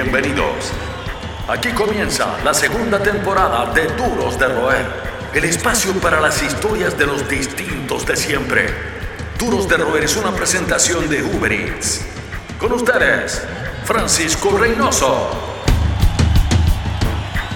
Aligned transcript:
Bienvenidos. 0.00 0.70
Aquí 1.48 1.70
comienza 1.70 2.38
la 2.44 2.54
segunda 2.54 3.02
temporada 3.02 3.72
de 3.72 3.88
Duros 3.96 4.38
de 4.38 4.46
Roer, 4.46 4.86
el 5.34 5.42
espacio 5.42 5.92
para 5.94 6.20
las 6.20 6.40
historias 6.40 6.96
de 6.96 7.04
los 7.04 7.28
distintos 7.28 8.06
de 8.06 8.14
siempre. 8.14 8.68
Duros 9.36 9.68
de 9.68 9.76
Roer 9.76 10.04
es 10.04 10.14
una 10.14 10.30
presentación 10.30 11.08
de 11.08 11.24
Uber 11.24 11.52
Eats. 11.52 12.02
Con 12.60 12.74
ustedes, 12.74 13.42
Francisco 13.84 14.56
Reynoso. 14.56 15.57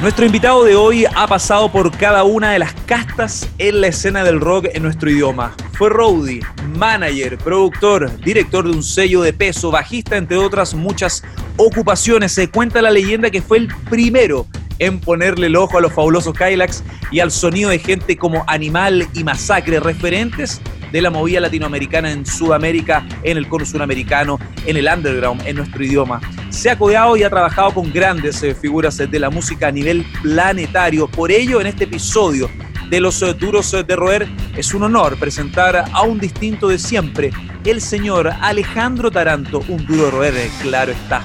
Nuestro 0.02 0.26
invitado 0.26 0.64
de 0.64 0.74
hoy 0.74 1.04
ha 1.14 1.28
pasado 1.28 1.70
por 1.70 1.96
cada 1.96 2.24
una 2.24 2.50
de 2.50 2.58
las 2.58 2.74
castas 2.86 3.48
en 3.58 3.80
la 3.80 3.86
escena 3.86 4.24
del 4.24 4.40
rock 4.40 4.66
en 4.74 4.82
nuestro 4.82 5.08
idioma. 5.08 5.54
Fue 5.74 5.90
roadie, 5.90 6.40
manager, 6.76 7.38
productor, 7.38 8.10
director 8.20 8.64
de 8.64 8.72
un 8.72 8.82
sello 8.82 9.22
de 9.22 9.32
peso, 9.32 9.70
bajista, 9.70 10.16
entre 10.16 10.38
otras 10.38 10.74
muchas 10.74 11.22
ocupaciones. 11.56 12.32
Se 12.32 12.50
cuenta 12.50 12.82
la 12.82 12.90
leyenda 12.90 13.30
que 13.30 13.42
fue 13.42 13.58
el 13.58 13.68
primero 13.88 14.48
en 14.80 14.98
ponerle 14.98 15.46
el 15.46 15.54
ojo 15.54 15.78
a 15.78 15.80
los 15.80 15.92
fabulosos 15.92 16.36
Kylax 16.36 16.82
y 17.12 17.20
al 17.20 17.30
sonido 17.30 17.70
de 17.70 17.78
gente 17.78 18.16
como 18.16 18.42
Animal 18.48 19.06
y 19.14 19.22
Masacre, 19.22 19.78
referentes 19.78 20.60
de 20.92 21.00
la 21.00 21.10
movida 21.10 21.40
latinoamericana 21.40 22.12
en 22.12 22.26
Sudamérica, 22.26 23.04
en 23.22 23.38
el 23.38 23.48
cono 23.48 23.64
suramericano, 23.64 24.38
en 24.66 24.76
el 24.76 24.86
underground, 24.86 25.46
en 25.46 25.56
nuestro 25.56 25.82
idioma. 25.82 26.20
Se 26.50 26.70
ha 26.70 26.78
codeado 26.78 27.16
y 27.16 27.22
ha 27.22 27.30
trabajado 27.30 27.72
con 27.72 27.90
grandes 27.90 28.42
eh, 28.42 28.54
figuras 28.54 28.98
de 28.98 29.18
la 29.18 29.30
música 29.30 29.68
a 29.68 29.72
nivel 29.72 30.04
planetario. 30.22 31.08
Por 31.08 31.32
ello, 31.32 31.60
en 31.60 31.66
este 31.66 31.84
episodio 31.84 32.50
de 32.90 33.00
los 33.00 33.22
eh, 33.22 33.32
duros 33.32 33.72
eh, 33.72 33.82
de 33.82 33.96
roer, 33.96 34.28
es 34.54 34.74
un 34.74 34.82
honor 34.82 35.16
presentar 35.18 35.84
a 35.90 36.02
un 36.02 36.20
distinto 36.20 36.68
de 36.68 36.78
siempre, 36.78 37.30
el 37.64 37.80
señor 37.80 38.30
Alejandro 38.40 39.10
Taranto, 39.10 39.62
un 39.68 39.86
duro 39.86 40.10
roer, 40.10 40.34
claro 40.60 40.92
está. 40.92 41.24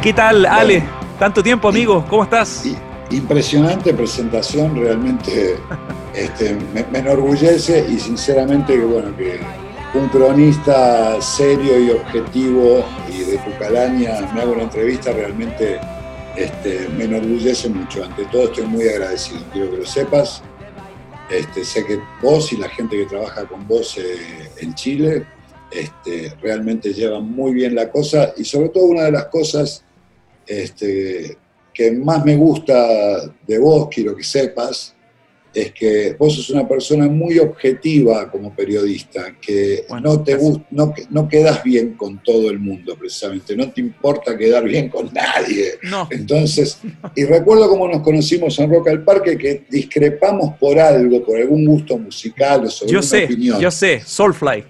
¿Qué 0.00 0.12
tal, 0.12 0.46
Ale? 0.46 0.84
Tanto 1.18 1.42
tiempo, 1.42 1.68
amigo. 1.68 2.04
¿Cómo 2.08 2.24
estás? 2.24 2.64
Impresionante 3.14 3.94
presentación, 3.94 4.74
realmente 4.74 5.54
este, 6.16 6.56
me, 6.74 6.98
enorgullece 6.98 7.86
y 7.88 8.00
sinceramente 8.00 8.74
que 8.74 8.84
bueno 8.84 9.16
que 9.16 9.38
un 9.96 10.08
cronista 10.08 11.22
serio 11.22 11.78
y 11.78 11.90
objetivo 11.90 12.84
y 13.08 13.20
de 13.30 13.38
tu 13.38 13.56
calaña 13.56 14.20
me 14.34 14.40
haga 14.40 14.50
una 14.50 14.64
entrevista 14.64 15.12
realmente 15.12 15.78
este, 16.36 16.88
me 16.88 17.04
enorgullece 17.04 17.68
mucho. 17.68 18.02
Ante 18.02 18.24
todo 18.24 18.46
estoy 18.46 18.66
muy 18.66 18.88
agradecido, 18.88 19.44
quiero 19.52 19.70
que 19.70 19.76
lo 19.76 19.86
sepas. 19.86 20.42
Este, 21.30 21.64
sé 21.64 21.86
que 21.86 22.00
vos 22.20 22.52
y 22.52 22.56
la 22.56 22.68
gente 22.68 22.96
que 22.96 23.06
trabaja 23.06 23.44
con 23.46 23.64
vos 23.68 23.96
eh, 23.96 24.50
en 24.60 24.74
Chile 24.74 25.24
realmente 26.42 26.92
llevan 26.92 27.30
muy 27.30 27.54
bien 27.54 27.76
la 27.76 27.90
cosa 27.90 28.34
y 28.36 28.44
sobre 28.44 28.70
todo 28.70 28.86
una 28.86 29.02
de 29.02 29.12
las 29.12 29.26
cosas 29.26 29.84
que 31.74 31.90
más 31.92 32.24
me 32.24 32.36
gusta 32.36 33.34
de 33.46 33.58
vos, 33.58 33.88
quiero 33.90 34.16
que 34.16 34.22
sepas, 34.22 34.94
es 35.54 35.72
que 35.72 36.16
vos 36.18 36.34
sos 36.34 36.50
una 36.50 36.66
persona 36.66 37.06
muy 37.06 37.38
objetiva 37.38 38.30
como 38.30 38.54
periodista, 38.54 39.36
que 39.40 39.86
no, 40.02 40.22
te 40.22 40.36
no, 40.70 40.94
no 41.10 41.28
quedas 41.28 41.62
bien 41.62 41.94
con 41.94 42.20
todo 42.22 42.50
el 42.50 42.58
mundo 42.58 42.96
precisamente, 42.98 43.56
no 43.56 43.70
te 43.70 43.80
importa 43.80 44.36
quedar 44.36 44.64
bien 44.64 44.88
con 44.88 45.10
nadie. 45.12 45.74
Entonces, 46.10 46.78
y 47.14 47.24
recuerdo 47.24 47.68
cómo 47.68 47.86
nos 47.88 48.02
conocimos 48.02 48.58
en 48.58 48.70
Rock 48.70 48.88
al 48.88 49.04
Parque, 49.04 49.38
que 49.38 49.64
discrepamos 49.70 50.56
por 50.58 50.78
algo, 50.78 51.24
por 51.24 51.38
algún 51.38 51.64
gusto 51.64 51.98
musical 51.98 52.64
o 52.64 52.70
sobre 52.70 52.92
yo 52.92 52.98
una 52.98 53.06
sé, 53.06 53.24
opinión. 53.24 53.60
Yo 53.60 53.70
sé, 53.70 54.02
Soulfly. 54.04 54.64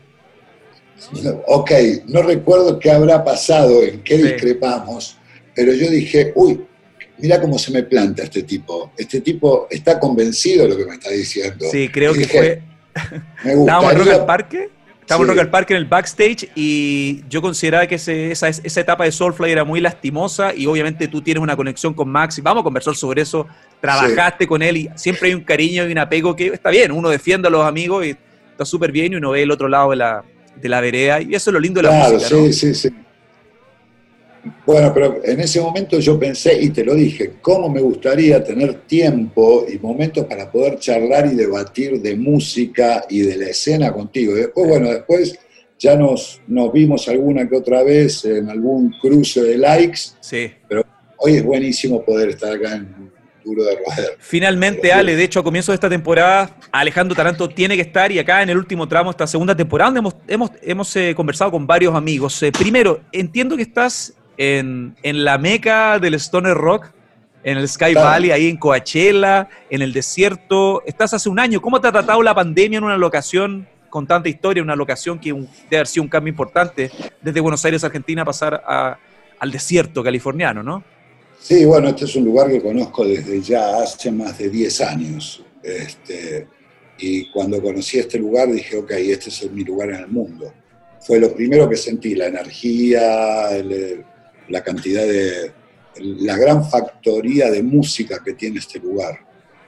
Ok, 1.47 1.71
no 2.07 2.23
recuerdo 2.23 2.79
qué 2.79 2.91
habrá 2.91 3.25
pasado, 3.25 3.83
en 3.83 4.03
qué 4.03 4.17
discrepamos, 4.17 5.17
pero 5.55 5.73
yo 5.73 5.91
dije, 5.91 6.33
uy, 6.35 6.61
mira 7.19 7.41
cómo 7.41 7.59
se 7.59 7.73
me 7.73 7.83
planta 7.83 8.23
este 8.23 8.43
tipo. 8.43 8.93
Este 8.97 9.21
tipo 9.21 9.67
está 9.71 9.99
convencido 9.99 10.65
de 10.65 10.71
lo 10.71 10.77
que 10.77 10.87
me 10.87 10.95
está 10.95 11.11
diciendo. 11.11 11.67
Sí, 11.71 11.89
creo 11.89 12.13
que 12.15 12.27
fue. 12.27 12.63
Estábamos 13.45 13.93
en 13.93 13.99
Rock 13.99 14.09
al 14.09 14.27
Parque. 14.27 14.71
Estábamos 15.01 15.29
en 15.29 15.35
Rock 15.35 15.41
al 15.41 15.51
Parque 15.51 15.75
en 15.75 15.79
el 15.79 15.85
backstage 15.85 16.49
y 16.55 17.23
yo 17.29 17.43
consideraba 17.43 17.87
que 17.87 17.97
esa, 17.97 18.49
esa, 18.49 18.81
etapa 18.81 19.05
de 19.05 19.13
Soulfly 19.13 19.51
era 19.51 19.65
muy 19.65 19.81
lastimosa 19.81 20.55
y 20.55 20.67
obviamente 20.67 21.09
tú 21.09 21.21
tienes 21.21 21.43
una 21.43 21.57
conexión 21.57 21.93
con 21.93 22.09
Max 22.09 22.39
y 22.39 22.41
vamos 22.41 22.63
a 22.63 22.65
conversar 22.65 22.95
sobre 22.95 23.23
eso. 23.23 23.47
Trabajaste 23.81 24.47
con 24.47 24.63
él 24.63 24.77
y 24.77 24.91
siempre 24.97 25.29
hay 25.29 25.35
un 25.35 25.43
cariño 25.43 25.87
y 25.87 25.93
un 25.93 25.99
apego 25.99 26.35
que 26.35 26.47
está 26.47 26.71
bien. 26.71 26.91
Uno 26.91 27.11
defiende 27.11 27.49
a 27.49 27.51
los 27.51 27.65
amigos 27.67 28.07
y 28.07 28.17
está 28.51 28.65
súper 28.65 28.93
bien 28.93 29.13
y 29.13 29.17
uno 29.17 29.31
ve 29.31 29.43
el 29.43 29.51
otro 29.51 29.69
lado 29.69 29.91
de 29.91 29.97
la, 29.97 30.25
de 30.57 30.69
la 30.69 30.81
vereda 30.81 31.21
y 31.21 31.35
eso 31.35 31.51
es 31.51 31.55
lo 31.55 31.61
lindo 31.61 31.83
de 31.83 31.89
la 31.89 32.09
música. 32.09 32.29
Sí, 32.29 32.53
sí, 32.53 32.75
sí. 32.75 32.91
Bueno, 34.67 34.93
pero 34.93 35.21
en 35.25 35.41
ese 35.41 35.61
momento 35.61 35.99
yo 35.99 36.19
pensé, 36.19 36.61
y 36.61 36.71
te 36.71 36.85
lo 36.85 36.95
dije, 36.95 37.35
cómo 37.41 37.69
me 37.69 37.81
gustaría 37.81 38.43
tener 38.43 38.83
tiempo 38.83 39.67
y 39.69 39.79
momentos 39.79 40.27
para 40.27 40.51
poder 40.51 40.79
charlar 40.79 41.27
y 41.27 41.35
debatir 41.35 42.01
de 42.01 42.17
música 42.17 43.05
y 43.09 43.21
de 43.21 43.37
la 43.37 43.47
escena 43.47 43.93
contigo. 43.93 44.35
después, 44.35 44.69
bueno, 44.69 44.91
después 44.91 45.39
ya 45.79 45.97
nos, 45.97 46.41
nos 46.47 46.73
vimos 46.73 47.09
alguna 47.09 47.49
que 47.49 47.57
otra 47.57 47.83
vez 47.83 48.25
en 48.25 48.49
algún 48.49 48.95
cruce 49.01 49.43
de 49.43 49.59
likes. 49.59 50.01
Sí. 50.21 50.51
Pero 50.69 50.85
hoy 51.19 51.37
es 51.37 51.45
buenísimo 51.45 52.05
poder 52.05 52.31
estar 52.31 52.53
acá 52.53 52.77
en 52.77 53.13
Duro 53.45 53.65
de 53.65 53.77
Roder. 53.77 54.17
Finalmente, 54.19 54.93
Ale, 54.93 55.17
de 55.17 55.25
hecho, 55.25 55.41
a 55.41 55.45
comienzo 55.45 55.73
de 55.73 55.75
esta 55.75 55.89
temporada, 55.89 56.57
Alejandro 56.73 57.15
Taranto 57.15 57.49
tiene 57.49 57.77
que 57.77 57.83
estar 57.83 58.11
y 58.11 58.19
acá 58.19 58.43
en 58.43 58.49
el 58.49 58.57
último 58.57 58.89
tramo, 58.89 59.11
esta 59.11 59.27
segunda 59.27 59.55
temporada, 59.55 59.99
hemos, 59.99 60.17
hemos, 60.27 60.51
hemos 60.63 60.97
eh, 60.97 61.15
conversado 61.15 61.51
con 61.51 61.67
varios 61.67 61.95
amigos. 61.95 62.43
Eh, 62.43 62.51
primero, 62.51 63.01
entiendo 63.13 63.57
que 63.57 63.63
estás 63.63 64.15
en, 64.37 64.95
la 65.03 65.39
meca 65.39 65.99
del 65.99 66.15
Stoner 66.15 66.55
Rock, 66.55 66.91
en 67.43 67.59
el 67.59 67.69
Sky 67.69 67.95
Valley, 67.95 68.31
ahí 68.31 68.49
en 68.49 68.57
Coachella, 68.57 69.49
en 69.69 69.83
el 69.83 69.93
desierto. 69.93 70.83
Estás 70.87 71.15
hace 71.15 71.29
un 71.29 71.39
año. 71.39 71.61
¿Cómo 71.61 71.81
te 71.81 71.89
ha 71.89 71.93
tratado 71.93 72.23
la 72.23 72.35
pandemia 72.35 72.79
en 72.79 72.85
una 72.85 72.97
locación 72.97 73.67
con 73.91 74.07
tanta 74.07 74.29
historia, 74.29 74.63
una 74.63 74.75
locación 74.75 75.21
que 75.21 75.33
debe 75.33 75.77
haber 75.77 75.87
sido 75.87 76.03
un 76.03 76.09
cambio 76.09 76.31
importante 76.31 76.91
desde 77.23 77.41
Buenos 77.41 77.65
Aires, 77.65 77.85
Argentina, 77.85 78.25
pasar 78.25 78.61
al 79.39 79.53
desierto 79.53 80.03
californiano, 80.03 80.63
¿no? 80.63 80.83
Sí, 81.39 81.65
bueno, 81.65 81.91
este 81.91 82.07
es 82.07 82.17
un 82.17 82.25
lugar 82.25 82.51
que 82.51 82.61
conozco 82.61 83.05
desde 83.05 83.41
ya 83.41 83.83
hace 83.83 84.11
más 84.11 84.39
de 84.39 84.49
10 84.49 84.81
años. 84.81 85.45
Este, 85.63 86.49
y 86.99 87.31
cuando 87.31 87.61
conocí 87.63 87.99
este 87.99 88.19
lugar 88.19 88.51
dije, 88.51 88.79
ok, 88.79 88.91
este 88.93 89.29
es 89.29 89.51
mi 89.53 89.63
lugar 89.63 89.91
en 89.91 89.97
el 89.97 90.09
mundo. 90.09 90.53
Fue 91.01 91.21
lo 91.21 91.35
primero 91.35 91.69
que 91.69 91.77
sentí, 91.77 92.15
la 92.15 92.27
energía, 92.27 93.55
el, 93.55 94.05
la 94.49 94.63
cantidad 94.63 95.07
de, 95.07 95.53
la 96.01 96.37
gran 96.37 96.69
factoría 96.69 97.51
de 97.51 97.63
música 97.63 98.23
que 98.25 98.35
tiene 98.35 98.59
este 98.59 98.79
lugar. 98.79 99.19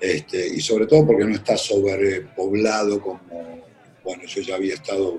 Este, 0.00 0.46
y 0.48 0.60
sobre 0.60 0.86
todo 0.86 1.06
porque 1.06 1.24
no 1.24 1.34
está 1.34 1.56
sobrepoblado 1.56 3.00
como, 3.00 3.62
bueno, 4.04 4.22
yo 4.26 4.42
ya 4.42 4.56
había 4.56 4.74
estado 4.74 5.18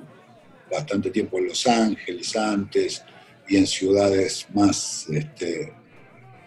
bastante 0.72 1.10
tiempo 1.10 1.40
en 1.40 1.48
Los 1.48 1.66
Ángeles 1.66 2.36
antes 2.36 3.04
y 3.48 3.58
en 3.58 3.66
ciudades 3.66 4.46
más 4.54 5.08
este, 5.10 5.74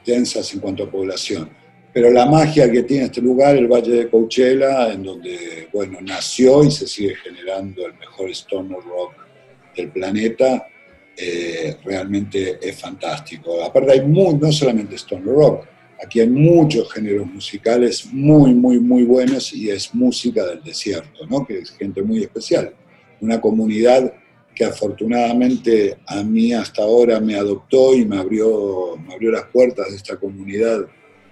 densas 0.05 0.53
en 0.55 0.61
cuanto 0.61 0.85
a 0.85 0.91
población. 0.91 1.51
Pero 1.93 2.11
la 2.11 2.27
magia 2.27 2.71
que 2.71 2.85
tiene 2.85 3.07
este 3.07 3.21
lugar, 3.21 3.57
el 3.57 3.67
Valle 3.67 3.91
de 3.91 4.09
Coachella, 4.09 4.93
en 4.93 5.03
donde, 5.03 5.69
bueno, 5.73 5.99
nació 6.01 6.63
y 6.63 6.71
se 6.71 6.87
sigue 6.87 7.17
generando 7.17 7.85
el 7.85 7.95
mejor 7.95 8.31
stoner 8.31 8.79
rock 8.79 9.15
del 9.75 9.91
planeta, 9.91 10.69
eh, 11.17 11.77
realmente 11.85 12.59
es 12.63 12.81
fantástico. 12.81 13.63
Aparte 13.63 13.93
hay 13.93 14.07
muy, 14.07 14.35
no 14.35 14.51
solamente 14.53 14.95
Stone 14.95 15.25
Rock, 15.25 15.67
aquí 16.03 16.21
hay 16.21 16.31
muchos 16.31 16.93
géneros 16.93 17.27
musicales 17.27 18.07
muy, 18.13 18.55
muy, 18.55 18.79
muy 18.79 19.05
buenos 19.05 19.53
y 19.53 19.71
es 19.71 19.95
música 19.95 20.47
del 20.47 20.63
desierto, 20.63 21.27
¿no? 21.29 21.47
que 21.47 21.59
es 21.59 21.71
gente 21.73 22.03
muy 22.03 22.23
especial. 22.23 22.75
Una 23.21 23.41
comunidad 23.41 24.13
que 24.55 24.65
afortunadamente 24.65 25.99
a 26.07 26.23
mí 26.23 26.53
hasta 26.53 26.83
ahora 26.83 27.21
me 27.21 27.35
adoptó 27.35 27.95
y 27.95 28.05
me 28.05 28.17
abrió, 28.17 28.97
me 28.97 29.15
abrió 29.15 29.31
las 29.31 29.45
puertas 29.45 29.91
de 29.91 29.97
esta 29.97 30.17
comunidad 30.17 30.87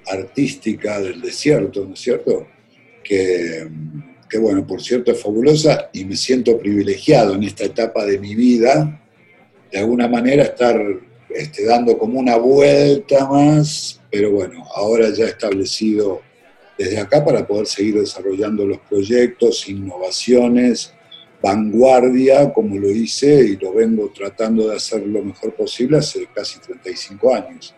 artística 0.07 1.01
del 1.01 1.21
desierto, 1.21 1.85
¿no 1.85 1.95
es 1.95 2.01
cierto? 2.01 2.47
Que, 3.03 3.69
que 4.29 4.39
bueno, 4.39 4.67
por 4.67 4.83
cierto 4.83 5.13
es 5.13 5.21
fabulosa 5.21 5.91
y 5.93 6.05
me 6.05 6.17
siento 6.17 6.59
privilegiado 6.59 7.35
en 7.35 7.43
esta 7.43 7.65
etapa 7.65 8.05
de 8.05 8.19
mi 8.19 8.35
vida 8.35 9.03
de 9.71 9.79
alguna 9.79 10.09
manera 10.09 10.45
estar 10.45 10.81
este, 11.31 11.65
dando 11.67 11.99
como 11.99 12.19
una 12.19 12.37
vuelta 12.37 13.27
más, 13.29 14.01
pero 14.11 14.31
bueno, 14.31 14.65
ahora 14.75 15.11
ya 15.11 15.27
establecido 15.27 16.23
desde 16.77 16.99
acá 17.01 17.25
para 17.25 17.47
poder 17.47 17.67
seguir 17.67 18.01
desarrollando 18.01 18.65
los 18.65 18.79
proyectos, 18.79 19.69
innovaciones, 19.69 20.95
vanguardia, 21.43 22.53
como 22.53 22.77
lo 22.77 22.89
hice 22.91 23.45
y 23.45 23.57
lo 23.57 23.73
vengo 23.73 24.11
tratando 24.15 24.69
de 24.69 24.77
hacer 24.77 25.07
lo 25.07 25.23
mejor 25.23 25.55
posible 25.55 25.99
hace 25.99 26.27
casi 26.35 26.61
35 26.61 27.35
años. 27.35 27.75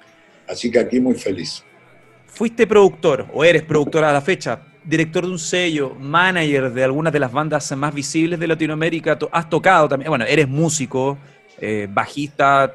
Así 0.46 0.70
que 0.70 0.78
aquí 0.78 1.00
muy 1.00 1.14
feliz. 1.14 1.64
Fuiste 2.26 2.66
productor 2.66 3.26
o 3.32 3.44
eres 3.44 3.62
productor 3.62 4.04
a 4.04 4.12
la 4.12 4.20
fecha 4.20 4.66
director 4.84 5.24
de 5.24 5.30
un 5.30 5.38
sello, 5.38 5.94
manager 5.94 6.72
de 6.72 6.84
algunas 6.84 7.12
de 7.12 7.20
las 7.20 7.32
bandas 7.32 7.70
más 7.76 7.94
visibles 7.94 8.38
de 8.38 8.46
Latinoamérica, 8.46 9.18
has 9.30 9.50
tocado 9.50 9.88
también, 9.88 10.08
bueno, 10.08 10.24
eres 10.24 10.48
músico, 10.48 11.18
eh, 11.60 11.88
bajista. 11.90 12.74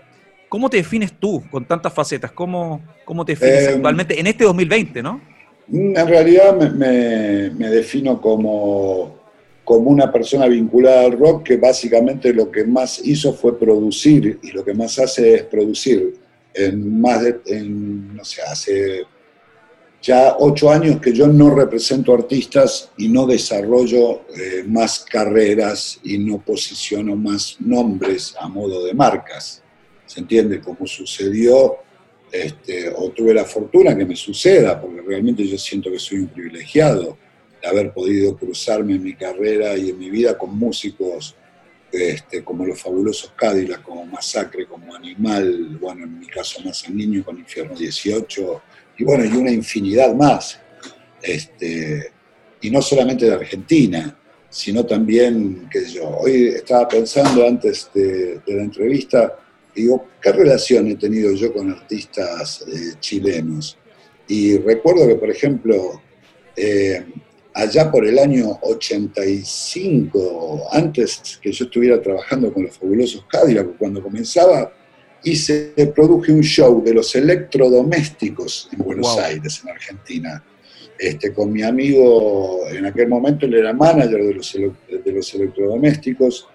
¿Cómo 0.50 0.70
te 0.70 0.78
defines 0.78 1.14
tú 1.14 1.44
con 1.50 1.66
tantas 1.66 1.94
facetas? 1.94 2.32
¿Cómo, 2.32 2.82
cómo 3.04 3.26
te 3.26 3.34
defines 3.34 3.64
eh, 3.64 3.74
actualmente 3.76 4.20
en 4.20 4.28
este 4.28 4.44
2020, 4.44 5.02
no? 5.02 5.22
En 5.72 6.08
realidad 6.08 6.56
me, 6.56 7.50
me 7.50 7.70
defino 7.70 8.22
como 8.22 9.16
como 9.66 9.90
una 9.90 10.12
persona 10.12 10.46
vinculada 10.46 11.06
al 11.06 11.18
rock 11.18 11.44
que 11.44 11.58
básicamente 11.58 12.32
lo 12.32 12.52
que 12.52 12.64
más 12.64 13.02
hizo 13.04 13.34
fue 13.34 13.60
producir 13.60 14.40
y 14.44 14.52
lo 14.52 14.64
que 14.64 14.76
más 14.76 14.98
hace 15.00 15.34
es 15.34 15.44
producir. 15.44 16.14
En 16.54 17.02
más 17.02 17.22
de, 17.22 17.66
no 17.66 18.24
sé, 18.24 18.42
hace 18.44 19.04
ya 20.06 20.36
ocho 20.38 20.69
años 20.69 21.02
que 21.02 21.12
yo 21.12 21.28
no 21.28 21.50
represento 21.50 22.13
artistas 22.13 22.92
y 22.96 23.07
no 23.10 23.25
desarrollo 23.25 24.22
eh, 24.38 24.63
más 24.68 25.00
carreras 25.00 26.00
y 26.04 26.19
no 26.19 26.38
posiciono 26.38 27.16
más 27.16 27.57
nombres 27.60 28.36
a 28.40 28.48
modo 28.48 28.86
de 28.86 28.94
marcas. 28.94 29.63
¿Se 30.06 30.19
entiende? 30.19 30.62
Como 30.62 30.86
sucedió, 30.86 31.78
este, 32.31 32.90
o 32.96 33.10
tuve 33.10 33.34
la 33.34 33.46
fortuna 33.46 33.98
que 33.98 34.06
me 34.06 34.16
suceda, 34.16 34.80
porque 34.80 35.02
realmente 35.02 35.48
yo 35.48 35.57
siento 35.57 35.90
que 35.92 35.98
soy 35.98 36.19
un 36.19 36.28
privilegiado 36.28 37.18
haber 37.66 37.92
podido 37.92 38.38
cruzarme 38.38 38.94
en 38.94 39.04
mi 39.04 39.16
carrera 39.16 39.75
y 39.75 39.90
en 39.90 39.98
mi 39.98 40.12
vida 40.12 40.38
con 40.38 40.56
músicos 40.56 41.36
este, 41.95 42.44
como 42.44 42.65
los 42.65 42.81
fabulosos 42.81 43.33
Cadillac, 43.36 43.81
como 43.81 44.06
Masacre, 44.06 44.65
como 44.68 44.94
Animal, 44.95 45.77
bueno, 45.80 46.03
en 46.03 46.19
mi 46.19 46.27
caso 46.27 46.62
más 46.62 46.89
niño 46.89 47.24
con 47.24 47.38
Infierno 47.38 47.75
18, 47.75 48.62
y 48.97 49.03
bueno, 49.03 49.25
y 49.25 49.36
una 49.36 49.51
infinidad 49.51 50.13
más. 50.13 50.59
Este, 51.21 52.12
y 52.62 52.69
no 52.69 52.81
solamente 52.81 53.25
de 53.25 53.33
Argentina, 53.33 54.18
sino 54.50 54.86
también, 54.86 55.68
qué 55.69 55.81
sé 55.81 55.94
yo, 55.94 56.09
hoy 56.09 56.47
estaba 56.47 56.88
pensando 56.88 57.45
antes 57.45 57.89
de, 57.94 58.41
la 58.48 58.63
entrevista, 58.63 59.38
digo, 59.75 60.07
¿qué 60.21 60.31
relación 60.31 60.88
he 60.88 60.95
tenido 60.95 61.33
yo 61.33 61.51
con 61.53 61.71
artistas 61.71 62.63
eh, 62.68 62.94
chilenos? 63.00 63.77
Y 64.27 64.57
recuerdo 64.57 65.07
que, 65.07 65.15
por 65.15 65.30
ejemplo, 65.30 66.01
eh, 66.56 67.06
allá 67.56 67.90
por 67.90 68.06
el 68.06 68.19
año 68.19 68.60
85, 68.62 70.68
antes 70.72 71.40
que 71.42 71.54
yo 71.54 71.66
estuviera 71.66 72.00
trabajando 72.02 72.54
con 72.54 72.63
los 72.63 72.78
fabulosos 72.78 73.25
Cadillac, 73.30 73.78
cuando 73.78 74.04
comenzaba, 74.04 74.74
hice, 75.24 75.74
produje 75.96 76.34
un 76.34 76.44
show 76.44 76.84
de 76.84 76.94
los 76.94 77.16
electrodomésticos 77.16 78.69
en 78.74 78.80
Buenos 78.80 79.18
Aires, 79.18 79.62
en 79.63 79.69
Argentina. 79.72 80.44
Este, 81.00 81.34
con 81.34 81.50
mi 81.52 81.63
amigo, 81.63 82.68
en 82.69 82.86
aquel 82.86 83.07
momento 83.07 83.46
él 83.46 83.54
era 83.54 83.72
manager 83.74 84.24
de 84.24 84.34
los, 84.34 84.54
de 84.54 85.12
los 85.12 85.34
electrodomésticos 85.34 86.48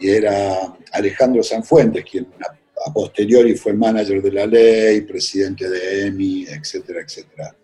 y 0.00 0.08
era 0.08 0.74
Alejandro 0.92 1.42
Sanfuentes, 1.42 2.04
quien 2.04 2.26
a, 2.40 2.92
posteriori 2.92 3.54
fue 3.54 3.74
manager 3.74 4.22
de 4.22 4.32
la 4.32 4.46
ley, 4.46 5.02
presidente 5.02 5.68
de 5.68 6.06
EMI, 6.06 6.44
etcétera, 6.44 7.02
etcétera. 7.02 7.54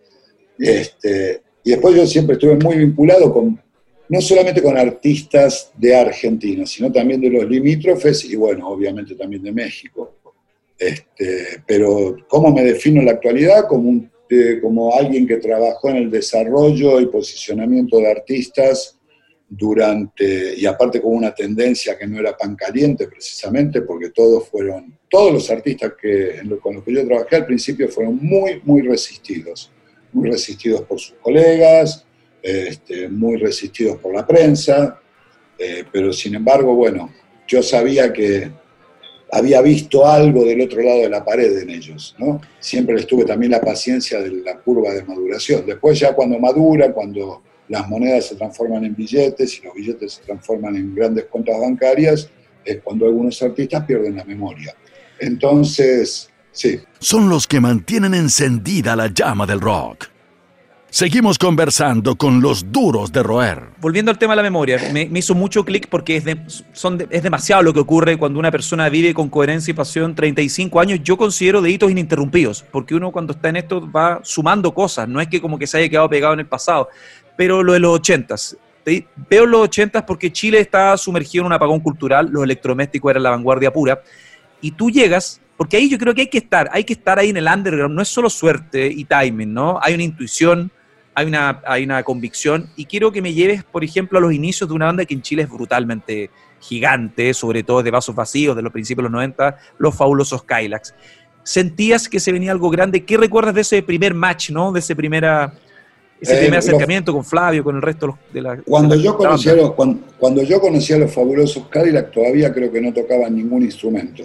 Este, 0.58 1.40
y 1.64 1.70
después 1.70 1.96
yo 1.96 2.06
siempre 2.06 2.34
estuve 2.34 2.56
muy 2.56 2.76
vinculado 2.76 3.32
con, 3.32 3.58
no 4.10 4.20
solamente 4.20 4.62
con 4.62 4.76
artistas 4.76 5.72
de 5.76 5.96
Argentina, 5.96 6.66
sino 6.66 6.92
también 6.92 7.22
de 7.22 7.30
los 7.30 7.48
limítrofes 7.48 8.24
y 8.26 8.36
bueno, 8.36 8.68
obviamente 8.68 9.14
también 9.14 9.42
de 9.42 9.52
México. 9.52 10.16
Este, 10.78 11.62
pero 11.66 12.16
¿cómo 12.28 12.52
me 12.52 12.62
defino 12.62 13.00
en 13.00 13.06
la 13.06 13.12
actualidad? 13.12 13.66
Como, 13.66 14.10
eh, 14.28 14.58
como 14.60 14.94
alguien 14.94 15.26
que 15.26 15.38
trabajó 15.38 15.88
en 15.88 15.96
el 15.96 16.10
desarrollo 16.10 17.00
y 17.00 17.06
posicionamiento 17.06 17.96
de 17.96 18.10
artistas 18.10 18.98
durante, 19.48 20.58
y 20.58 20.66
aparte 20.66 21.00
con 21.00 21.14
una 21.14 21.34
tendencia 21.34 21.96
que 21.96 22.06
no 22.06 22.18
era 22.18 22.36
pan 22.36 22.56
caliente 22.56 23.06
precisamente, 23.06 23.80
porque 23.82 24.10
todos 24.10 24.48
fueron, 24.48 24.98
todos 25.08 25.32
los 25.32 25.50
artistas 25.50 25.94
que, 25.98 26.42
con 26.60 26.74
los 26.74 26.84
que 26.84 26.92
yo 26.92 27.06
trabajé 27.06 27.36
al 27.36 27.46
principio 27.46 27.88
fueron 27.88 28.18
muy, 28.20 28.60
muy 28.64 28.82
resistidos 28.82 29.70
muy 30.14 30.30
resistidos 30.30 30.82
por 30.82 30.98
sus 30.98 31.16
colegas, 31.20 32.06
este, 32.42 33.08
muy 33.08 33.36
resistidos 33.36 33.98
por 33.98 34.14
la 34.14 34.26
prensa, 34.26 35.00
eh, 35.58 35.84
pero 35.92 36.12
sin 36.12 36.34
embargo, 36.34 36.74
bueno, 36.74 37.12
yo 37.46 37.62
sabía 37.62 38.12
que 38.12 38.50
había 39.30 39.60
visto 39.60 40.06
algo 40.06 40.44
del 40.44 40.60
otro 40.60 40.80
lado 40.82 41.00
de 41.00 41.08
la 41.08 41.24
pared 41.24 41.58
en 41.58 41.70
ellos, 41.70 42.14
¿no? 42.18 42.40
Siempre 42.60 42.94
les 42.94 43.06
tuve 43.06 43.24
también 43.24 43.52
la 43.52 43.60
paciencia 43.60 44.20
de 44.20 44.30
la 44.30 44.58
curva 44.58 44.92
de 44.94 45.02
maduración. 45.02 45.66
Después 45.66 45.98
ya 45.98 46.14
cuando 46.14 46.38
madura, 46.38 46.92
cuando 46.92 47.42
las 47.68 47.88
monedas 47.88 48.26
se 48.26 48.36
transforman 48.36 48.84
en 48.84 48.94
billetes 48.94 49.58
y 49.58 49.62
los 49.64 49.74
billetes 49.74 50.12
se 50.14 50.22
transforman 50.22 50.76
en 50.76 50.94
grandes 50.94 51.24
cuentas 51.24 51.58
bancarias, 51.58 52.30
es 52.64 52.80
cuando 52.82 53.06
algunos 53.06 53.42
artistas 53.42 53.84
pierden 53.84 54.16
la 54.16 54.24
memoria. 54.24 54.74
Entonces, 55.18 56.30
Sí. 56.54 56.80
Son 57.00 57.28
los 57.28 57.46
que 57.46 57.60
mantienen 57.60 58.14
encendida 58.14 58.96
la 58.96 59.08
llama 59.08 59.44
del 59.44 59.60
rock. 59.60 60.06
Seguimos 60.88 61.38
conversando 61.38 62.14
con 62.14 62.40
los 62.40 62.70
duros 62.70 63.10
de 63.10 63.24
roer. 63.24 63.64
Volviendo 63.80 64.12
al 64.12 64.18
tema 64.18 64.34
de 64.34 64.36
la 64.36 64.42
memoria, 64.44 64.78
me, 64.92 65.10
hizo 65.12 65.34
mucho 65.34 65.64
clic 65.64 65.88
porque 65.88 66.18
es, 66.18 66.64
son 66.72 67.04
es 67.10 67.20
demasiado 67.20 67.64
lo 67.64 67.74
que 67.74 67.80
ocurre 67.80 68.16
cuando 68.16 68.38
una 68.38 68.52
persona 68.52 68.88
vive 68.88 69.12
con 69.12 69.28
coherencia 69.28 69.72
y 69.72 69.74
pasión 69.74 70.14
35 70.14 70.78
años. 70.78 71.00
Yo 71.02 71.16
considero 71.16 71.60
deditos 71.60 71.90
ininterrumpidos, 71.90 72.64
porque 72.70 72.94
uno 72.94 73.10
cuando 73.10 73.32
está 73.32 73.48
en 73.48 73.56
esto 73.56 73.90
va 73.90 74.20
sumando 74.22 74.72
cosas, 74.72 75.08
no 75.08 75.20
es 75.20 75.26
que 75.26 75.40
como 75.40 75.58
que 75.58 75.66
se 75.66 75.78
haya 75.78 75.88
quedado 75.88 76.08
pegado 76.08 76.34
en 76.34 76.40
el 76.40 76.46
pasado. 76.46 76.88
Pero 77.36 77.64
lo 77.64 77.72
de 77.72 77.80
los 77.80 78.00
80s, 78.00 78.56
veo 79.28 79.46
los 79.46 79.68
80s 79.68 80.04
porque 80.04 80.30
Chile 80.30 80.60
está 80.60 80.96
sumergido 80.96 81.42
en 81.42 81.46
un 81.46 81.54
apagón 81.54 81.80
cultural, 81.80 82.28
los 82.30 82.44
electrodomésticos 82.44 83.10
eran 83.10 83.24
la 83.24 83.30
vanguardia 83.30 83.72
pura, 83.72 84.00
y 84.60 84.70
tú 84.70 84.92
llegas 84.92 85.40
porque 85.56 85.76
ahí 85.76 85.88
yo 85.88 85.98
creo 85.98 86.14
que 86.14 86.22
hay 86.22 86.28
que 86.28 86.38
estar, 86.38 86.68
hay 86.72 86.84
que 86.84 86.94
estar 86.94 87.18
ahí 87.18 87.30
en 87.30 87.36
el 87.36 87.46
underground, 87.46 87.94
no 87.94 88.02
es 88.02 88.08
solo 88.08 88.28
suerte 88.28 88.86
y 88.86 89.04
timing, 89.04 89.52
¿no? 89.52 89.78
Hay 89.80 89.94
una 89.94 90.02
intuición, 90.02 90.70
hay 91.14 91.26
una, 91.26 91.62
hay 91.66 91.84
una 91.84 92.02
convicción, 92.02 92.68
y 92.76 92.86
quiero 92.86 93.12
que 93.12 93.22
me 93.22 93.32
lleves, 93.32 93.62
por 93.62 93.84
ejemplo, 93.84 94.18
a 94.18 94.20
los 94.20 94.32
inicios 94.32 94.68
de 94.68 94.74
una 94.74 94.86
banda 94.86 95.04
que 95.04 95.14
en 95.14 95.22
Chile 95.22 95.42
es 95.42 95.48
brutalmente 95.48 96.30
gigante, 96.60 97.32
sobre 97.34 97.62
todo 97.62 97.82
de 97.82 97.90
vasos 97.90 98.14
vacíos, 98.14 98.56
de 98.56 98.62
los 98.62 98.72
principios 98.72 99.04
de 99.04 99.10
los 99.10 99.12
90, 99.12 99.58
los 99.78 99.94
fabulosos 99.94 100.42
Kylax. 100.42 100.94
¿Sentías 101.44 102.08
que 102.08 102.18
se 102.18 102.32
venía 102.32 102.50
algo 102.50 102.70
grande? 102.70 103.04
¿Qué 103.04 103.16
recuerdas 103.16 103.54
de 103.54 103.60
ese 103.60 103.82
primer 103.82 104.14
match, 104.14 104.50
¿no? 104.50 104.72
De 104.72 104.80
ese, 104.80 104.96
primera, 104.96 105.52
ese 106.20 106.36
primer 106.36 106.54
eh, 106.54 106.58
acercamiento 106.58 107.12
con 107.12 107.22
Flavio, 107.22 107.62
con 107.62 107.76
el 107.76 107.82
resto 107.82 108.18
de 108.32 108.40
la... 108.40 108.56
Cuando, 108.62 108.96
yo 108.96 109.16
conocí 109.16 109.50
a 109.50 109.54
los, 109.54 109.72
cuando, 109.72 110.42
yo 110.42 110.58
conocí 110.58 110.94
a 110.94 110.98
los 110.98 111.12
fabulosos 111.12 111.68
Cadillac, 111.68 112.10
todavía 112.10 112.52
creo 112.52 112.72
que 112.72 112.80
no 112.80 112.92
tocaban 112.92 113.36
ningún 113.36 113.62
instrumento 113.62 114.24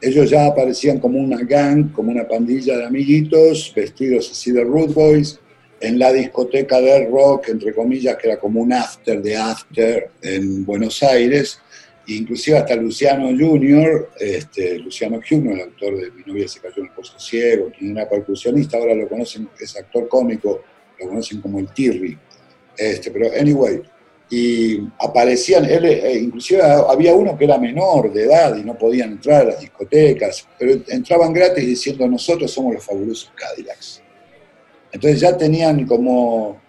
ellos 0.00 0.30
ya 0.30 0.46
aparecían 0.46 0.98
como 0.98 1.18
una 1.18 1.42
gang, 1.42 1.92
como 1.92 2.10
una 2.10 2.26
pandilla 2.26 2.76
de 2.76 2.86
amiguitos, 2.86 3.72
vestidos 3.74 4.30
así 4.30 4.52
de 4.52 4.62
Root 4.64 4.94
Boys, 4.94 5.40
en 5.80 5.98
la 5.98 6.12
discoteca 6.12 6.80
de 6.80 7.06
rock, 7.06 7.48
entre 7.48 7.74
comillas, 7.74 8.16
que 8.16 8.28
era 8.28 8.38
como 8.38 8.60
un 8.60 8.72
after 8.72 9.22
de 9.22 9.36
after 9.36 10.10
en 10.22 10.64
Buenos 10.64 11.02
Aires, 11.02 11.60
inclusive 12.06 12.58
hasta 12.58 12.74
Luciano 12.76 13.28
Junior, 13.28 14.10
este, 14.18 14.78
Luciano 14.78 15.20
Junior, 15.26 15.54
el 15.54 15.60
autor 15.62 16.00
de 16.00 16.10
Mi 16.10 16.22
novia 16.26 16.48
se 16.48 16.60
cayó 16.60 16.78
en 16.78 16.86
el 16.86 16.92
pozo 16.92 17.18
ciego, 17.18 17.70
quien 17.76 17.96
era 17.96 18.08
percusionista, 18.08 18.76
ahora 18.76 18.94
lo 18.94 19.08
conocen, 19.08 19.48
es 19.60 19.76
actor 19.76 20.08
cómico, 20.08 20.62
lo 20.98 21.08
conocen 21.08 21.40
como 21.40 21.58
el 21.58 21.72
Tirri. 21.72 22.16
Este, 22.76 23.10
pero 23.10 23.30
anyway, 23.38 23.82
y 24.30 24.80
aparecían, 24.98 25.64
él, 25.64 25.86
eh, 25.86 26.20
inclusive 26.22 26.62
había 26.62 27.14
uno 27.14 27.36
que 27.36 27.44
era 27.44 27.58
menor 27.58 28.12
de 28.12 28.24
edad 28.24 28.56
y 28.56 28.62
no 28.62 28.76
podían 28.76 29.12
entrar 29.12 29.42
a 29.42 29.44
las 29.44 29.60
discotecas, 29.60 30.46
pero 30.58 30.80
entraban 30.88 31.32
gratis 31.32 31.66
diciendo 31.66 32.06
nosotros 32.06 32.50
somos 32.50 32.74
los 32.74 32.84
fabulosos 32.84 33.32
Cadillacs. 33.34 34.02
Entonces 34.92 35.20
ya 35.20 35.36
tenían 35.36 35.86
como, 35.86 36.60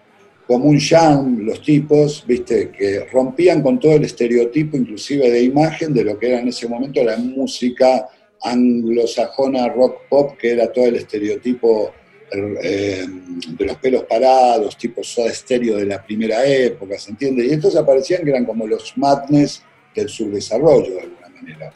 como 0.46 0.66
un 0.66 0.80
jam 0.80 1.40
los 1.40 1.62
tipos, 1.62 2.24
viste, 2.26 2.70
que 2.70 3.06
rompían 3.12 3.62
con 3.62 3.78
todo 3.78 3.92
el 3.92 4.04
estereotipo, 4.04 4.76
inclusive 4.76 5.30
de 5.30 5.42
imagen, 5.42 5.92
de 5.92 6.04
lo 6.04 6.18
que 6.18 6.28
era 6.28 6.40
en 6.40 6.48
ese 6.48 6.66
momento 6.66 7.04
la 7.04 7.18
música 7.18 8.08
anglosajona 8.42 9.68
rock 9.68 10.08
pop, 10.08 10.36
que 10.38 10.52
era 10.52 10.72
todo 10.72 10.86
el 10.86 10.96
estereotipo 10.96 11.92
eh, 12.32 13.06
de 13.48 13.64
los 13.64 13.76
pelos 13.78 14.04
parados, 14.04 14.76
tipo 14.76 15.02
soda 15.02 15.30
estéreo 15.30 15.76
de 15.76 15.86
la 15.86 16.04
primera 16.04 16.44
época, 16.46 16.98
¿se 16.98 17.10
entiende? 17.10 17.46
Y 17.46 17.50
estos 17.50 17.76
aparecían 17.76 18.22
que 18.22 18.30
eran 18.30 18.44
como 18.44 18.66
los 18.66 18.96
madness 18.96 19.62
del 19.94 20.08
subdesarrollo, 20.08 20.94
de 20.94 21.00
alguna 21.00 21.28
manera. 21.28 21.72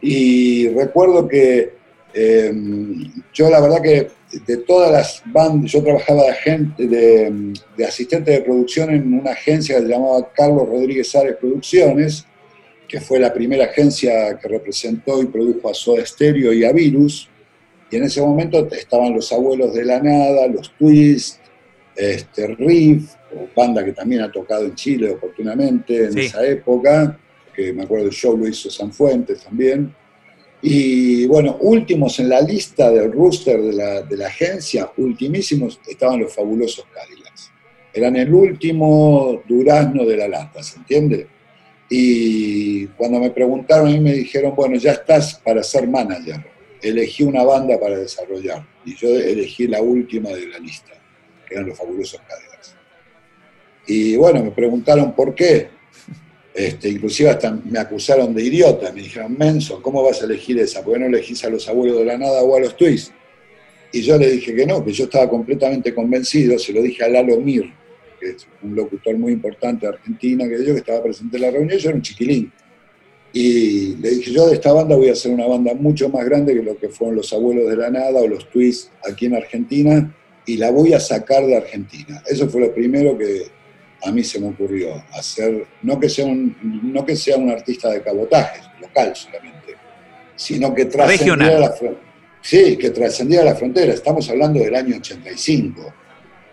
Y 0.00 0.68
recuerdo 0.68 1.26
que 1.26 1.72
eh, 2.14 2.52
yo 3.34 3.50
la 3.50 3.60
verdad 3.60 3.82
que 3.82 4.10
de 4.46 4.58
todas 4.58 4.92
las 4.92 5.22
bandas, 5.26 5.72
yo 5.72 5.82
trabajaba 5.82 6.24
de, 6.24 6.30
agente, 6.30 6.86
de, 6.86 7.54
de, 7.76 7.84
asistente 7.84 8.30
de 8.30 8.40
producción 8.42 8.90
en 8.90 9.14
una 9.14 9.32
agencia 9.32 9.76
que 9.76 9.82
se 9.82 9.88
llamaba 9.88 10.30
Carlos 10.32 10.68
Rodríguez 10.68 11.14
Ares 11.16 11.36
Producciones, 11.36 12.26
que 12.86 13.00
fue 13.00 13.18
la 13.18 13.32
primera 13.32 13.64
agencia 13.64 14.38
que 14.38 14.48
representó 14.48 15.22
y 15.22 15.26
produjo 15.26 15.70
a 15.70 15.74
Soda 15.74 16.04
Stereo 16.04 16.52
y 16.52 16.64
a 16.64 16.72
Virus, 16.72 17.28
y 17.90 17.96
en 17.96 18.04
ese 18.04 18.20
momento 18.20 18.68
estaban 18.72 19.14
los 19.14 19.32
abuelos 19.32 19.74
de 19.74 19.84
la 19.84 20.00
nada, 20.00 20.46
los 20.46 20.72
Twist, 20.76 21.38
este, 21.96 22.46
Riff, 22.48 23.14
banda 23.56 23.84
que 23.84 23.92
también 23.92 24.22
ha 24.22 24.30
tocado 24.30 24.64
en 24.64 24.74
Chile 24.74 25.10
oportunamente 25.10 26.04
en 26.04 26.18
esa 26.18 26.46
época, 26.46 27.18
que 27.54 27.72
me 27.72 27.84
acuerdo 27.84 28.06
el 28.06 28.12
show 28.12 28.36
lo 28.36 28.46
hizo 28.46 28.70
Sanfuentes 28.70 29.42
también. 29.42 29.94
Y 30.60 31.26
bueno, 31.26 31.56
últimos 31.60 32.18
en 32.18 32.28
la 32.28 32.40
lista 32.40 32.90
del 32.90 33.12
rooster 33.12 33.60
de 33.60 33.72
la, 33.72 34.02
de 34.02 34.16
la 34.16 34.26
agencia, 34.26 34.90
ultimísimos, 34.96 35.80
estaban 35.88 36.20
los 36.20 36.34
fabulosos 36.34 36.84
Cadillacs. 36.92 37.50
Eran 37.92 38.16
el 38.16 38.32
último 38.32 39.42
durazno 39.48 40.04
de 40.04 40.16
la 40.16 40.28
lata, 40.28 40.62
¿se 40.62 40.78
entiende? 40.78 41.26
Y 41.88 42.86
cuando 42.88 43.18
me 43.18 43.30
preguntaron, 43.30 43.88
mí 43.88 43.98
me 43.98 44.12
dijeron, 44.12 44.54
bueno, 44.54 44.76
ya 44.76 44.92
estás 44.92 45.40
para 45.42 45.62
ser 45.62 45.88
manager. 45.88 46.57
Elegí 46.82 47.24
una 47.24 47.42
banda 47.44 47.78
para 47.78 47.98
desarrollar. 47.98 48.66
Y 48.84 48.94
yo 48.94 49.08
elegí 49.08 49.66
la 49.66 49.82
última 49.82 50.30
de 50.30 50.46
la 50.46 50.58
lista, 50.58 50.92
que 51.46 51.54
eran 51.54 51.68
los 51.68 51.78
fabulosos 51.78 52.20
Cadillacs. 52.20 52.76
Y 53.86 54.16
bueno, 54.16 54.44
me 54.44 54.50
preguntaron 54.50 55.14
por 55.14 55.34
qué. 55.34 55.68
Este, 56.54 56.88
inclusive 56.88 57.30
hasta 57.30 57.52
me 57.52 57.78
acusaron 57.78 58.34
de 58.34 58.42
idiota. 58.42 58.92
Me 58.92 59.02
dijeron, 59.02 59.36
Menso, 59.38 59.80
¿cómo 59.80 60.02
vas 60.02 60.22
a 60.22 60.24
elegir 60.24 60.58
esa? 60.58 60.82
¿Por 60.84 60.94
qué 60.94 61.00
no 61.00 61.06
elegís 61.06 61.44
a 61.44 61.50
los 61.50 61.68
abuelos 61.68 61.98
de 61.98 62.04
la 62.04 62.18
nada 62.18 62.42
o 62.42 62.56
a 62.56 62.60
los 62.60 62.76
Twists? 62.76 63.12
Y 63.92 64.02
yo 64.02 64.18
le 64.18 64.30
dije 64.30 64.54
que 64.54 64.66
no, 64.66 64.84
que 64.84 64.92
yo 64.92 65.04
estaba 65.04 65.28
completamente 65.30 65.94
convencido. 65.94 66.58
Se 66.58 66.72
lo 66.72 66.82
dije 66.82 67.04
a 67.04 67.08
Lalo 67.08 67.40
Mir, 67.40 67.72
que 68.20 68.30
es 68.30 68.46
un 68.62 68.74
locutor 68.74 69.16
muy 69.16 69.32
importante 69.32 69.86
de 69.86 69.92
Argentina, 69.94 70.46
que 70.48 70.64
yo 70.64 70.74
que 70.74 70.80
estaba 70.80 71.02
presente 71.02 71.36
en 71.36 71.42
la 71.42 71.50
reunión, 71.50 71.78
yo 71.78 71.88
era 71.88 71.96
un 71.96 72.02
chiquilín. 72.02 72.52
Y 73.32 73.96
le 73.96 74.10
dije, 74.10 74.32
yo 74.32 74.46
de 74.46 74.54
esta 74.54 74.72
banda 74.72 74.96
voy 74.96 75.08
a 75.08 75.12
hacer 75.12 75.30
una 75.32 75.46
banda 75.46 75.74
mucho 75.74 76.08
más 76.08 76.24
grande 76.24 76.54
que 76.54 76.62
lo 76.62 76.78
que 76.78 76.88
fueron 76.88 77.16
los 77.16 77.32
Abuelos 77.32 77.68
de 77.68 77.76
la 77.76 77.90
Nada 77.90 78.20
o 78.20 78.26
los 78.26 78.48
Twists 78.50 78.90
aquí 79.08 79.26
en 79.26 79.36
Argentina, 79.36 80.14
y 80.46 80.56
la 80.56 80.70
voy 80.70 80.94
a 80.94 81.00
sacar 81.00 81.44
de 81.46 81.56
Argentina. 81.56 82.22
Eso 82.26 82.48
fue 82.48 82.62
lo 82.62 82.74
primero 82.74 83.16
que 83.18 83.46
a 84.02 84.10
mí 84.10 84.24
se 84.24 84.40
me 84.40 84.48
ocurrió, 84.48 85.04
hacer, 85.12 85.66
no 85.82 86.00
que 86.00 86.08
sea 86.08 86.24
un, 86.24 86.56
no 86.92 87.04
que 87.04 87.16
sea 87.16 87.36
un 87.36 87.50
artista 87.50 87.90
de 87.90 88.00
cabotaje, 88.00 88.60
local 88.80 89.14
solamente, 89.14 89.74
sino 90.36 90.74
que 90.74 90.86
trascendiera 90.86 91.58
la 91.58 91.74
Sí, 92.40 92.76
que 92.76 92.90
trascendiera 92.90 93.44
la 93.44 93.56
frontera. 93.56 93.92
Estamos 93.92 94.30
hablando 94.30 94.60
del 94.60 94.74
año 94.74 94.96
85 94.96 95.92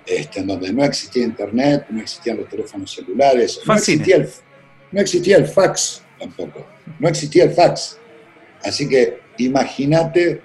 este, 0.05 0.39
en 0.39 0.47
donde 0.47 0.71
no 0.71 0.83
existía 0.83 1.23
internet, 1.23 1.85
no 1.89 2.01
existían 2.01 2.37
los 2.37 2.49
teléfonos 2.49 2.93
celulares, 2.93 3.59
no 3.65 3.73
existía, 3.73 4.17
el, 4.17 4.29
no 4.91 5.01
existía, 5.01 5.37
el, 5.37 5.47
fax 5.47 6.03
tampoco, 6.19 6.65
no 6.99 7.07
existía 7.07 7.43
el 7.43 7.51
fax. 7.51 7.99
Así 8.63 8.87
que 8.87 9.19
imagínate 9.37 10.41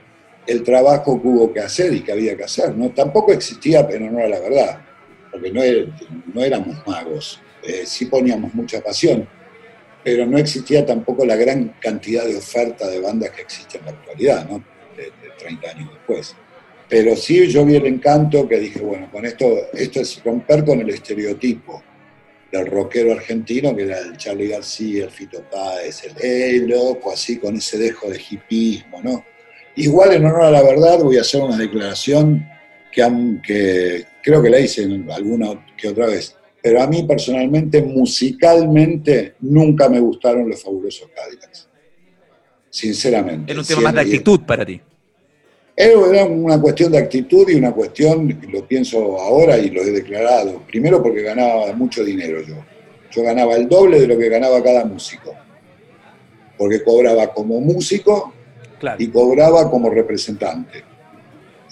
el 0.47 0.63
trabajo 0.63 1.21
que 1.21 1.29
hubo 1.29 1.53
que 1.53 1.61
hacer 1.61 1.93
y 1.93 2.01
que 2.01 2.13
había 2.13 2.37
que 2.37 2.45
hacer. 2.45 2.77
¿no? 2.77 2.91
Tampoco 2.91 3.33
existía, 3.33 3.87
pero 3.87 4.11
no 4.11 4.19
era 4.19 4.29
la 4.29 4.41
verdad, 4.41 4.83
porque 5.31 5.51
no, 5.51 5.63
no 6.35 6.45
éramos 6.45 6.77
magos, 6.87 7.41
eh, 7.63 7.83
sí 7.85 8.07
poníamos 8.07 8.55
mucha 8.55 8.81
pasión, 8.81 9.29
pero 10.03 10.27
no 10.27 10.39
existía 10.39 10.85
tampoco 10.85 11.25
la 11.25 11.37
gran 11.37 11.75
cantidad 11.81 12.25
de 12.25 12.37
oferta 12.37 12.89
de 12.89 13.01
bandas 13.01 13.31
que 13.31 13.43
existe 13.43 13.79
en 13.79 13.85
la 13.85 13.91
actualidad, 13.93 14.49
¿no? 14.49 14.65
de 14.97 15.13
30 15.39 15.71
años 15.71 15.91
después. 15.93 16.35
Pero 16.89 17.15
sí 17.17 17.47
yo 17.47 17.65
vi 17.65 17.77
el 17.77 17.87
encanto 17.87 18.49
que 18.49 18.59
dije, 18.59 18.81
bueno, 18.81 19.09
con 19.11 19.25
esto, 19.25 19.47
esto 19.73 20.01
es 20.01 20.23
romper 20.25 20.65
con 20.65 20.81
el 20.81 20.91
estereotipo 20.91 21.83
del 22.51 22.67
rockero 22.67 23.13
argentino, 23.13 23.75
que 23.75 23.83
era 23.85 23.99
el 23.99 24.17
Charlie 24.17 24.49
García, 24.49 25.05
el 25.05 25.11
Fito 25.11 25.43
Páez, 25.51 26.05
el 26.05 26.13
hey, 26.21 26.67
loco, 26.67 27.13
así 27.13 27.39
con 27.39 27.57
ese 27.57 27.79
dejo 27.79 28.11
de 28.11 28.21
hipismo, 28.31 29.01
¿no? 29.03 29.25
Igual 29.77 30.15
en 30.15 30.25
honor 30.25 30.43
a 30.43 30.51
la 30.51 30.63
verdad 30.63 30.99
voy 30.99 31.17
a 31.17 31.21
hacer 31.21 31.41
una 31.41 31.57
declaración 31.57 32.45
que, 32.93 33.41
que 33.43 34.05
creo 34.23 34.43
que 34.43 34.51
la 34.51 34.59
hice 34.59 34.85
alguna 35.11 35.67
que 35.77 35.89
otra 35.89 36.07
vez, 36.07 36.37
pero 36.63 36.83
a 36.83 36.87
mí 36.87 37.05
personalmente, 37.05 37.83
musicalmente, 37.83 39.37
nunca 39.41 39.89
me 39.89 40.01
gustaron 40.01 40.49
los 40.49 40.63
fabulosos 40.63 41.09
Cadillacs. 41.15 41.69
Sinceramente. 42.69 43.51
Era 43.51 43.61
un 43.61 43.67
tema 43.67 43.81
más 43.81 43.95
de 43.95 44.01
actitud 44.01 44.41
para 44.41 44.65
ti. 44.65 44.81
Era 45.83 46.27
una 46.27 46.61
cuestión 46.61 46.93
de 46.93 46.99
actitud 46.99 47.49
y 47.49 47.55
una 47.55 47.73
cuestión, 47.73 48.39
lo 48.51 48.67
pienso 48.67 49.19
ahora 49.19 49.57
y 49.57 49.71
lo 49.71 49.81
he 49.81 49.91
declarado, 49.91 50.61
primero 50.67 51.03
porque 51.03 51.23
ganaba 51.23 51.73
mucho 51.73 52.05
dinero 52.05 52.43
yo. 52.47 52.57
Yo 53.11 53.23
ganaba 53.23 53.57
el 53.57 53.67
doble 53.67 53.99
de 53.99 54.07
lo 54.07 54.19
que 54.19 54.29
ganaba 54.29 54.63
cada 54.63 54.85
músico. 54.85 55.35
Porque 56.59 56.85
cobraba 56.85 57.33
como 57.33 57.59
músico 57.63 58.35
y 58.99 59.09
cobraba 59.09 59.71
como 59.71 59.89
representante. 59.89 60.85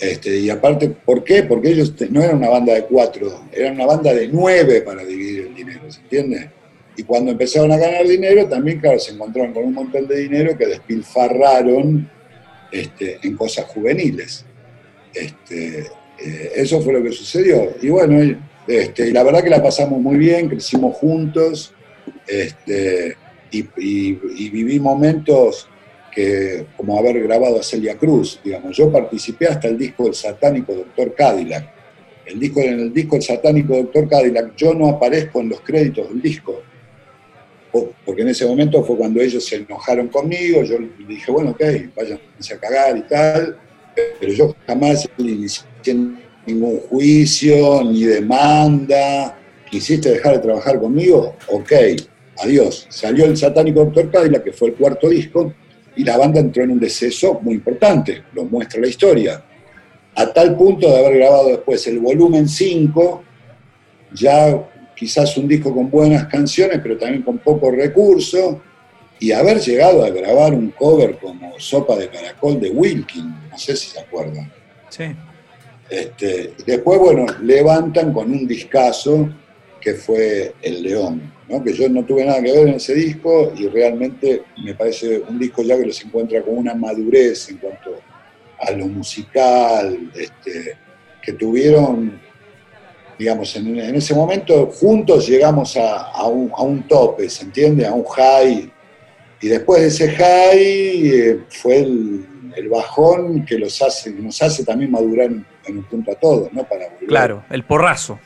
Este, 0.00 0.38
y 0.38 0.48
aparte, 0.48 0.88
¿por 0.88 1.22
qué? 1.22 1.42
Porque 1.42 1.68
ellos 1.68 1.92
no 2.08 2.22
eran 2.22 2.38
una 2.38 2.48
banda 2.48 2.72
de 2.72 2.84
cuatro, 2.84 3.42
eran 3.52 3.74
una 3.74 3.84
banda 3.84 4.14
de 4.14 4.26
nueve 4.28 4.80
para 4.80 5.04
dividir 5.04 5.48
el 5.48 5.54
dinero, 5.54 5.82
¿se 5.92 6.00
entiende? 6.00 6.50
Y 6.96 7.02
cuando 7.02 7.32
empezaron 7.32 7.72
a 7.72 7.76
ganar 7.76 8.08
dinero, 8.08 8.46
también, 8.48 8.80
claro, 8.80 8.98
se 8.98 9.12
encontraron 9.12 9.52
con 9.52 9.64
un 9.64 9.74
montón 9.74 10.08
de 10.08 10.16
dinero 10.16 10.56
que 10.56 10.66
despilfarraron 10.66 12.10
este, 12.70 13.18
en 13.22 13.36
cosas 13.36 13.66
juveniles. 13.66 14.44
Este, 15.14 15.86
eh, 16.18 16.52
eso 16.56 16.80
fue 16.80 16.92
lo 16.92 17.02
que 17.02 17.12
sucedió. 17.12 17.74
Y 17.80 17.88
bueno, 17.88 18.38
este, 18.66 19.12
la 19.12 19.22
verdad 19.22 19.42
que 19.42 19.50
la 19.50 19.62
pasamos 19.62 20.00
muy 20.00 20.16
bien, 20.16 20.48
crecimos 20.48 20.96
juntos 20.96 21.74
este, 22.26 23.16
y, 23.50 23.62
viví 24.50 24.78
momentos 24.80 25.68
que, 26.12 26.66
como 26.76 26.98
haber 26.98 27.22
grabado 27.22 27.60
a 27.60 27.62
Celia 27.62 27.96
Cruz, 27.96 28.40
digamos. 28.44 28.76
Yo 28.76 28.92
participé 28.92 29.46
hasta 29.46 29.68
el 29.68 29.78
disco 29.78 30.04
del 30.04 30.14
satánico 30.14 30.74
Doctor 30.74 31.14
Cadillac. 31.14 31.78
El 32.26 32.38
disco, 32.38 32.60
en 32.60 32.80
el 32.80 32.92
disco 32.92 33.16
del 33.16 33.22
satánico 33.22 33.76
Doctor 33.76 34.08
Cadillac, 34.08 34.54
yo 34.56 34.74
no 34.74 34.88
aparezco 34.88 35.40
en 35.40 35.48
los 35.48 35.60
créditos 35.62 36.08
del 36.10 36.20
disco 36.20 36.62
porque 38.04 38.22
en 38.22 38.28
ese 38.28 38.46
momento 38.46 38.82
fue 38.82 38.96
cuando 38.96 39.20
ellos 39.20 39.44
se 39.44 39.56
enojaron 39.56 40.08
conmigo, 40.08 40.62
yo 40.62 40.76
dije, 41.06 41.30
bueno, 41.30 41.50
ok, 41.50 41.62
váyanse 41.96 42.54
a 42.54 42.58
cagar 42.58 42.96
y 42.96 43.02
tal, 43.02 43.58
pero 44.20 44.32
yo 44.32 44.54
jamás 44.66 45.08
inicié 45.18 45.64
ningún 46.46 46.80
juicio, 46.88 47.82
ni 47.84 48.04
demanda, 48.04 49.38
quisiste 49.70 50.10
dejar 50.10 50.34
de 50.34 50.38
trabajar 50.40 50.78
conmigo, 50.78 51.36
ok, 51.48 51.72
adiós. 52.38 52.86
Salió 52.88 53.24
el 53.26 53.36
satánico 53.36 53.84
Doctor 53.84 54.10
Cadillac, 54.10 54.44
que 54.44 54.52
fue 54.52 54.68
el 54.68 54.74
cuarto 54.74 55.08
disco, 55.08 55.52
y 55.96 56.04
la 56.04 56.16
banda 56.16 56.40
entró 56.40 56.62
en 56.62 56.70
un 56.70 56.80
deceso 56.80 57.40
muy 57.42 57.54
importante, 57.54 58.22
lo 58.32 58.44
muestra 58.44 58.80
la 58.80 58.86
historia. 58.86 59.44
A 60.14 60.32
tal 60.32 60.56
punto 60.56 60.88
de 60.88 60.98
haber 60.98 61.18
grabado 61.18 61.48
después 61.48 61.86
el 61.86 61.98
volumen 61.98 62.48
5, 62.48 63.22
ya 64.14 64.68
quizás 64.98 65.36
un 65.36 65.46
disco 65.46 65.72
con 65.72 65.88
buenas 65.88 66.26
canciones, 66.26 66.80
pero 66.82 66.98
también 66.98 67.22
con 67.22 67.38
poco 67.38 67.70
recurso, 67.70 68.60
y 69.20 69.30
haber 69.32 69.60
llegado 69.60 70.04
a 70.04 70.10
grabar 70.10 70.54
un 70.54 70.70
cover 70.70 71.18
como 71.18 71.58
Sopa 71.58 71.96
de 71.96 72.08
Caracol 72.08 72.60
de 72.60 72.70
Wilkin, 72.70 73.28
no 73.50 73.58
sé 73.58 73.76
si 73.76 73.90
se 73.90 74.00
acuerdan. 74.00 74.50
Sí. 74.88 75.04
Este, 75.88 76.54
después, 76.66 76.98
bueno, 76.98 77.26
levantan 77.42 78.12
con 78.12 78.30
un 78.30 78.46
discazo 78.46 79.28
que 79.80 79.94
fue 79.94 80.54
El 80.62 80.82
León, 80.82 81.32
¿no? 81.48 81.62
que 81.62 81.72
yo 81.72 81.88
no 81.88 82.04
tuve 82.04 82.24
nada 82.24 82.42
que 82.42 82.52
ver 82.52 82.68
en 82.68 82.74
ese 82.74 82.94
disco 82.94 83.52
y 83.56 83.68
realmente 83.68 84.42
me 84.62 84.74
parece 84.74 85.22
un 85.28 85.38
disco 85.38 85.62
ya 85.62 85.78
que 85.78 85.86
los 85.86 86.04
encuentra 86.04 86.42
con 86.42 86.58
una 86.58 86.74
madurez 86.74 87.48
en 87.50 87.58
cuanto 87.58 88.00
a 88.60 88.72
lo 88.72 88.88
musical, 88.88 90.10
este, 90.14 90.76
que 91.22 91.32
tuvieron 91.34 92.20
digamos, 93.18 93.54
en, 93.56 93.78
ese 93.78 94.14
momento 94.14 94.66
juntos 94.66 95.26
llegamos 95.26 95.76
a, 95.76 96.24
un, 96.26 96.82
tope, 96.86 97.28
¿se 97.28 97.44
entiende? 97.44 97.86
A 97.86 97.92
un 97.92 98.04
high. 98.04 98.70
Y 99.40 99.48
después 99.48 99.82
de 99.82 99.88
ese 99.88 100.10
high 100.12 101.10
eh, 101.10 101.40
fue 101.48 101.78
el, 101.78 102.24
bajón 102.70 103.44
que 103.44 103.56
los 103.56 103.80
hace, 103.82 104.10
nos 104.10 104.42
hace 104.42 104.64
también 104.64 104.90
madurar 104.90 105.26
en, 105.26 105.46
un 105.68 105.84
punto 105.84 106.10
a 106.10 106.14
todos, 106.16 106.52
¿no? 106.52 106.64
Para 106.64 106.88
Claro, 107.06 107.44
el 107.50 107.64
porrazo. 107.64 108.18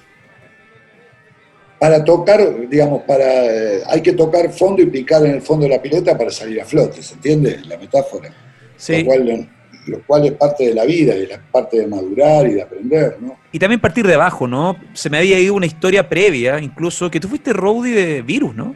Para 1.78 2.02
tocar, 2.04 2.68
digamos, 2.68 3.02
para 3.02 3.24
eh, 3.24 3.82
hay 3.86 4.00
que 4.00 4.12
tocar 4.12 4.50
fondo 4.52 4.80
y 4.80 4.86
picar 4.86 5.24
en 5.26 5.32
el 5.32 5.42
fondo 5.42 5.64
de 5.64 5.70
la 5.70 5.82
pileta 5.82 6.16
para 6.16 6.30
salir 6.30 6.60
a 6.60 6.64
flote, 6.64 7.02
¿se 7.02 7.14
entiende? 7.14 7.60
La 7.66 7.76
metáfora. 7.76 8.32
Sí 8.76 9.02
lo 9.02 9.04
cual 9.04 9.48
es 9.86 10.32
parte 10.32 10.68
de 10.68 10.74
la 10.74 10.84
vida 10.84 11.14
y 11.14 11.26
la 11.26 11.40
parte 11.50 11.78
de 11.78 11.86
madurar 11.86 12.46
y 12.46 12.54
de 12.54 12.62
aprender, 12.62 13.16
¿no? 13.20 13.36
Y 13.50 13.58
también 13.58 13.80
partir 13.80 14.06
de 14.06 14.14
abajo, 14.14 14.46
¿no? 14.46 14.76
Se 14.94 15.10
me 15.10 15.18
había 15.18 15.38
ido 15.38 15.54
una 15.54 15.66
historia 15.66 16.08
previa, 16.08 16.58
incluso, 16.58 17.10
que 17.10 17.20
tú 17.20 17.28
fuiste 17.28 17.52
roadie 17.52 17.94
de 17.94 18.22
Virus, 18.22 18.54
¿no? 18.54 18.74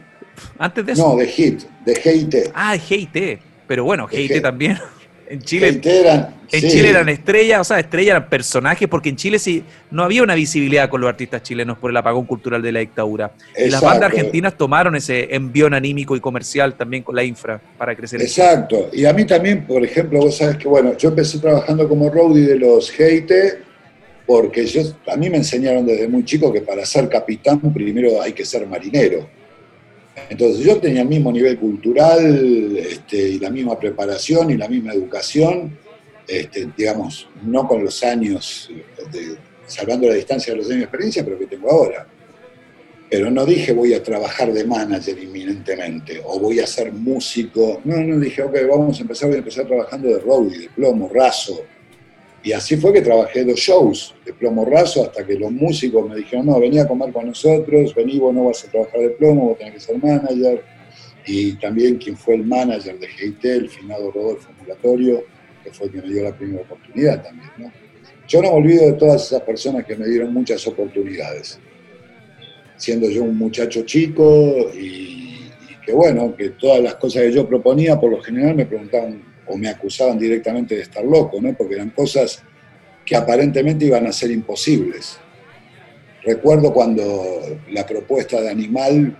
Antes 0.59 0.85
de 0.85 0.91
eso. 0.91 1.09
No, 1.09 1.15
de 1.15 1.27
Hit, 1.27 1.63
de 1.85 1.95
GIT. 1.95 2.35
Ah, 2.53 2.73
de 2.73 2.79
GIT. 2.79 3.39
Pero 3.67 3.83
bueno, 3.83 4.07
GIT 4.07 4.41
también. 4.41 4.77
En 5.29 5.41
Chile, 5.41 5.81
eran, 5.83 6.35
en 6.51 6.61
Chile 6.61 6.89
eran 6.89 7.09
estrellas, 7.09 7.61
o 7.61 7.63
sea, 7.63 7.79
estrellas 7.79 8.11
eran 8.15 8.29
personajes, 8.29 8.87
porque 8.87 9.09
en 9.09 9.15
Chile 9.15 9.39
sí 9.39 9.63
no 9.91 10.03
había 10.03 10.23
una 10.23 10.35
visibilidad 10.35 10.89
con 10.89 11.01
los 11.01 11.09
artistas 11.09 11.43
chilenos 11.43 11.77
por 11.77 11.91
el 11.91 11.97
apagón 11.97 12.25
cultural 12.25 12.61
de 12.61 12.71
la 12.71 12.79
dictadura. 12.79 13.31
Y 13.57 13.69
las 13.69 13.81
bandas 13.81 14.11
argentinas 14.11 14.57
tomaron 14.57 14.95
ese 14.95 15.33
envión 15.35 15.73
anímico 15.73 16.15
y 16.15 16.19
comercial 16.19 16.75
también 16.75 17.03
con 17.03 17.15
la 17.15 17.23
infra 17.23 17.61
para 17.77 17.95
crecer. 17.95 18.21
Exacto. 18.21 18.89
Y 18.93 19.05
a 19.05 19.13
mí 19.13 19.25
también, 19.25 19.65
por 19.65 19.83
ejemplo, 19.83 20.19
vos 20.19 20.37
sabes 20.37 20.57
que, 20.57 20.67
bueno, 20.67 20.95
yo 20.97 21.09
empecé 21.09 21.39
trabajando 21.39 21.87
como 21.87 22.09
roadie 22.09 22.45
de 22.45 22.59
los 22.59 22.91
GIT 22.91 23.31
porque 24.27 24.65
yo, 24.65 24.81
a 25.07 25.15
mí 25.15 25.29
me 25.29 25.37
enseñaron 25.37 25.85
desde 25.85 26.07
muy 26.07 26.25
chico 26.25 26.51
que 26.51 26.61
para 26.61 26.85
ser 26.85 27.07
capitán 27.07 27.59
primero 27.73 28.21
hay 28.21 28.33
que 28.33 28.43
ser 28.43 28.67
marinero. 28.67 29.27
Entonces 30.29 30.65
yo 30.65 30.77
tenía 30.77 31.01
el 31.01 31.07
mismo 31.07 31.31
nivel 31.31 31.57
cultural 31.57 32.77
este, 32.77 33.17
y 33.17 33.39
la 33.39 33.49
misma 33.49 33.79
preparación 33.79 34.49
y 34.51 34.57
la 34.57 34.67
misma 34.67 34.93
educación, 34.93 35.77
este, 36.27 36.69
digamos, 36.75 37.29
no 37.43 37.67
con 37.67 37.83
los 37.83 38.03
años, 38.03 38.69
salvando 39.65 40.07
la 40.07 40.15
distancia 40.15 40.53
de 40.53 40.57
los 40.57 40.67
años 40.67 40.79
de 40.79 40.83
experiencia, 40.85 41.23
pero 41.23 41.37
que 41.37 41.45
tengo 41.45 41.69
ahora. 41.69 42.07
Pero 43.09 43.31
no 43.31 43.45
dije 43.45 43.71
voy 43.71 43.93
a 43.93 44.03
trabajar 44.03 44.51
de 44.51 44.65
manager 44.65 45.17
inminentemente 45.17 46.21
o 46.25 46.39
voy 46.39 46.59
a 46.59 46.67
ser 46.67 46.91
músico. 46.91 47.79
No, 47.85 47.97
no, 47.97 48.19
dije, 48.19 48.41
ok, 48.41 48.57
vamos 48.69 48.99
a 48.99 49.01
empezar, 49.03 49.29
voy 49.29 49.37
a 49.37 49.39
empezar 49.39 49.65
trabajando 49.65 50.09
de 50.09 50.19
roadie, 50.19 50.59
de 50.59 50.69
plomo, 50.69 51.09
raso, 51.13 51.63
y 52.47 52.53
así 52.53 52.77
fue 52.77 52.93
que 52.93 53.01
trabajé 53.01 53.43
dos 53.43 53.59
shows 53.59 54.15
de 54.25 54.31
plomo 54.31 54.63
raso 54.63 55.03
hasta 55.03 55.27
que 55.27 55.37
los 55.37 55.51
músicos 55.51 56.07
me 56.07 56.15
dijeron, 56.15 56.45
no, 56.45 56.57
venía 56.61 56.83
a 56.83 56.87
comer 56.87 57.11
con 57.11 57.27
nosotros, 57.27 57.93
vení, 57.93 58.19
vos 58.19 58.33
no 58.33 58.45
vas 58.45 58.63
a 58.63 58.71
trabajar 58.71 59.01
de 59.01 59.09
plomo, 59.09 59.49
vos 59.49 59.57
tenés 59.57 59.73
que 59.73 59.79
ser 59.81 60.01
manager. 60.01 60.63
Y 61.25 61.57
también 61.57 61.97
quien 61.97 62.15
fue 62.15 62.35
el 62.35 62.45
manager 62.45 62.97
de 62.99 63.07
GIT, 63.09 63.43
el 63.43 63.69
finado 63.69 64.11
Rodolfo 64.11 64.49
Ambulatorio, 64.49 65.25
que 65.61 65.73
fue 65.73 65.89
quien 65.89 66.07
me 66.07 66.13
dio 66.13 66.23
la 66.23 66.37
primera 66.37 66.61
oportunidad 66.61 67.21
también. 67.21 67.49
¿no? 67.57 67.71
Yo 68.29 68.41
no 68.41 68.51
me 68.51 68.57
olvido 68.59 68.85
de 68.85 68.93
todas 68.93 69.25
esas 69.25 69.41
personas 69.41 69.85
que 69.85 69.97
me 69.97 70.07
dieron 70.07 70.33
muchas 70.33 70.65
oportunidades, 70.67 71.59
siendo 72.77 73.09
yo 73.09 73.23
un 73.23 73.37
muchacho 73.37 73.81
chico 73.81 74.71
y 74.73 75.49
que 75.85 75.91
bueno, 75.91 76.33
que 76.33 76.51
todas 76.51 76.81
las 76.81 76.95
cosas 76.95 77.23
que 77.23 77.33
yo 77.33 77.45
proponía 77.45 77.99
por 77.99 78.09
lo 78.09 78.21
general 78.21 78.55
me 78.55 78.65
preguntaban 78.65 79.35
o 79.47 79.57
me 79.57 79.69
acusaban 79.69 80.17
directamente 80.17 80.75
de 80.75 80.81
estar 80.81 81.03
loco, 81.03 81.39
¿no? 81.41 81.53
porque 81.55 81.75
eran 81.75 81.91
cosas 81.91 82.43
que 83.05 83.15
aparentemente 83.15 83.85
iban 83.85 84.05
a 84.05 84.11
ser 84.11 84.31
imposibles. 84.31 85.17
Recuerdo 86.23 86.73
cuando 86.73 87.59
la 87.71 87.85
propuesta 87.85 88.41
de 88.41 88.49
Animal, 88.49 89.17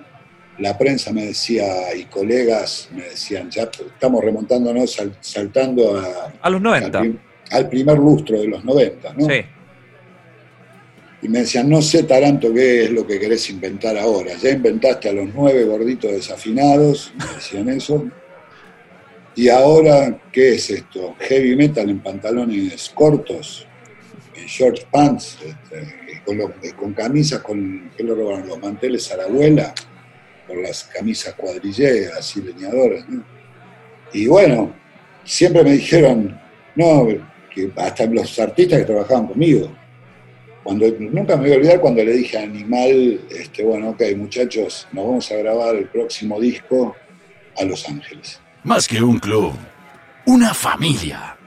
la 0.59 0.77
prensa 0.77 1.13
me 1.13 1.27
decía 1.27 1.95
y 1.95 2.03
colegas 2.05 2.89
me 2.93 3.03
decían, 3.03 3.49
ya 3.49 3.63
estamos 3.63 4.23
remontándonos, 4.23 4.97
saltando 5.21 5.97
a, 5.97 6.33
a 6.41 6.49
los 6.49 6.61
90. 6.61 7.03
Al, 7.51 7.69
primer 7.69 7.97
lustro 7.97 8.41
de 8.41 8.47
los 8.47 8.65
90, 8.65 9.13
¿no? 9.13 9.25
Sí. 9.27 9.41
Y 11.21 11.29
me 11.29 11.39
decían, 11.39 11.69
no 11.69 11.81
sé, 11.81 12.03
Taranto, 12.03 12.53
qué 12.53 12.83
es 12.83 12.91
lo 12.91 13.07
que 13.07 13.19
querés 13.19 13.49
inventar 13.49 13.97
ahora. 13.97 14.33
Ya 14.35 14.51
inventaste 14.51 15.09
a 15.09 15.13
los 15.13 15.33
nueve 15.33 15.63
gorditos 15.63 16.11
desafinados, 16.11 17.13
me 17.17 17.35
decían 17.35 17.69
eso. 17.69 18.05
Y 19.37 19.49
ahora, 19.49 20.19
¿qué 20.31 20.55
es 20.55 20.67
esto? 20.71 21.15
Heavy 21.19 21.55
metal 21.55 21.87
en 21.91 21.99
pantalones 21.99 22.89
cortos, 22.89 23.67
en 24.35 24.47
short 24.47 24.85
pants, 24.85 25.37
este, 25.45 26.23
con, 26.75 26.91
camisas, 26.95 27.41
con, 27.41 27.91
¿qué 27.95 28.03
lo 28.03 28.15
robaron? 28.15 28.47
Los 28.47 28.59
manteles 28.59 29.11
a 29.11 29.17
la 29.17 29.25
abuela, 29.25 29.75
con 30.47 30.63
las 30.63 30.85
camisas 30.85 31.35
cuadrilleras, 31.35 32.17
así 32.17 32.41
leñadoras, 32.41 33.07
¿no? 33.07 33.23
Y 34.11 34.25
bueno, 34.25 34.73
siempre 35.23 35.63
me 35.63 35.73
dijeron, 35.73 36.41
no, 36.75 37.07
que 37.53 37.71
hasta 37.75 38.07
los 38.07 38.39
artistas 38.39 38.79
que 38.79 38.85
trabajaban 38.85 39.27
conmigo, 39.27 39.71
cuando, 40.63 40.89
nunca 40.97 41.37
me 41.37 41.43
voy 41.43 41.53
a 41.53 41.57
olvidar 41.57 41.79
cuando 41.79 42.03
le 42.03 42.13
dije 42.13 42.39
a 42.39 42.41
Animal, 42.41 43.21
este, 43.29 43.63
bueno, 43.63 43.89
ok, 43.89 44.01
muchachos, 44.15 44.87
nos 44.91 45.05
vamos 45.05 45.31
a 45.31 45.35
grabar 45.35 45.75
el 45.75 45.89
próximo 45.89 46.39
disco 46.39 46.95
a 47.55 47.63
Los 47.65 47.87
Ángeles. 47.87 48.39
Más 48.67 48.85
que 48.85 49.01
un 49.01 49.17
club, 49.17 49.53
una 50.25 50.53
familia. 50.53 51.37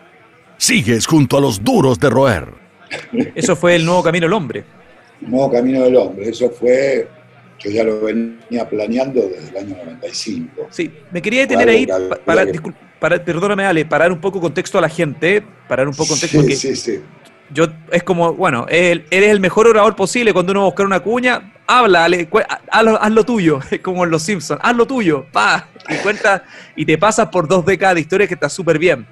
Sigues 0.57 1.07
junto 1.07 1.37
a 1.37 1.41
los 1.43 1.63
duros 1.63 2.01
de 2.01 2.09
roer. 2.09 2.49
Eso 3.35 3.55
fue 3.55 3.77
el 3.77 3.85
nuevo 3.85 4.03
camino 4.03 4.25
del 4.25 4.33
hombre. 4.33 4.65
El 5.21 5.31
nuevo 5.31 5.53
camino 5.53 5.83
del 5.83 5.97
hombre, 5.97 6.31
eso 6.31 6.49
fue 6.49 7.07
yo 7.59 7.71
ya 7.71 7.85
lo 7.85 8.01
venía 8.01 8.67
planeando 8.67 9.21
desde 9.21 9.51
el 9.51 9.57
año 9.59 9.77
95. 9.85 10.69
Sí, 10.71 10.91
me 11.11 11.21
quería 11.21 11.43
detener 11.43 11.69
ahí 11.69 11.87
para, 12.25 12.47
para, 12.99 13.23
perdóname 13.23 13.67
Ale, 13.67 13.85
parar 13.85 14.11
un 14.11 14.21
poco 14.23 14.41
contexto 14.41 14.79
a 14.79 14.81
la 14.81 14.89
gente, 14.89 15.45
parar 15.69 15.87
un 15.89 15.95
poco 15.95 16.09
contexto. 16.09 16.41
Sí, 16.41 16.57
sí, 16.57 16.75
sí. 16.75 17.01
Yo, 17.53 17.67
es 17.91 18.03
como, 18.05 18.35
bueno, 18.35 18.67
eres 18.69 19.05
el 19.11 19.41
mejor 19.41 19.67
orador 19.67 19.97
posible 19.97 20.33
cuando 20.33 20.53
uno 20.53 20.61
va 20.61 20.67
a 20.67 20.71
buscar 20.71 20.87
una 20.87 21.01
cuña, 21.01 21.53
habla, 21.67 22.07
haz, 22.71 23.13
lo, 23.13 23.25
tuyo, 23.25 23.61
como 23.83 24.05
en 24.05 24.11
Los 24.11 24.23
Simpsons, 24.23 24.61
haz 24.63 24.77
lo 24.77 24.87
tuyo, 24.87 25.27
pa, 25.33 25.69
y 25.89 26.83
y 26.83 26.85
te 26.85 26.99
pasas 26.99 27.29
por 27.29 27.49
dos 27.49 27.65
décadas 27.65 27.97
de 27.97 28.03
historia 28.03 28.27
que 28.27 28.35
está 28.35 28.49
súper 28.49 28.79
bien. 28.79 29.07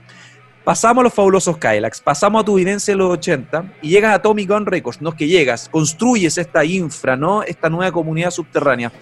Pasamos 0.68 1.00
a 1.00 1.04
los 1.04 1.14
fabulosos 1.14 1.56
Kylax, 1.56 2.00
pasamos 2.00 2.42
a 2.42 2.44
tu 2.44 2.56
vivencia 2.56 2.92
de 2.92 2.98
los 2.98 3.10
80 3.10 3.76
y 3.80 3.88
llegas 3.88 4.14
a 4.14 4.20
Tommy 4.20 4.44
Gun 4.44 4.66
Records, 4.66 5.00
¿no? 5.00 5.16
Que 5.16 5.26
llegas, 5.26 5.66
construyes 5.68 6.36
esta 6.36 6.62
infra, 6.62 7.16
¿no? 7.16 7.42
Esta 7.42 7.70
nueva 7.70 7.90
comunidad 7.90 8.30
subterránea. 8.30 8.92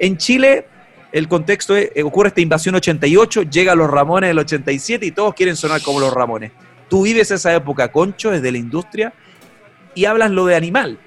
En 0.00 0.16
Chile, 0.16 0.66
el 1.12 1.28
contexto 1.28 1.76
es, 1.76 1.90
ocurre 2.02 2.30
esta 2.30 2.40
invasión 2.40 2.74
88, 2.74 3.42
llega 3.44 3.76
los 3.76 3.88
Ramones 3.88 4.30
del 4.30 4.40
87 4.40 5.06
y 5.06 5.12
todos 5.12 5.34
quieren 5.34 5.54
sonar 5.54 5.80
como 5.82 6.00
los 6.00 6.12
Ramones. 6.12 6.50
Tú 6.88 7.02
vives 7.02 7.30
esa 7.30 7.54
época, 7.54 7.90
Concho, 7.90 8.30
desde 8.30 8.52
la 8.52 8.58
industria, 8.58 9.12
y 9.94 10.04
hablas 10.04 10.30
lo 10.30 10.46
de 10.46 10.56
Animal. 10.56 10.98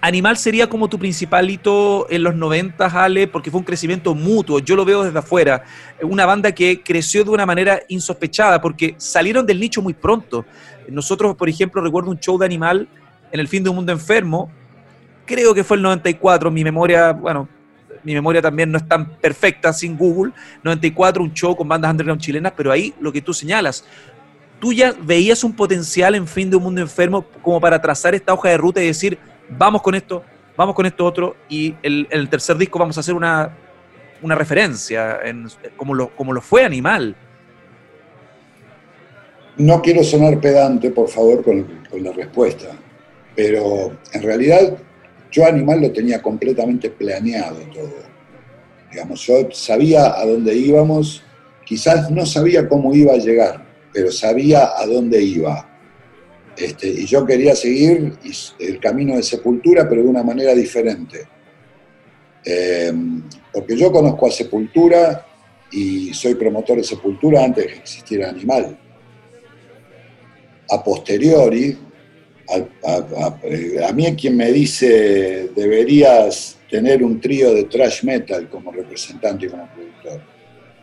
Animal 0.00 0.36
sería 0.36 0.68
como 0.68 0.88
tu 0.88 0.98
principal 0.98 1.50
hito 1.50 2.06
en 2.10 2.22
los 2.22 2.34
90, 2.34 2.86
Ale, 2.86 3.26
porque 3.26 3.50
fue 3.50 3.58
un 3.58 3.64
crecimiento 3.64 4.14
mutuo. 4.14 4.60
Yo 4.60 4.76
lo 4.76 4.84
veo 4.84 5.02
desde 5.02 5.18
afuera. 5.18 5.64
Una 6.02 6.26
banda 6.26 6.52
que 6.52 6.82
creció 6.82 7.24
de 7.24 7.30
una 7.30 7.46
manera 7.46 7.80
insospechada, 7.88 8.60
porque 8.60 8.94
salieron 8.98 9.46
del 9.46 9.58
nicho 9.58 9.82
muy 9.82 9.94
pronto. 9.94 10.44
Nosotros, 10.88 11.34
por 11.34 11.48
ejemplo, 11.48 11.82
recuerdo 11.82 12.10
un 12.10 12.20
show 12.20 12.38
de 12.38 12.46
Animal 12.46 12.88
en 13.32 13.40
el 13.40 13.48
fin 13.48 13.64
de 13.64 13.70
un 13.70 13.76
mundo 13.76 13.90
enfermo. 13.90 14.50
Creo 15.24 15.54
que 15.54 15.64
fue 15.64 15.76
el 15.76 15.82
94. 15.82 16.50
Mi 16.50 16.62
memoria, 16.62 17.12
bueno, 17.12 17.48
mi 18.04 18.14
memoria 18.14 18.40
también 18.40 18.70
no 18.70 18.78
es 18.78 18.86
tan 18.86 19.16
perfecta 19.16 19.72
sin 19.72 19.96
Google. 19.96 20.32
94, 20.62 21.22
un 21.22 21.32
show 21.32 21.56
con 21.56 21.66
bandas 21.66 21.90
underground 21.90 22.20
chilenas, 22.20 22.52
pero 22.56 22.70
ahí 22.70 22.94
lo 23.00 23.10
que 23.10 23.20
tú 23.20 23.34
señalas, 23.34 23.84
tú 24.60 24.72
ya 24.72 24.94
veías 25.00 25.44
un 25.44 25.54
potencial 25.54 26.14
en 26.14 26.26
fin 26.26 26.50
de 26.50 26.56
un 26.56 26.62
mundo 26.62 26.80
enfermo 26.80 27.24
como 27.42 27.60
para 27.60 27.80
trazar 27.80 28.14
esta 28.14 28.32
hoja 28.32 28.50
de 28.50 28.56
ruta 28.56 28.82
y 28.82 28.86
decir, 28.86 29.18
vamos 29.48 29.82
con 29.82 29.94
esto, 29.94 30.22
vamos 30.56 30.74
con 30.74 30.86
esto 30.86 31.04
otro, 31.04 31.36
y 31.48 31.74
el, 31.82 32.06
el 32.10 32.28
tercer 32.28 32.56
disco 32.56 32.78
vamos 32.78 32.96
a 32.96 33.00
hacer 33.00 33.14
una, 33.14 33.56
una 34.22 34.34
referencia, 34.34 35.18
en, 35.24 35.48
como, 35.76 35.94
lo, 35.94 36.08
como 36.16 36.32
lo 36.32 36.40
fue 36.40 36.64
Animal. 36.64 37.14
No 39.58 39.80
quiero 39.80 40.02
sonar 40.02 40.38
pedante, 40.40 40.90
por 40.90 41.08
favor, 41.08 41.42
con, 41.42 41.84
con 41.90 42.02
la 42.02 42.12
respuesta, 42.12 42.66
pero 43.34 43.96
en 44.12 44.22
realidad 44.22 44.76
yo 45.30 45.46
Animal 45.46 45.80
lo 45.80 45.92
tenía 45.92 46.22
completamente 46.22 46.90
planeado 46.90 47.58
todo. 47.74 48.06
Digamos, 48.90 49.20
yo 49.26 49.48
sabía 49.52 50.18
a 50.18 50.24
dónde 50.24 50.54
íbamos, 50.54 51.22
quizás 51.64 52.10
no 52.10 52.24
sabía 52.24 52.68
cómo 52.68 52.94
iba 52.94 53.12
a 53.12 53.18
llegar, 53.18 53.65
pero 53.96 54.12
sabía 54.12 54.72
a 54.76 54.84
dónde 54.84 55.22
iba. 55.22 55.66
Este, 56.54 56.86
y 56.86 57.06
yo 57.06 57.24
quería 57.24 57.56
seguir 57.56 58.12
el 58.58 58.78
camino 58.78 59.16
de 59.16 59.22
Sepultura, 59.22 59.88
pero 59.88 60.02
de 60.02 60.08
una 60.08 60.22
manera 60.22 60.54
diferente. 60.54 61.26
Em, 62.44 63.22
porque 63.50 63.74
yo 63.74 63.90
conozco 63.90 64.26
a 64.26 64.30
Sepultura 64.30 65.26
y 65.72 66.12
soy 66.12 66.34
promotor 66.34 66.76
de 66.76 66.84
Sepultura 66.84 67.42
antes 67.42 67.64
de 67.64 67.72
que 67.72 67.78
existiera 67.78 68.28
Animal. 68.28 68.78
A 70.68 70.84
posteriori, 70.84 71.78
a, 72.84 73.88
a 73.88 73.92
mí 73.94 74.14
quien 74.14 74.36
me 74.36 74.52
dice 74.52 75.48
deberías 75.56 76.58
tener 76.70 77.02
un 77.02 77.18
trío 77.18 77.54
de 77.54 77.64
thrash 77.64 78.04
metal 78.04 78.46
como 78.50 78.70
representante 78.72 79.46
y 79.46 79.48
como 79.48 79.66
productor 79.72 80.35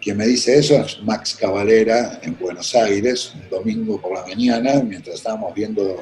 quien 0.04 0.18
me 0.18 0.28
dice 0.28 0.58
eso 0.58 0.76
es 0.84 1.02
Max 1.02 1.38
Cavalera 1.40 2.20
en 2.22 2.38
Buenos 2.38 2.76
Aires, 2.76 3.34
un 3.36 3.50
domingo 3.50 4.02
por 4.02 4.14
la 4.14 4.26
mañana, 4.26 4.84
mientras 4.84 5.16
estábamos 5.16 5.54
viendo 5.54 5.98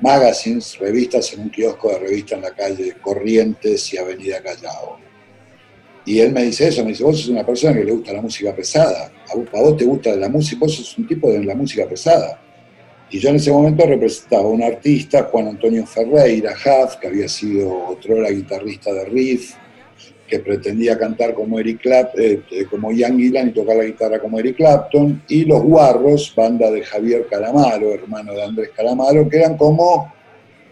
magazines, 0.00 0.76
revistas 0.78 1.32
en 1.32 1.40
un 1.40 1.50
kiosco 1.50 1.88
de 1.88 2.00
revista 2.00 2.34
en 2.34 2.42
la 2.42 2.50
calle 2.50 2.96
Corrientes 3.00 3.94
y 3.94 3.96
Avenida 3.96 4.42
Callao. 4.42 4.98
Y 6.04 6.18
él 6.20 6.32
me 6.32 6.42
dice 6.42 6.68
eso, 6.68 6.82
me 6.84 6.90
dice, 6.90 7.02
vos 7.02 7.18
sos 7.18 7.30
una 7.30 7.46
persona 7.46 7.72
que 7.72 7.84
le 7.84 7.92
gusta 7.92 8.12
la 8.12 8.20
música 8.20 8.54
pesada, 8.54 9.10
a 9.26 9.58
vos, 9.58 9.76
te 9.78 9.86
gusta 9.86 10.14
la 10.16 10.28
música, 10.28 10.58
vos 10.60 10.74
sos 10.74 10.98
un 10.98 11.06
tipo 11.06 11.30
de 11.30 11.42
la 11.42 11.54
música 11.54 11.88
pesada. 11.88 12.38
Y 13.08 13.18
yo 13.20 13.30
en 13.30 13.36
ese 13.36 13.50
momento 13.50 13.86
representaba 13.86 14.44
a 14.44 14.48
un 14.48 14.62
artista, 14.62 15.22
Juan 15.24 15.48
Antonio 15.48 15.86
Ferreira, 15.86 16.52
Huff, 16.52 16.96
que 16.96 17.06
había 17.06 17.28
sido 17.28 17.86
otro 17.86 18.20
la 18.20 18.30
guitarrista 18.30 18.92
de 18.92 19.06
Riff, 19.06 19.54
que 20.26 20.38
pretendía 20.38 20.98
cantar 20.98 21.34
como 21.34 21.58
Eric 21.58 21.82
Clapton, 21.82 22.22
eh, 22.22 22.40
eh, 22.50 22.64
como 22.70 22.90
Ian 22.90 23.18
Gillan 23.18 23.48
y 23.48 23.52
tocar 23.52 23.76
la 23.76 23.84
guitarra 23.84 24.18
como 24.18 24.38
Eric 24.38 24.56
Clapton, 24.56 25.22
y 25.28 25.44
Los 25.44 25.62
Guarros, 25.62 26.32
banda 26.34 26.70
de 26.70 26.82
Javier 26.82 27.26
Calamaro, 27.28 27.92
hermano 27.92 28.32
de 28.32 28.42
Andrés 28.42 28.70
Calamaro, 28.74 29.28
que 29.28 29.36
eran 29.36 29.56
como 29.56 30.12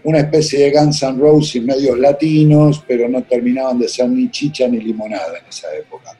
una 0.04 0.20
especie 0.20 0.64
de 0.64 0.70
Guns 0.72 1.02
N' 1.02 1.18
Roses 1.18 1.62
medios 1.62 1.98
latinos, 1.98 2.82
pero 2.86 3.08
no 3.08 3.22
terminaban 3.22 3.78
de 3.78 3.88
ser 3.88 4.08
ni 4.08 4.30
chicha 4.30 4.66
ni 4.66 4.78
limonada 4.78 5.38
en 5.38 5.46
esa 5.48 5.68
época. 5.76 6.16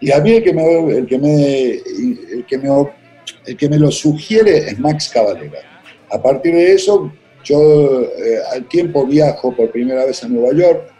Y 0.00 0.10
a 0.10 0.18
mí 0.20 0.32
el 0.32 0.42
que 0.42 0.52
me, 0.52 0.96
el 0.96 1.06
que 1.06 1.18
me, 1.18 1.70
el 1.70 2.44
que 2.48 2.58
me, 2.58 2.68
el 3.46 3.56
que 3.56 3.68
me 3.68 3.78
lo 3.78 3.90
sugiere 3.90 4.58
es 4.58 4.78
Max 4.78 5.10
Cavalera. 5.12 5.60
A 6.10 6.20
partir 6.20 6.54
de 6.54 6.72
eso 6.72 7.12
yo 7.44 8.02
eh, 8.02 8.38
al 8.52 8.66
tiempo 8.68 9.06
viajo 9.06 9.54
por 9.54 9.70
primera 9.70 10.04
vez 10.04 10.24
a 10.24 10.28
Nueva 10.28 10.54
York 10.54 10.92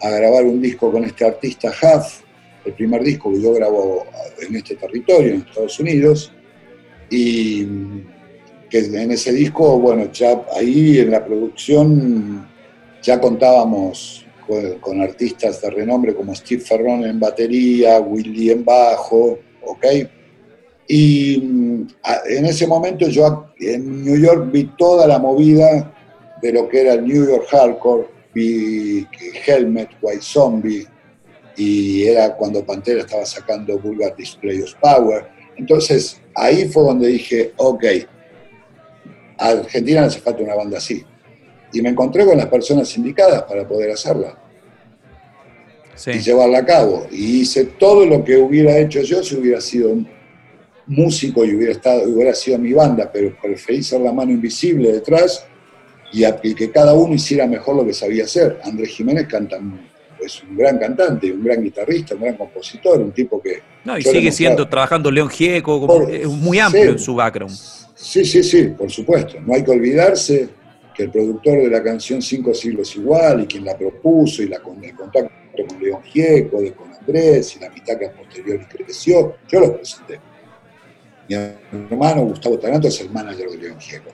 a 0.00 0.10
grabar 0.10 0.44
un 0.44 0.60
disco 0.60 0.90
con 0.90 1.04
este 1.04 1.24
artista 1.24 1.68
Huff, 1.70 2.20
el 2.64 2.72
primer 2.74 3.02
disco 3.02 3.32
que 3.32 3.40
yo 3.40 3.52
grabo 3.54 4.06
en 4.46 4.56
este 4.56 4.76
territorio, 4.76 5.34
en 5.34 5.40
Estados 5.40 5.78
Unidos, 5.80 6.32
y 7.10 7.64
que 8.68 8.78
en 8.78 9.10
ese 9.12 9.32
disco, 9.32 9.78
bueno, 9.78 10.10
ya 10.12 10.44
ahí 10.54 10.98
en 10.98 11.10
la 11.10 11.24
producción 11.24 12.48
ya 13.02 13.20
contábamos 13.20 14.26
con, 14.80 15.00
artistas 15.00 15.60
de 15.60 15.70
renombre 15.70 16.14
como 16.14 16.34
Steve 16.34 16.62
Ferron 16.62 17.04
en 17.04 17.18
batería, 17.18 18.00
Willy 18.00 18.50
en 18.50 18.64
bajo, 18.64 19.38
¿ok? 19.62 19.86
Y 20.88 21.38
mm, 21.38 21.86
en 22.30 22.46
ese 22.46 22.66
momento 22.66 23.08
yo 23.08 23.46
en 23.58 24.04
New 24.04 24.16
York 24.16 24.50
vi 24.52 24.64
toda 24.76 25.06
la 25.06 25.18
movida 25.18 25.92
de 26.40 26.52
lo 26.52 26.68
que 26.68 26.82
era 26.82 26.94
el 26.94 27.06
New 27.06 27.26
York 27.26 27.46
Hardcore, 27.50 28.06
vi 28.36 29.06
Helmet, 29.46 29.88
White 30.02 30.20
Zombie, 30.20 30.86
y 31.56 32.04
era 32.04 32.36
cuando 32.36 32.64
Pantera 32.64 33.00
estaba 33.00 33.24
sacando 33.24 33.78
Vulgar 33.78 34.14
Display 34.14 34.60
of 34.60 34.74
Power. 34.74 35.26
Entonces 35.56 36.20
ahí 36.34 36.68
fue 36.68 36.82
donde 36.82 37.08
dije, 37.08 37.54
ok, 37.56 37.84
a 39.38 39.48
Argentina 39.48 40.04
hace 40.04 40.20
falta 40.20 40.42
una 40.42 40.54
banda 40.54 40.76
así. 40.76 41.02
Y 41.72 41.80
me 41.80 41.88
encontré 41.88 42.26
con 42.26 42.36
las 42.36 42.46
personas 42.46 42.94
indicadas 42.96 43.42
para 43.44 43.66
poder 43.66 43.90
hacerla 43.90 44.38
y 46.06 46.18
llevarla 46.18 46.58
a 46.58 46.66
cabo. 46.66 47.06
Y 47.10 47.40
hice 47.40 47.64
todo 47.64 48.04
lo 48.04 48.22
que 48.22 48.36
hubiera 48.36 48.76
hecho 48.78 49.00
yo 49.00 49.22
si 49.22 49.34
hubiera 49.36 49.62
sido 49.62 49.96
músico 50.86 51.42
y 51.44 51.56
hubiera, 51.56 51.72
estado, 51.72 52.02
hubiera 52.04 52.34
sido 52.34 52.58
mi 52.58 52.74
banda, 52.74 53.10
pero 53.10 53.34
preferí 53.40 53.82
ser 53.82 54.02
la 54.02 54.12
mano 54.12 54.30
invisible 54.30 54.92
detrás 54.92 55.46
y, 56.12 56.54
que 56.54 56.70
cada 56.70 56.94
uno 56.94 57.14
hiciera 57.14 57.46
mejor 57.46 57.76
lo 57.76 57.86
que 57.86 57.92
sabía 57.92 58.24
hacer. 58.24 58.60
Andrés 58.64 58.90
Jiménez 58.90 59.26
canta, 59.26 59.58
es 60.20 60.42
un 60.42 60.56
gran 60.56 60.78
cantante, 60.78 61.32
un 61.32 61.44
gran 61.44 61.62
guitarrista, 61.62 62.14
un 62.14 62.22
gran 62.22 62.36
compositor, 62.36 63.00
un 63.00 63.12
tipo 63.12 63.40
que... 63.40 63.62
No, 63.84 63.98
y 63.98 64.02
sigue 64.02 64.32
siendo, 64.32 64.68
trabajando 64.68 65.10
León 65.10 65.28
Gieco, 65.28 66.06
es 66.08 66.26
muy 66.26 66.58
amplio 66.58 66.90
en 66.92 66.98
su 66.98 67.14
background. 67.14 67.54
Sí, 67.94 68.24
sí, 68.24 68.42
sí, 68.42 68.68
por 68.68 68.90
supuesto. 68.90 69.40
No 69.40 69.54
hay 69.54 69.64
que 69.64 69.70
olvidarse 69.70 70.48
que 70.94 71.04
el 71.04 71.10
productor 71.10 71.62
de 71.62 71.68
la 71.68 71.82
canción 71.82 72.22
Cinco 72.22 72.54
siglos 72.54 72.96
igual 72.96 73.42
y 73.42 73.46
quien 73.46 73.64
la 73.64 73.76
propuso 73.76 74.42
y 74.42 74.48
la, 74.48 74.56
el 74.56 74.94
contacto 74.94 75.30
con 75.68 75.80
León 75.80 76.02
Gieco, 76.02 76.60
de 76.60 76.72
con 76.72 76.92
Andrés 76.92 77.56
y 77.56 77.60
la 77.60 77.70
mitad 77.70 77.98
que 77.98 78.06
a 78.06 78.12
posteriori 78.12 78.64
creció, 78.64 79.36
yo 79.48 79.60
los 79.60 79.70
presenté. 79.70 80.18
Mi 81.28 81.36
hermano 81.90 82.22
Gustavo 82.26 82.58
Taranto 82.58 82.88
es 82.88 83.00
el 83.00 83.10
manager 83.10 83.50
de 83.50 83.58
León 83.58 83.80
Gieco. 83.80 84.10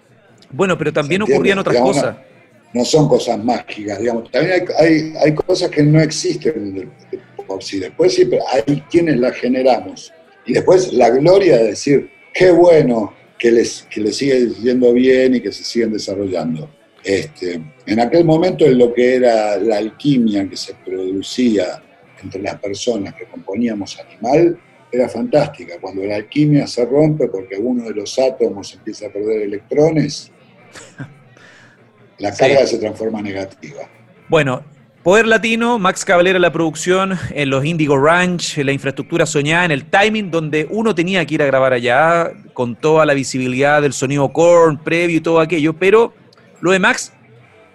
Bueno, 0.53 0.77
pero 0.77 0.93
también 0.93 1.23
ocurrían 1.23 1.59
otras 1.59 1.79
cosas. 1.79 2.17
No, 2.75 2.85
son 2.85 3.09
cosas 3.09 3.43
mágicas, 3.43 3.99
digamos. 3.99 4.31
También 4.31 4.65
hay, 4.79 5.13
hay, 5.23 5.35
cosas 5.35 5.71
que 5.71 5.83
no 5.83 6.01
existen 6.01 6.91
por 7.47 7.63
sí. 7.63 7.79
Después 7.79 8.15
siempre 8.15 8.39
hay 8.51 8.83
quienes 8.91 9.19
las 9.19 9.37
generamos. 9.37 10.13
Y 10.47 10.55
después 10.55 10.93
la 10.93 11.11
gloria 11.11 11.59
de 11.59 11.65
decir, 11.69 12.11
qué 12.33 12.51
bueno 12.51 13.13
que 13.39 13.51
les, 13.51 13.87
que 13.91 14.01
les 14.01 14.17
sigue 14.17 14.49
yendo 14.63 14.93
bien 14.93 15.35
y 15.35 15.41
que 15.41 15.53
se 15.53 15.65
siguen 15.65 15.93
desarrollando. 15.93 16.71
Este, 17.05 17.61
en 17.87 18.01
aquel 18.01 18.25
momento 18.25 18.65
en 18.65 18.79
lo 18.79 18.95
que 18.95 19.17
era 19.17 19.57
la 19.59 19.79
alquimia 19.79 20.49
que 20.49 20.57
se 20.57 20.75
producía 20.75 21.83
entre 22.23 22.41
las 22.41 22.59
personas 22.61 23.15
que 23.15 23.27
componíamos 23.27 23.99
Animal, 23.99 24.59
era 24.91 25.09
fantástica. 25.09 25.81
Cuando 25.81 26.05
la 26.05 26.17
alquimia 26.17 26.67
se 26.67 26.85
rompe 26.85 27.29
porque 27.29 27.57
uno 27.57 27.85
de 27.85 27.95
los 27.95 28.19
átomos 28.19 28.75
empieza 28.75 29.07
a 29.07 29.11
perder 29.11 29.43
electrones, 29.43 30.31
la 32.19 32.35
carga 32.35 32.67
se 32.67 32.79
transforma 32.79 33.23
negativa. 33.23 33.83
Bueno, 34.29 34.63
Poder 35.03 35.27
Latino, 35.27 35.81
Max 35.81 36.05
Caballero 36.05 36.37
en 36.37 36.43
la 36.43 36.53
producción, 36.53 37.19
en 37.31 37.51
los 37.51 37.65
Indigo 37.65 37.99
Ranch, 37.99 38.59
en 38.59 38.67
la 38.67 38.73
infraestructura 38.73 39.27
soñada, 39.27 39.65
en 39.65 39.73
el 39.73 39.87
timing 39.87 40.31
donde 40.31 40.69
uno 40.71 40.95
tenía 40.95 41.27
que 41.27 41.35
ir 41.35 41.43
a 41.43 41.47
grabar 41.47 41.73
allá, 41.73 42.31
con 42.53 42.77
toda 42.77 43.05
la 43.05 43.13
visibilidad 43.13 43.83
del 43.83 43.95
sonido 43.95 44.33
corn 44.33 44.79
previo 44.79 45.17
y 45.17 45.21
todo 45.21 45.41
aquello, 45.41 45.73
pero 45.73 46.15
lo 46.61 46.71
de 46.71 46.79
Max 46.79 47.13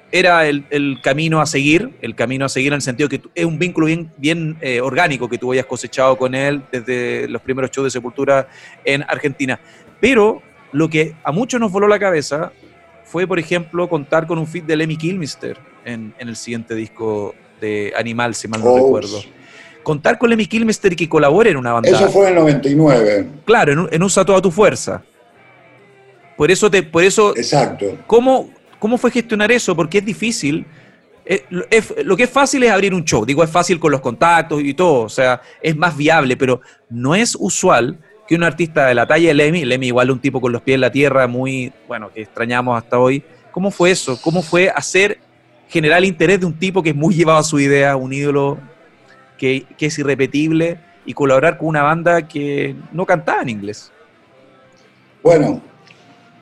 era 0.10 0.48
el, 0.48 1.00
camino 1.04 1.42
a 1.42 1.46
seguir, 1.46 1.98
el 2.02 2.16
camino 2.16 2.46
a 2.46 2.50
seguir 2.50 2.70
en 2.70 2.76
el 2.76 2.82
sentido 2.82 3.10
que 3.10 3.22
es 3.36 3.44
un 3.44 3.60
vínculo 3.60 3.88
bien, 3.88 4.10
bien 4.16 4.58
eh, 4.62 4.80
orgánico 4.80 5.28
que 5.28 5.38
tú 5.38 5.52
hayas 5.52 5.66
cosechado 5.66 6.18
con 6.18 6.34
él 6.34 6.64
desde 6.72 7.28
los 7.28 7.42
primeros 7.42 7.72
shows 7.72 7.88
de 7.88 7.92
Sepultura 7.92 8.48
en 8.86 9.04
Argentina. 9.04 9.60
Pero 10.00 10.42
lo 10.72 10.90
que 10.90 11.14
a 11.26 11.34
muchos 11.34 11.60
nos 11.60 11.74
voló 11.74 11.90
la 11.90 12.00
cabeza 12.00 12.54
fue, 13.08 13.26
por 13.26 13.40
ejemplo, 13.40 13.88
contar 13.88 14.28
con 14.28 14.38
un 14.38 14.46
feat 14.46 14.66
de 14.66 14.76
Lemmy 14.76 14.98
Kilmister 14.98 15.58
en, 15.86 16.14
el 16.20 16.36
siguiente 16.36 16.76
disco 16.76 17.34
de 17.62 17.94
Animal, 17.98 18.36
si 18.36 18.48
mal 18.48 18.62
no 18.62 18.76
recuerdo. 18.76 19.22
Contar 19.82 20.18
con 20.18 20.30
Lemmy 20.30 20.46
Kilmister 20.46 20.92
y 20.92 20.96
que 20.98 21.08
colabore 21.08 21.52
en 21.52 21.58
una 21.58 21.72
banda. 21.72 21.90
Eso 21.90 22.10
fue 22.10 22.24
en 22.24 22.30
el 22.30 22.36
99. 22.36 23.28
Claro, 23.46 23.72
en, 23.72 23.94
en 23.94 24.04
Usa 24.04 24.26
Toda 24.26 24.42
Tu 24.42 24.52
Fuerza. 24.52 25.02
Por 26.36 26.52
eso, 26.52 26.70
te, 26.70 26.84
por 26.84 27.04
eso 27.04 27.36
Exacto. 27.36 27.98
¿cómo, 28.06 28.50
¿Cómo 28.78 28.98
fue 28.98 29.10
gestionar 29.10 29.52
eso? 29.52 29.76
Porque 29.76 30.00
es 30.00 30.06
difícil. 30.06 30.66
Eh, 31.26 31.44
lo 32.04 32.16
que 32.16 32.24
es 32.24 32.30
fácil 32.30 32.64
es 32.64 32.72
abrir 32.72 32.94
un 32.94 33.06
show. 33.06 33.26
Digo, 33.26 33.42
es 33.44 33.50
fácil 33.50 33.80
con 33.80 33.92
los 33.92 34.02
contactos 34.02 34.62
y 34.62 34.74
todo. 34.74 35.04
O 35.04 35.10
sea, 35.10 35.42
es 35.62 35.76
más 35.76 35.96
viable, 35.96 36.36
pero 36.36 36.60
no 36.90 37.16
es 37.16 37.36
usual 37.40 37.98
que 38.28 38.36
un 38.36 38.44
artista 38.44 38.88
de 38.88 38.96
la 38.96 39.08
talla 39.08 39.30
de 39.30 39.34
Lemmy, 39.34 39.66
Lemmy 39.66 39.88
igual 39.88 40.12
un 40.12 40.20
tipo 40.20 40.42
con 40.42 40.52
los 40.52 40.62
pies 40.62 40.76
en 40.76 40.82
la 40.82 40.92
tierra, 40.92 41.28
muy, 41.28 41.72
bueno, 41.88 42.12
que 42.12 42.22
extrañamos 42.22 42.78
hasta 42.78 43.00
hoy. 43.00 43.24
¿Cómo 43.52 43.72
fue 43.72 43.92
eso? 43.92 44.20
¿Cómo 44.22 44.42
fue 44.42 44.70
hacer, 44.70 45.20
generar 45.70 46.00
el 46.00 46.06
interés 46.06 46.40
de 46.42 46.46
un 46.46 46.60
tipo 46.60 46.84
que 46.84 46.90
es 46.90 46.96
muy 46.96 47.16
llevado 47.16 47.40
a 47.40 47.44
su 47.44 47.60
idea, 47.60 47.96
un 47.96 48.12
ídolo 48.12 48.58
que, 49.38 49.66
que 49.78 49.86
es 49.86 49.98
irrepetible 49.98 50.78
y 51.06 51.14
colaborar 51.14 51.58
con 51.58 51.70
una 51.70 51.84
banda 51.84 52.28
que 52.28 52.76
no 52.92 53.06
cantaba 53.06 53.42
en 53.42 53.50
inglés? 53.50 53.92
Bueno, 55.24 55.62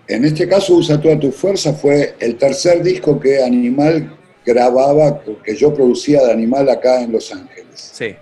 en 0.07 0.25
este 0.25 0.47
caso, 0.47 0.75
Usa 0.75 0.99
toda 0.99 1.19
tu 1.19 1.31
fuerza 1.31 1.73
fue 1.73 2.15
el 2.19 2.35
tercer 2.35 2.83
disco 2.83 3.19
que 3.19 3.43
Animal 3.43 4.15
grababa, 4.45 5.21
que 5.43 5.55
yo 5.55 5.73
producía 5.73 6.23
de 6.23 6.31
Animal 6.31 6.69
acá 6.69 7.01
en 7.01 7.11
Los 7.11 7.31
Ángeles. 7.31 7.91
Sí. 7.93 8.15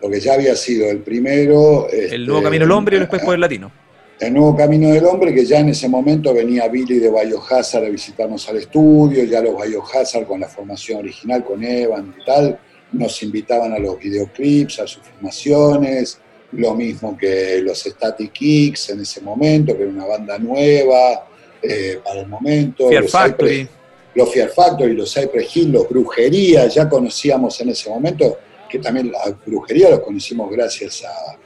Porque 0.00 0.20
ya 0.20 0.34
había 0.34 0.54
sido 0.56 0.90
el 0.90 0.98
primero. 0.98 1.88
el 1.90 2.26
Nuevo 2.26 2.38
este, 2.38 2.44
Camino 2.44 2.64
del 2.64 2.72
Hombre 2.72 2.96
y 2.96 3.00
después 3.00 3.22
Poder 3.22 3.38
Latino. 3.40 3.72
El 4.18 4.32
Nuevo 4.32 4.56
Camino 4.56 4.88
del 4.88 5.04
Hombre, 5.04 5.34
que 5.34 5.44
ya 5.44 5.60
en 5.60 5.68
ese 5.68 5.88
momento 5.88 6.32
venía 6.32 6.68
Billy 6.68 6.98
de 6.98 7.10
Biohazard 7.10 7.84
a 7.84 7.88
visitarnos 7.90 8.48
al 8.48 8.56
estudio, 8.56 9.24
ya 9.24 9.42
los 9.42 9.54
Biohazard 9.62 10.26
con 10.26 10.40
la 10.40 10.48
formación 10.48 11.00
original, 11.00 11.44
con 11.44 11.62
Evan 11.62 12.14
y 12.18 12.24
tal, 12.24 12.58
nos 12.92 13.22
invitaban 13.22 13.72
a 13.74 13.78
los 13.78 13.98
videoclips, 13.98 14.80
a 14.80 14.86
sus 14.86 15.02
filmaciones, 15.02 16.18
lo 16.52 16.74
mismo 16.74 17.16
que 17.16 17.60
los 17.62 17.78
Static 17.82 18.32
Kicks 18.32 18.90
en 18.90 19.00
ese 19.00 19.20
momento, 19.20 19.76
que 19.76 19.82
era 19.82 19.92
una 19.92 20.06
banda 20.06 20.38
nueva 20.38 21.26
eh, 21.62 22.00
para 22.02 22.20
el 22.20 22.28
momento. 22.28 22.88
Fear 22.88 23.02
los 23.02 23.12
Factory. 23.12 23.68
los 24.14 24.32
Fear 24.32 24.48
Factory, 24.50 24.94
los 24.94 25.12
Cypress 25.12 25.56
Hill, 25.56 25.72
los 25.72 25.88
Brujería, 25.88 26.66
ya 26.68 26.88
conocíamos 26.88 27.60
en 27.60 27.70
ese 27.70 27.90
momento, 27.90 28.38
que 28.68 28.78
también 28.78 29.12
la 29.12 29.36
Brujería 29.44 29.90
los 29.90 30.00
conocimos 30.00 30.50
gracias 30.50 31.04
a, 31.04 31.38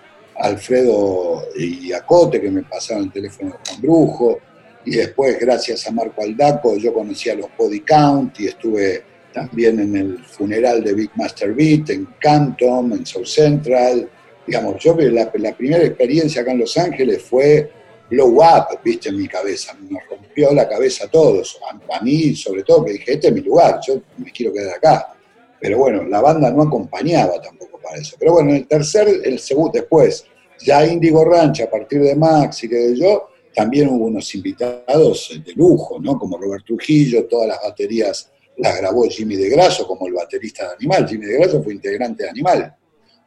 Alfredo 0.43 1.49
y 1.55 1.93
a 1.93 2.01
Cote, 2.01 2.41
que 2.41 2.51
me 2.51 2.63
pasaron 2.63 3.05
el 3.05 3.13
teléfono 3.13 3.59
con 3.63 3.83
Brujo, 3.83 4.39
y 4.87 4.93
después 4.93 5.39
gracias 5.39 5.87
a 5.87 5.93
Marco 5.93 6.23
Aldaco 6.23 6.77
yo 6.79 6.95
conocí 6.95 7.29
a 7.29 7.35
los 7.35 7.49
Body 7.59 7.81
Count 7.81 8.41
y 8.41 8.47
estuve 8.47 9.05
también 9.35 9.79
en 9.81 9.97
el 9.97 10.19
funeral 10.25 10.83
de 10.83 10.95
Big 10.95 11.11
Master 11.15 11.53
Beat, 11.53 11.91
en 11.91 12.09
Canton, 12.19 12.93
en 12.93 13.05
South 13.05 13.27
Central, 13.27 14.09
digamos, 14.47 14.83
yo 14.83 14.97
la, 14.97 15.31
la 15.35 15.55
primera 15.55 15.85
experiencia 15.85 16.43
acá 16.43 16.53
en 16.53 16.59
Los 16.61 16.77
Ángeles 16.77 17.23
fue 17.23 17.71
blow 18.11 18.39
up, 18.39 18.81
viste, 18.83 19.11
en 19.11 19.19
mi 19.19 19.29
cabeza, 19.29 19.77
me 19.89 20.01
rompió 20.09 20.53
la 20.53 20.69
cabeza 20.69 21.05
a 21.05 21.09
todos, 21.09 21.61
a, 21.93 22.03
mí 22.03 22.35
sobre 22.35 22.65
todo, 22.65 22.85
que 22.85 22.93
dije, 22.93 23.13
este 23.13 23.29
es 23.29 23.35
mi 23.35 23.41
lugar, 23.41 23.79
yo 23.87 24.03
me 24.19 24.33
quiero 24.33 24.53
quedar 24.53 24.77
acá. 24.77 25.15
Pero 25.61 25.79
bueno, 25.79 26.05
la 26.05 26.20
banda 26.20 26.51
no 26.51 26.62
acompañaba 26.62 27.40
tampoco 27.40 27.79
para 27.79 27.99
eso. 27.99 28.16
Pero 28.18 28.33
bueno, 28.33 28.55
el 28.55 28.66
tercer, 28.66 29.09
el 29.25 29.38
segundo, 29.38 29.73
después, 29.75 30.25
ya 30.64 30.87
Indigo 30.87 31.25
Ranch, 31.25 31.61
a 31.61 31.70
partir 31.70 32.01
de 32.01 32.14
Max 32.14 32.64
y 32.64 32.68
que 32.68 32.96
yo, 32.96 33.29
también 33.55 33.88
hubo 33.88 34.07
unos 34.07 34.35
invitados 34.35 35.40
de 35.44 35.53
lujo, 35.55 35.99
¿no? 36.01 36.18
Como 36.18 36.38
Robert 36.38 36.64
Trujillo, 36.64 37.27
todas 37.27 37.49
las 37.49 37.61
baterías 37.62 38.31
las 38.57 38.77
grabó 38.79 39.05
Jimmy 39.05 39.37
de 39.37 39.49
Grasso, 39.49 39.87
como 39.87 40.07
el 40.07 40.14
baterista 40.14 40.68
de 40.68 40.75
Animal. 40.75 41.09
Jimmy 41.09 41.27
de 41.27 41.38
Grasso 41.38 41.62
fue 41.62 41.75
integrante 41.75 42.25
de 42.25 42.31
Animal. 42.31 42.77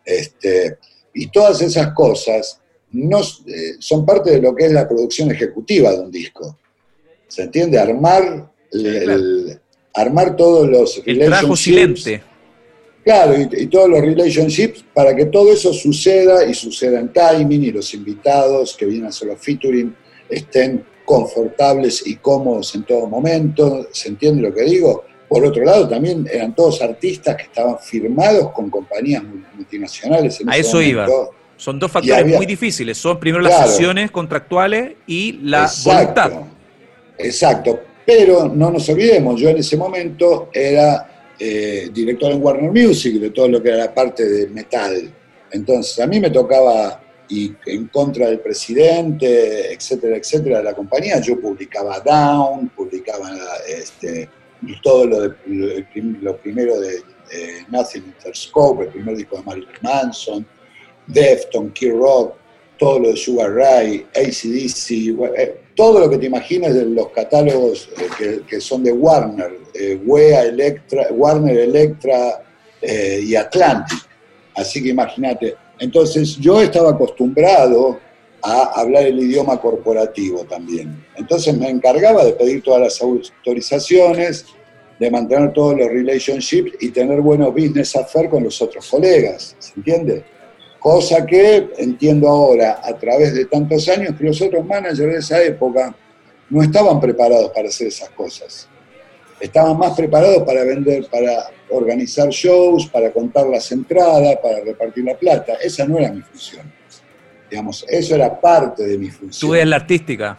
Este, 0.05 0.77
y 1.13 1.27
todas 1.27 1.61
esas 1.61 1.93
cosas 1.93 2.61
no, 2.91 3.21
eh, 3.21 3.75
son 3.79 4.05
parte 4.05 4.31
de 4.31 4.41
lo 4.41 4.55
que 4.55 4.65
es 4.65 4.71
la 4.71 4.87
producción 4.87 5.31
ejecutiva 5.31 5.91
de 5.91 5.99
un 5.99 6.11
disco. 6.11 6.59
¿Se 7.27 7.43
entiende? 7.43 7.79
Armar, 7.79 8.51
armar 9.93 10.35
todos 10.35 10.67
los 10.67 11.01
el 11.05 11.19
relationships. 11.19 12.21
Claro, 13.03 13.35
y, 13.37 13.67
todos 13.67 13.89
los 13.89 13.99
relationships 13.99 14.83
para 14.93 15.13
que 15.13 15.25
todo 15.25 15.51
eso 15.51 15.73
suceda 15.73 16.45
y 16.45 16.53
suceda 16.53 16.99
en 16.99 17.11
timing 17.11 17.63
y 17.63 17.71
los 17.71 17.93
invitados 17.93 18.75
que 18.77 18.85
vienen 18.85 19.07
a 19.07 19.09
hacer 19.09 19.27
los 19.27 19.39
featuring 19.39 19.93
estén 20.29 20.85
confortables 21.03 22.07
y 22.07 22.15
cómodos 22.15 22.73
en 22.75 22.83
todo 22.83 23.07
momento, 23.07 23.87
¿se 23.91 24.07
entiende 24.07 24.41
lo 24.41 24.53
que 24.53 24.63
digo? 24.63 25.03
Por 25.27 25.45
otro 25.45 25.65
lado, 25.65 25.89
también 25.89 26.25
eran 26.31 26.55
todos 26.55 26.81
artistas 26.81 27.35
que 27.35 27.43
estaban 27.43 27.77
firmados 27.79 28.51
con 28.51 28.69
compañías 28.69 29.21
multinacionales. 29.53 30.39
a 30.45 30.57
eso 30.57 30.81
iba. 30.81 31.07
Son 31.57 31.77
dos 31.79 31.91
factores 31.91 32.25
muy 32.25 32.45
difíciles. 32.45 32.97
Son 32.97 33.19
primero 33.19 33.43
las 33.43 33.69
sesiones 33.69 34.11
contractuales 34.11 34.93
y 35.07 35.39
la 35.43 35.69
voluntad. 35.83 36.31
Exacto. 37.17 37.79
Pero 38.05 38.49
no 38.49 38.71
nos 38.71 38.87
olvidemos, 38.89 39.39
yo 39.39 39.49
en 39.49 39.57
ese 39.57 39.77
momento 39.77 40.49
era 40.53 41.33
eh, 41.39 41.89
director 41.93 42.31
en 42.31 42.43
Warner 42.43 42.71
Music 42.71 43.19
de 43.19 43.29
todo 43.29 43.47
lo 43.47 43.61
que 43.61 43.69
era 43.69 43.77
la 43.77 43.93
parte 43.93 44.27
de 44.27 44.47
metal. 44.47 45.13
Entonces 45.51 45.99
a 45.99 46.07
mí 46.07 46.19
me 46.19 46.29
tocaba, 46.29 47.01
y 47.29 47.53
en 47.65 47.87
contra 47.87 48.27
del 48.27 48.39
presidente, 48.39 49.73
etcétera, 49.73 50.17
etcétera, 50.17 50.57
de 50.57 50.63
la 50.63 50.73
compañía, 50.73 51.19
yo 51.21 51.39
publicaba 51.39 51.99
Down, 51.99 52.69
publicaba 52.69 53.31
este, 53.67 54.29
todo 54.81 55.05
lo, 55.05 55.21
de, 55.21 55.35
lo, 56.21 56.37
primero 56.37 56.79
de, 56.79 57.01
Nothing 57.69 58.03
Interscope, 58.05 58.83
el 58.83 58.89
primer 58.89 59.17
disco 59.17 59.37
de 59.37 59.43
Marilyn 59.43 59.69
Manson, 59.81 60.45
Defton, 61.07 61.71
Key 61.71 61.89
Rock, 61.89 62.35
todo 62.77 62.99
lo 62.99 63.09
de 63.09 63.17
Sugar 63.17 63.53
Ray, 63.53 64.05
ACDC, 64.15 64.91
eh, 65.37 65.55
todo 65.75 65.99
lo 65.99 66.09
que 66.09 66.17
te 66.17 66.25
imagines 66.25 66.73
de 66.73 66.85
los 66.85 67.09
catálogos 67.09 67.89
eh, 68.19 68.41
que, 68.47 68.61
son 68.61 68.83
de 68.83 68.91
Warner, 68.91 69.59
eh, 69.73 69.99
Wea, 70.05 70.43
Electra, 70.43 71.07
Warner, 71.11 71.57
Electra 71.57 72.43
y 72.85 73.33
Atlantic. 73.33 73.97
Así 74.55 74.83
que 74.83 74.89
imagínate. 74.89 75.55
Entonces 75.79 76.35
yo 76.35 76.61
estaba 76.61 76.91
acostumbrado 76.91 77.97
a 78.41 78.81
hablar 78.81 79.05
el 79.05 79.19
idioma 79.19 79.59
corporativo 79.59 80.43
también. 80.43 81.05
Entonces 81.15 81.57
me 81.57 81.69
encargaba 81.69 82.25
de 82.25 82.33
pedir 82.33 82.61
todas 82.61 82.81
las 82.81 83.01
autorizaciones, 83.01 84.45
de 84.99 85.09
mantener 85.09 85.53
todos 85.53 85.77
los 85.77 85.87
relationships 85.87 86.73
y 86.81 86.89
tener 86.89 87.21
buenos 87.21 87.53
business 87.53 87.95
affairs 87.95 88.29
con 88.29 88.43
los 88.43 88.61
otros 88.61 88.85
colegas, 88.89 89.55
¿se 89.59 89.73
entiende? 89.77 90.25
Cosa 90.83 91.25
que 91.25 91.69
entiendo 91.77 92.27
ahora, 92.27 92.81
a 92.83 92.93
través 92.97 93.33
de 93.33 93.45
tantos 93.45 93.87
años, 93.87 94.17
que 94.17 94.25
los 94.25 94.41
otros 94.41 94.65
managers 94.65 95.13
de 95.13 95.17
esa 95.17 95.41
época 95.41 95.95
no 96.49 96.61
estaban 96.61 96.99
preparados 96.99 97.51
para 97.51 97.69
hacer 97.69 97.87
esas 97.87 98.09
cosas. 98.09 98.67
Estaban 99.39 99.77
más 99.77 99.95
preparados 99.95 100.43
para 100.43 100.65
vender, 100.65 101.07
para 101.09 101.49
organizar 101.69 102.27
shows, 102.27 102.87
para 102.87 103.11
contar 103.11 103.47
las 103.47 103.71
entradas, 103.71 104.37
para 104.43 104.59
repartir 104.59 105.05
la 105.05 105.15
plata. 105.15 105.53
Esa 105.63 105.87
no 105.87 105.99
era 105.99 106.11
mi 106.11 106.21
función. 106.21 106.69
Digamos, 107.49 107.85
eso 107.87 108.15
era 108.15 108.41
parte 108.41 108.83
de 108.83 108.97
mi 108.97 109.09
función. 109.09 109.49
¿Tú 109.49 109.55
eres 109.55 109.69
la 109.69 109.77
artística? 109.77 110.37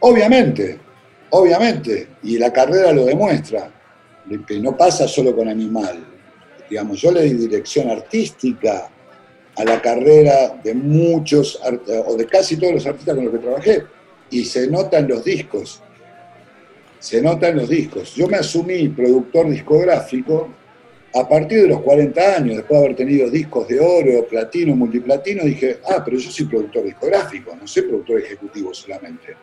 Obviamente, 0.00 0.78
obviamente. 1.28 2.08
Y 2.22 2.38
la 2.38 2.50
carrera 2.50 2.90
lo 2.90 3.04
demuestra. 3.04 3.70
No 4.62 4.76
pasa 4.78 5.06
solo 5.06 5.36
con 5.36 5.46
Animal. 5.46 6.06
Digamos, 6.70 7.02
yo 7.02 7.12
le 7.12 7.24
di 7.24 7.34
dirección 7.34 7.90
artística 7.90 8.88
a 9.56 9.64
la 9.64 9.80
carrera 9.80 10.60
de 10.62 10.74
muchos, 10.74 11.60
o 12.06 12.16
de 12.16 12.26
casi 12.26 12.56
todos 12.56 12.74
los 12.74 12.86
artistas 12.86 13.14
con 13.14 13.24
los 13.24 13.34
que 13.34 13.40
trabajé. 13.40 13.82
Y 14.30 14.44
se 14.44 14.68
nota 14.68 14.98
en 14.98 15.08
los 15.08 15.24
discos. 15.24 15.82
Se 16.98 17.20
nota 17.20 17.48
en 17.48 17.56
los 17.56 17.68
discos. 17.68 18.14
Yo 18.14 18.28
me 18.28 18.38
asumí 18.38 18.88
productor 18.88 19.50
discográfico 19.50 20.48
a 21.14 21.28
partir 21.28 21.62
de 21.62 21.68
los 21.68 21.82
40 21.82 22.36
años, 22.36 22.56
después 22.56 22.80
de 22.80 22.86
haber 22.86 22.96
tenido 22.96 23.28
discos 23.28 23.68
de 23.68 23.78
oro, 23.78 24.26
platino, 24.26 24.74
multiplatino, 24.74 25.44
dije, 25.44 25.78
ah, 25.90 26.02
pero 26.02 26.16
yo 26.16 26.30
soy 26.30 26.46
productor 26.46 26.84
discográfico, 26.84 27.54
no 27.54 27.66
soy 27.66 27.82
productor 27.82 28.20
ejecutivo 28.20 28.72
solamente. 28.72 29.36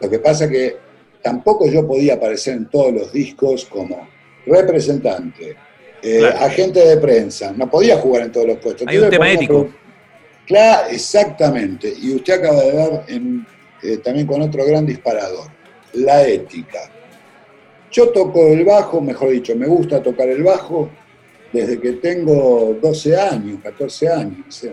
Lo 0.00 0.10
que 0.10 0.18
pasa 0.18 0.48
que 0.48 0.76
tampoco 1.22 1.68
yo 1.68 1.86
podía 1.86 2.14
aparecer 2.14 2.56
en 2.56 2.66
todos 2.66 2.92
los 2.92 3.12
discos 3.12 3.64
como 3.66 4.08
representante, 4.44 5.56
eh, 6.06 6.26
agente 6.38 6.86
de 6.86 6.98
prensa, 6.98 7.54
no 7.56 7.70
podía 7.70 7.96
jugar 7.96 8.24
en 8.24 8.32
todos 8.32 8.46
los 8.46 8.58
puestos. 8.58 8.86
Hay 8.86 8.98
un 8.98 9.08
tema 9.08 9.32
ético. 9.32 9.70
Claro, 10.46 10.88
exactamente. 10.90 11.94
Y 11.98 12.14
usted 12.14 12.34
acaba 12.34 12.60
de 12.62 12.72
dar 12.72 13.04
eh, 13.08 13.96
también 14.04 14.26
con 14.26 14.42
otro 14.42 14.66
gran 14.66 14.84
disparador, 14.84 15.48
la 15.94 16.26
ética. 16.28 16.90
Yo 17.90 18.10
toco 18.10 18.48
el 18.48 18.66
bajo, 18.66 19.00
mejor 19.00 19.30
dicho, 19.30 19.56
me 19.56 19.66
gusta 19.66 20.02
tocar 20.02 20.28
el 20.28 20.42
bajo, 20.42 20.90
desde 21.50 21.80
que 21.80 21.92
tengo 21.92 22.76
12 22.82 23.16
años, 23.16 23.60
14 23.62 24.08
años. 24.08 24.66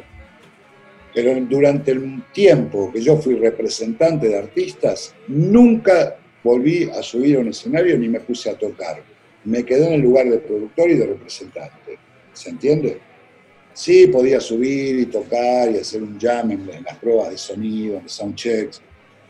Pero 1.13 1.39
durante 1.41 1.91
el 1.91 2.23
tiempo 2.33 2.91
que 2.91 3.01
yo 3.01 3.15
fui 3.15 3.35
representante 3.35 4.27
de 4.27 4.37
artistas, 4.37 5.13
nunca 5.29 6.17
volví 6.43 6.89
a 6.89 7.01
subir 7.01 7.37
a 7.37 7.39
un 7.39 7.49
escenario 7.49 7.97
ni 7.97 8.09
me 8.09 8.19
puse 8.19 8.49
a 8.49 8.55
tocar. 8.55 9.01
Me 9.43 9.63
quedé 9.63 9.87
en 9.87 9.93
el 9.93 10.01
lugar 10.01 10.29
de 10.29 10.37
productor 10.37 10.89
y 10.89 10.95
de 10.95 11.05
representante. 11.07 11.97
¿Se 12.33 12.49
entiende? 12.49 12.99
Sí, 13.73 14.07
podía 14.07 14.39
subir 14.39 14.99
y 14.99 15.05
tocar 15.05 15.71
y 15.71 15.77
hacer 15.77 16.03
un 16.03 16.19
jam 16.19 16.51
en, 16.51 16.67
las 16.83 16.97
pruebas 16.97 17.29
de 17.31 17.37
sonido, 17.37 17.97
en 17.97 18.03
los 18.03 18.11
soundchecks, 18.11 18.81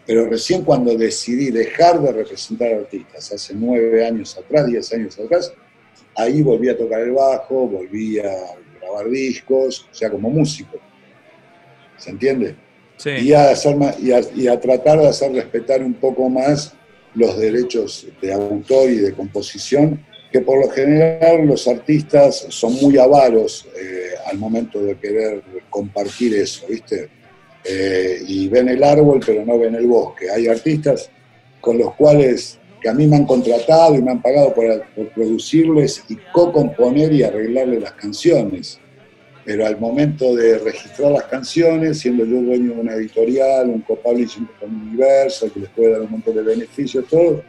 pero 0.05 0.25
recién 0.25 0.63
cuando 0.63 0.95
decidí 0.97 1.51
dejar 1.51 2.01
de 2.01 2.11
representar 2.11 2.73
artistas, 2.73 3.31
hace 3.31 3.53
nueve 3.53 4.05
años 4.05 4.35
atrás, 4.37 4.65
diez 4.65 4.91
años 4.93 5.17
atrás, 5.19 5.53
ahí 6.15 6.41
volví 6.41 6.69
a 6.69 6.77
tocar 6.77 7.01
el 7.01 7.11
bajo, 7.11 7.67
volví 7.67 8.19
a 8.19 8.31
grabar 8.79 9.09
discos, 9.09 9.87
o 9.91 9.93
sea, 9.93 10.09
como 10.09 10.29
músico. 10.29 10.79
¿Se 11.97 12.09
entiende? 12.09 12.55
Sí. 12.97 13.11
Y, 13.11 13.33
a 13.33 13.51
hacer 13.51 13.75
y, 14.35 14.47
a, 14.47 14.59
tratar 14.59 14.99
de 14.99 15.07
hacer 15.07 15.33
respetar 15.33 15.83
un 15.83 15.93
poco 15.93 16.29
más 16.29 16.73
los 17.15 17.37
derechos 17.37 18.07
de 18.21 18.33
autor 18.33 18.89
y 18.89 18.97
de 18.97 19.13
composición, 19.13 20.03
que 20.31 20.41
por 20.41 20.65
lo 20.65 20.71
general 20.71 21.45
los 21.45 21.67
artistas 21.67 22.45
son 22.49 22.73
muy 22.75 22.97
avaros 22.97 23.67
eh, 23.75 24.11
al 24.25 24.37
momento 24.37 24.81
de 24.81 24.97
querer 24.97 25.43
compartir 25.69 26.33
eso, 26.35 26.65
¿viste? 26.69 27.09
Eh, 27.63 28.23
y 28.27 28.47
ven 28.47 28.69
el 28.69 28.83
árbol 28.83 29.21
pero 29.23 29.45
no 29.45 29.59
ven 29.59 29.75
el 29.75 29.87
bosque. 29.87 30.31
Hay 30.31 30.47
artistas 30.47 31.09
con 31.59 31.77
los 31.77 31.93
cuales 31.95 32.57
que 32.81 32.89
a 32.89 32.93
mí 32.93 33.05
me 33.05 33.17
han 33.17 33.25
contratado 33.25 33.95
y 33.95 34.01
me 34.01 34.11
han 34.11 34.21
pagado 34.21 34.53
por, 34.53 34.65
producirles 35.13 36.03
y 36.09 36.17
co-componer 36.33 37.13
y 37.13 37.23
arreglarles 37.23 37.81
las 37.81 37.91
canciones. 37.93 38.79
Pero 39.43 39.65
al 39.65 39.79
momento 39.79 40.35
de 40.35 40.59
registrar 40.59 41.11
las 41.11 41.23
canciones, 41.23 41.99
siendo 41.99 42.25
yo 42.25 42.41
dueño 42.41 42.75
de 42.75 42.79
una 42.79 42.93
editorial, 42.93 43.69
un 43.69 43.81
co-publishing 43.81 44.47
con 44.59 44.73
Universal, 44.73 45.51
que 45.51 45.61
les 45.61 45.69
puede 45.69 45.91
dar 45.91 46.01
un 46.01 46.11
montón 46.11 46.35
de 46.35 46.43
beneficios, 46.43 47.05
todo, 47.09 47.43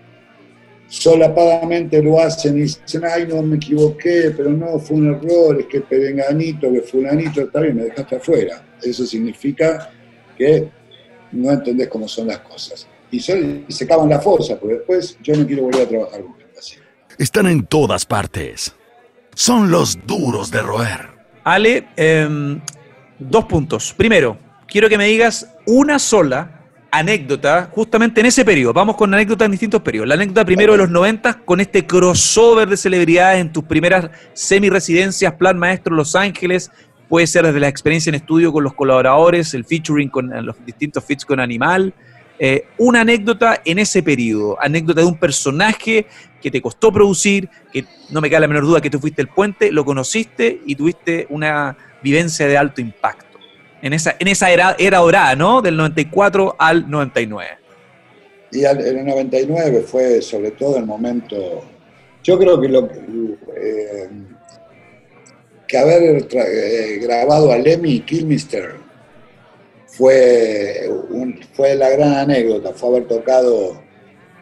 solapadamente 0.88 2.02
lo 2.02 2.18
hacen 2.18 2.56
y 2.58 2.62
dicen, 2.62 3.02
ay, 3.04 3.26
no, 3.28 3.42
me 3.42 3.56
equivoqué, 3.56 4.32
pero 4.36 4.50
no, 4.50 4.78
fue 4.78 4.96
un 4.96 5.14
error, 5.14 5.60
es 5.60 5.66
que 5.66 5.80
perenganito, 5.82 6.72
que 6.72 6.80
fulanito, 6.80 7.42
está 7.42 7.60
bien, 7.60 7.76
me 7.76 7.84
dejaste 7.84 8.16
afuera. 8.16 8.64
Eso 8.82 9.06
significa 9.06 9.90
que 10.36 10.68
no 11.32 11.50
entendés 11.50 11.88
cómo 11.88 12.08
son 12.08 12.28
las 12.28 12.38
cosas 12.38 12.86
y, 13.12 13.20
se 13.20 13.84
acaban 13.84 14.08
la 14.08 14.20
fosa, 14.20 14.58
porque 14.58 14.76
después 14.76 15.16
yo 15.22 15.36
no 15.36 15.46
quiero 15.46 15.64
volver 15.64 15.82
a 15.82 15.88
trabajar 15.88 16.22
con 16.22 16.34
gente 16.34 16.58
así. 16.58 16.76
Están 17.18 17.46
en 17.46 17.66
todas 17.66 18.06
partes. 18.06 18.74
Son 19.34 19.70
los 19.70 19.98
duros 20.06 20.50
de 20.50 20.62
roer. 20.62 21.11
Ale, 21.44 21.88
em, 21.96 22.60
dos 23.18 23.44
puntos. 23.46 23.92
Primero, 23.92 24.36
quiero 24.66 24.88
que 24.88 24.98
me 24.98 25.06
digas 25.06 25.48
una 25.66 25.98
sola 25.98 26.62
anécdota 26.90 27.70
justamente 27.72 28.20
en 28.20 28.26
ese 28.26 28.44
periodo. 28.44 28.74
Vamos 28.74 28.96
con 28.96 29.12
anécdotas 29.12 29.46
en 29.46 29.52
distintos 29.52 29.80
periodos. 29.80 30.08
La 30.08 30.14
anécdota 30.14 30.44
primero 30.44 30.72
de 30.72 30.78
los 30.78 30.90
90 30.90 31.40
con 31.44 31.60
este 31.60 31.86
crossover 31.86 32.68
de 32.68 32.76
celebridades 32.76 33.40
en 33.40 33.50
tus 33.50 33.64
primeras 33.64 34.10
semi-residencias, 34.34 35.32
Plan 35.34 35.58
Maestro 35.58 35.96
Los 35.96 36.14
Ángeles. 36.14 36.70
Puede 37.08 37.26
ser 37.26 37.46
desde 37.46 37.60
la 37.60 37.68
experiencia 37.68 38.10
en 38.10 38.16
estudio 38.16 38.52
con 38.52 38.62
los 38.62 38.74
colaboradores, 38.74 39.54
el 39.54 39.64
featuring 39.64 40.10
con 40.10 40.30
los 40.44 40.62
distintos 40.64 41.04
feats 41.04 41.24
con 41.24 41.40
Animal, 41.40 41.94
eh, 42.44 42.64
una 42.76 43.02
anécdota 43.02 43.62
en 43.64 43.78
ese 43.78 44.02
periodo, 44.02 44.60
anécdota 44.60 45.00
de 45.02 45.06
un 45.06 45.16
personaje 45.16 46.06
que 46.40 46.50
te 46.50 46.60
costó 46.60 46.92
producir, 46.92 47.48
que 47.72 47.84
no 48.10 48.20
me 48.20 48.28
cae 48.28 48.40
la 48.40 48.48
menor 48.48 48.64
duda 48.64 48.80
que 48.80 48.90
tú 48.90 48.98
fuiste 48.98 49.22
el 49.22 49.28
puente, 49.28 49.70
lo 49.70 49.84
conociste 49.84 50.60
y 50.66 50.74
tuviste 50.74 51.28
una 51.30 51.76
vivencia 52.02 52.48
de 52.48 52.58
alto 52.58 52.80
impacto. 52.80 53.38
En 53.80 53.92
esa, 53.92 54.16
en 54.18 54.26
esa 54.26 54.50
era, 54.50 54.74
era 54.76 54.98
dorada, 54.98 55.36
¿no? 55.36 55.62
Del 55.62 55.76
94 55.76 56.56
al 56.58 56.90
99. 56.90 57.48
Y 58.50 58.64
en 58.64 58.80
el 58.80 59.06
99 59.06 59.84
fue 59.86 60.20
sobre 60.20 60.50
todo 60.50 60.78
el 60.78 60.84
momento, 60.84 61.62
yo 62.24 62.36
creo 62.40 62.60
que 62.60 62.68
lo 62.68 62.90
eh, 63.56 64.10
que 65.68 65.78
haber 65.78 66.26
eh, 66.28 66.98
grabado 67.00 67.52
a 67.52 67.58
Lemmy 67.58 68.00
Kilmister 68.00 68.82
fue, 69.92 70.90
fue 71.52 71.74
la 71.74 71.90
gran 71.90 72.14
anécdota, 72.14 72.72
fue 72.72 72.88
haber 72.88 73.08
tocado 73.08 73.82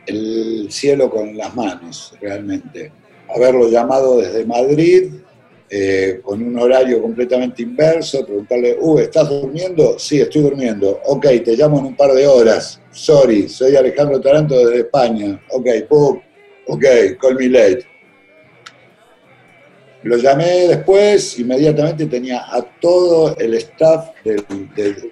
el 0.07 0.69
cielo 0.71 1.11
con 1.11 1.37
las 1.37 1.55
manos, 1.57 2.15
realmente. 2.21 2.93
Haberlo 3.35 3.69
llamado 3.69 4.19
desde 4.19 4.45
Madrid 4.45 5.13
eh, 5.69 6.21
con 6.23 6.43
un 6.43 6.57
horario 6.59 7.03
completamente 7.03 7.63
inverso, 7.63 8.25
preguntarle, 8.25 8.77
uh, 8.81 8.99
¿estás 8.99 9.29
durmiendo? 9.29 9.99
Sí, 9.99 10.21
estoy 10.21 10.43
durmiendo. 10.43 11.01
Ok, 11.07 11.27
te 11.45 11.57
llamo 11.57 11.81
en 11.81 11.87
un 11.87 11.97
par 11.97 12.13
de 12.13 12.27
horas. 12.27 12.81
Sorry, 12.93 13.49
soy 13.49 13.75
Alejandro 13.75 14.21
Taranto 14.21 14.57
desde 14.57 14.81
España. 14.81 15.41
Ok, 15.51 15.67
pum, 15.89 16.21
ok, 16.69 16.85
call 17.21 17.37
me 17.37 17.49
late. 17.49 17.90
Lo 20.03 20.17
llamé 20.17 20.67
después, 20.67 21.39
inmediatamente 21.39 22.07
tenía 22.07 22.39
a 22.39 22.63
todo 22.81 23.37
el 23.37 23.53
staff 23.55 24.09
del, 24.25 24.43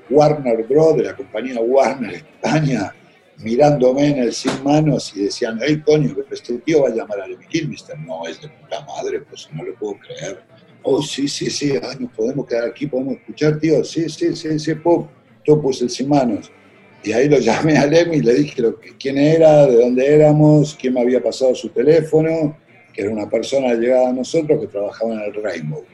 Warner 0.08 0.66
Bros., 0.66 0.96
de 0.96 1.02
la 1.02 1.14
compañía 1.14 1.60
Warner 1.60 2.14
España, 2.14 2.94
mirándome 3.36 4.06
en 4.06 4.18
el 4.20 4.32
sin 4.32 4.64
manos 4.64 5.12
y 5.14 5.24
decían, 5.24 5.60
hey, 5.62 5.82
coño, 5.84 6.16
este 6.30 6.54
tío 6.58 6.82
va 6.82 6.88
a 6.88 6.94
llamar 6.94 7.20
a 7.20 7.26
Lemmy 7.26 7.46
Kilmister. 7.46 7.98
No, 7.98 8.26
es 8.26 8.40
de 8.40 8.48
puta 8.48 8.80
madre, 8.86 9.20
pues 9.20 9.48
no 9.52 9.62
lo 9.62 9.74
puedo 9.74 9.98
creer. 9.98 10.40
Oh, 10.82 11.02
sí, 11.02 11.28
sí, 11.28 11.50
sí, 11.50 11.74
nos 12.00 12.12
podemos 12.12 12.46
quedar 12.46 12.68
aquí, 12.68 12.86
podemos 12.86 13.16
escuchar, 13.16 13.60
tío. 13.60 13.84
Sí, 13.84 14.08
sí, 14.08 14.34
sí, 14.34 14.58
sí, 14.58 14.74
pop. 14.74 15.06
Yo 15.44 15.60
puse 15.60 15.84
el 15.84 15.90
sin 15.90 16.08
manos. 16.08 16.50
Y 17.04 17.12
ahí 17.12 17.28
lo 17.28 17.38
llamé 17.38 17.76
a 17.76 17.86
Lemmy 17.86 18.16
y 18.16 18.22
le 18.22 18.34
dije 18.34 18.62
lo 18.62 18.80
que, 18.80 18.96
quién 18.96 19.18
era, 19.18 19.66
de 19.66 19.76
dónde 19.76 20.14
éramos, 20.14 20.76
quién 20.80 20.94
me 20.94 21.02
había 21.02 21.22
pasado 21.22 21.54
su 21.54 21.68
teléfono 21.68 22.56
que 22.98 23.04
era 23.04 23.12
una 23.12 23.30
persona 23.30 23.74
llegada 23.74 24.08
a 24.08 24.12
nosotros 24.12 24.60
que 24.60 24.66
trabajaba 24.66 25.14
en 25.14 25.20
el 25.20 25.34
Rainbow, 25.40 25.84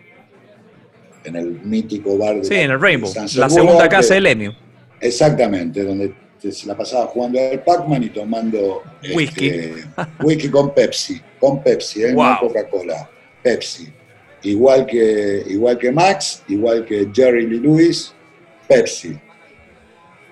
en 1.22 1.36
el 1.36 1.60
mítico 1.62 2.16
bar 2.16 2.36
de 2.36 2.44
Sí, 2.44 2.54
en 2.54 2.70
el 2.70 2.80
Rainbow, 2.80 3.12
la 3.36 3.50
segunda 3.50 3.86
casa 3.90 4.14
del 4.14 4.26
Emio. 4.26 4.54
Exactamente, 5.02 5.82
donde 5.82 6.14
se 6.40 6.66
la 6.66 6.74
pasaba 6.74 7.04
jugando 7.08 7.38
al 7.38 7.62
Pac-Man 7.62 8.04
y 8.04 8.08
tomando 8.08 8.82
whisky. 9.14 9.48
Este, 9.48 9.84
whisky 10.24 10.48
con 10.48 10.72
Pepsi, 10.72 11.20
con 11.38 11.62
Pepsi, 11.62 12.04
¿eh? 12.04 12.14
no 12.14 12.38
Coca-Cola, 12.40 13.10
Pepsi. 13.42 13.92
Igual 14.42 14.86
que, 14.86 15.44
igual 15.46 15.76
que 15.76 15.92
Max, 15.92 16.42
igual 16.48 16.86
que 16.86 17.10
Jerry 17.12 17.46
Lee 17.46 17.60
Lewis, 17.60 18.14
Pepsi. 18.66 19.14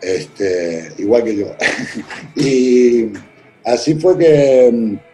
Este, 0.00 0.90
igual 0.96 1.22
que 1.22 1.36
yo. 1.36 1.54
y 2.34 3.10
así 3.62 3.94
fue 3.96 4.16
que 4.16 4.70
mm, 4.72 5.11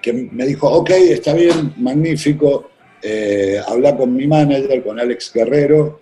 que 0.00 0.12
me 0.12 0.46
dijo, 0.46 0.68
ok, 0.70 0.90
está 0.90 1.34
bien, 1.34 1.74
magnífico, 1.76 2.70
eh, 3.02 3.60
habla 3.66 3.96
con 3.96 4.14
mi 4.14 4.26
manager, 4.26 4.82
con 4.82 4.98
Alex 4.98 5.32
Guerrero, 5.32 6.00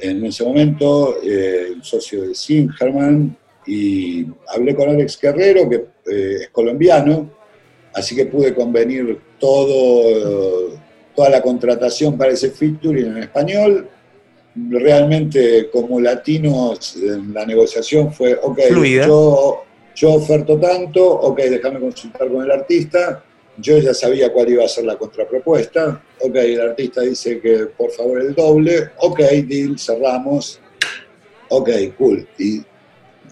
en 0.00 0.24
ese 0.24 0.44
momento, 0.44 1.18
eh, 1.22 1.72
el 1.74 1.82
socio 1.82 2.22
de 2.22 2.34
Singerman, 2.34 3.36
y 3.66 4.26
hablé 4.48 4.74
con 4.74 4.88
Alex 4.88 5.18
Guerrero, 5.20 5.68
que 5.68 5.76
eh, 5.76 6.38
es 6.42 6.48
colombiano, 6.50 7.30
así 7.92 8.14
que 8.14 8.26
pude 8.26 8.54
convenir 8.54 9.18
todo, 9.38 10.70
toda 11.14 11.30
la 11.30 11.42
contratación 11.42 12.16
para 12.16 12.32
ese 12.32 12.50
featuring 12.50 13.06
en 13.06 13.18
español. 13.18 13.88
Realmente, 14.70 15.68
como 15.70 16.00
latinos, 16.00 16.96
en 16.96 17.32
la 17.34 17.44
negociación 17.44 18.12
fue, 18.12 18.38
ok, 18.40 18.58
yo, 19.06 19.64
yo 19.94 20.14
oferto 20.14 20.58
tanto, 20.58 21.04
ok, 21.06 21.38
déjame 21.38 21.80
consultar 21.80 22.28
con 22.28 22.44
el 22.44 22.50
artista, 22.50 23.24
yo 23.60 23.78
ya 23.78 23.92
sabía 23.92 24.32
cuál 24.32 24.48
iba 24.50 24.64
a 24.64 24.68
ser 24.68 24.84
la 24.84 24.96
contrapropuesta. 24.96 26.02
Ok, 26.20 26.36
el 26.36 26.60
artista 26.60 27.02
dice 27.02 27.40
que 27.40 27.66
por 27.76 27.90
favor 27.90 28.20
el 28.20 28.34
doble. 28.34 28.90
Ok, 28.98 29.18
deal, 29.46 29.78
cerramos. 29.78 30.60
Ok, 31.48 31.70
cool. 31.96 32.26
Y 32.38 32.62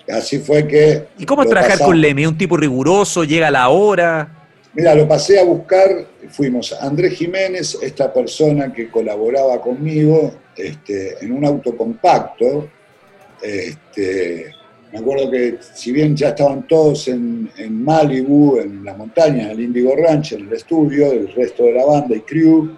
así 0.09 0.39
fue 0.39 0.67
que... 0.67 1.05
¿Y 1.19 1.25
cómo 1.25 1.43
es 1.43 1.49
trabajar 1.49 1.79
con 1.79 2.01
Lemmy? 2.01 2.27
¿Un 2.27 2.37
tipo 2.37 2.57
riguroso? 2.57 3.25
¿Llega 3.25 3.49
a 3.49 3.53
la 3.53 3.69
hora? 3.69 4.49
Mira, 4.75 4.95
lo 4.95 5.07
pasé 5.07 5.39
a 5.39 5.45
buscar. 5.45 6.07
Fuimos 6.29 6.73
Andrés 6.73 7.15
Jiménez, 7.15 7.79
esta 7.81 8.12
persona 8.12 8.73
que 8.73 8.91
colaboraba 8.91 9.61
conmigo 9.61 10.35
este, 10.57 11.25
en 11.25 11.33
un 11.33 11.45
auto 11.45 11.77
compacto. 11.77 12.69
Este, 13.41 14.56
me 14.92 14.99
acuerdo 14.99 15.31
que 15.31 15.59
si 15.61 15.92
bien 15.92 16.16
ya 16.16 16.29
estaban 16.29 16.66
todos 16.66 17.09
en, 17.09 17.51
en 17.57 17.83
Malibu, 17.83 18.59
en 18.59 18.85
la 18.85 18.94
montaña, 18.94 19.44
en 19.44 19.51
el 19.51 19.61
Indigo 19.61 19.94
Ranch, 19.96 20.33
en 20.33 20.46
el 20.46 20.53
estudio, 20.53 21.12
el 21.12 21.33
resto 21.35 21.64
de 21.64 21.72
la 21.72 21.85
banda 21.85 22.14
y 22.14 22.20
crew, 22.20 22.77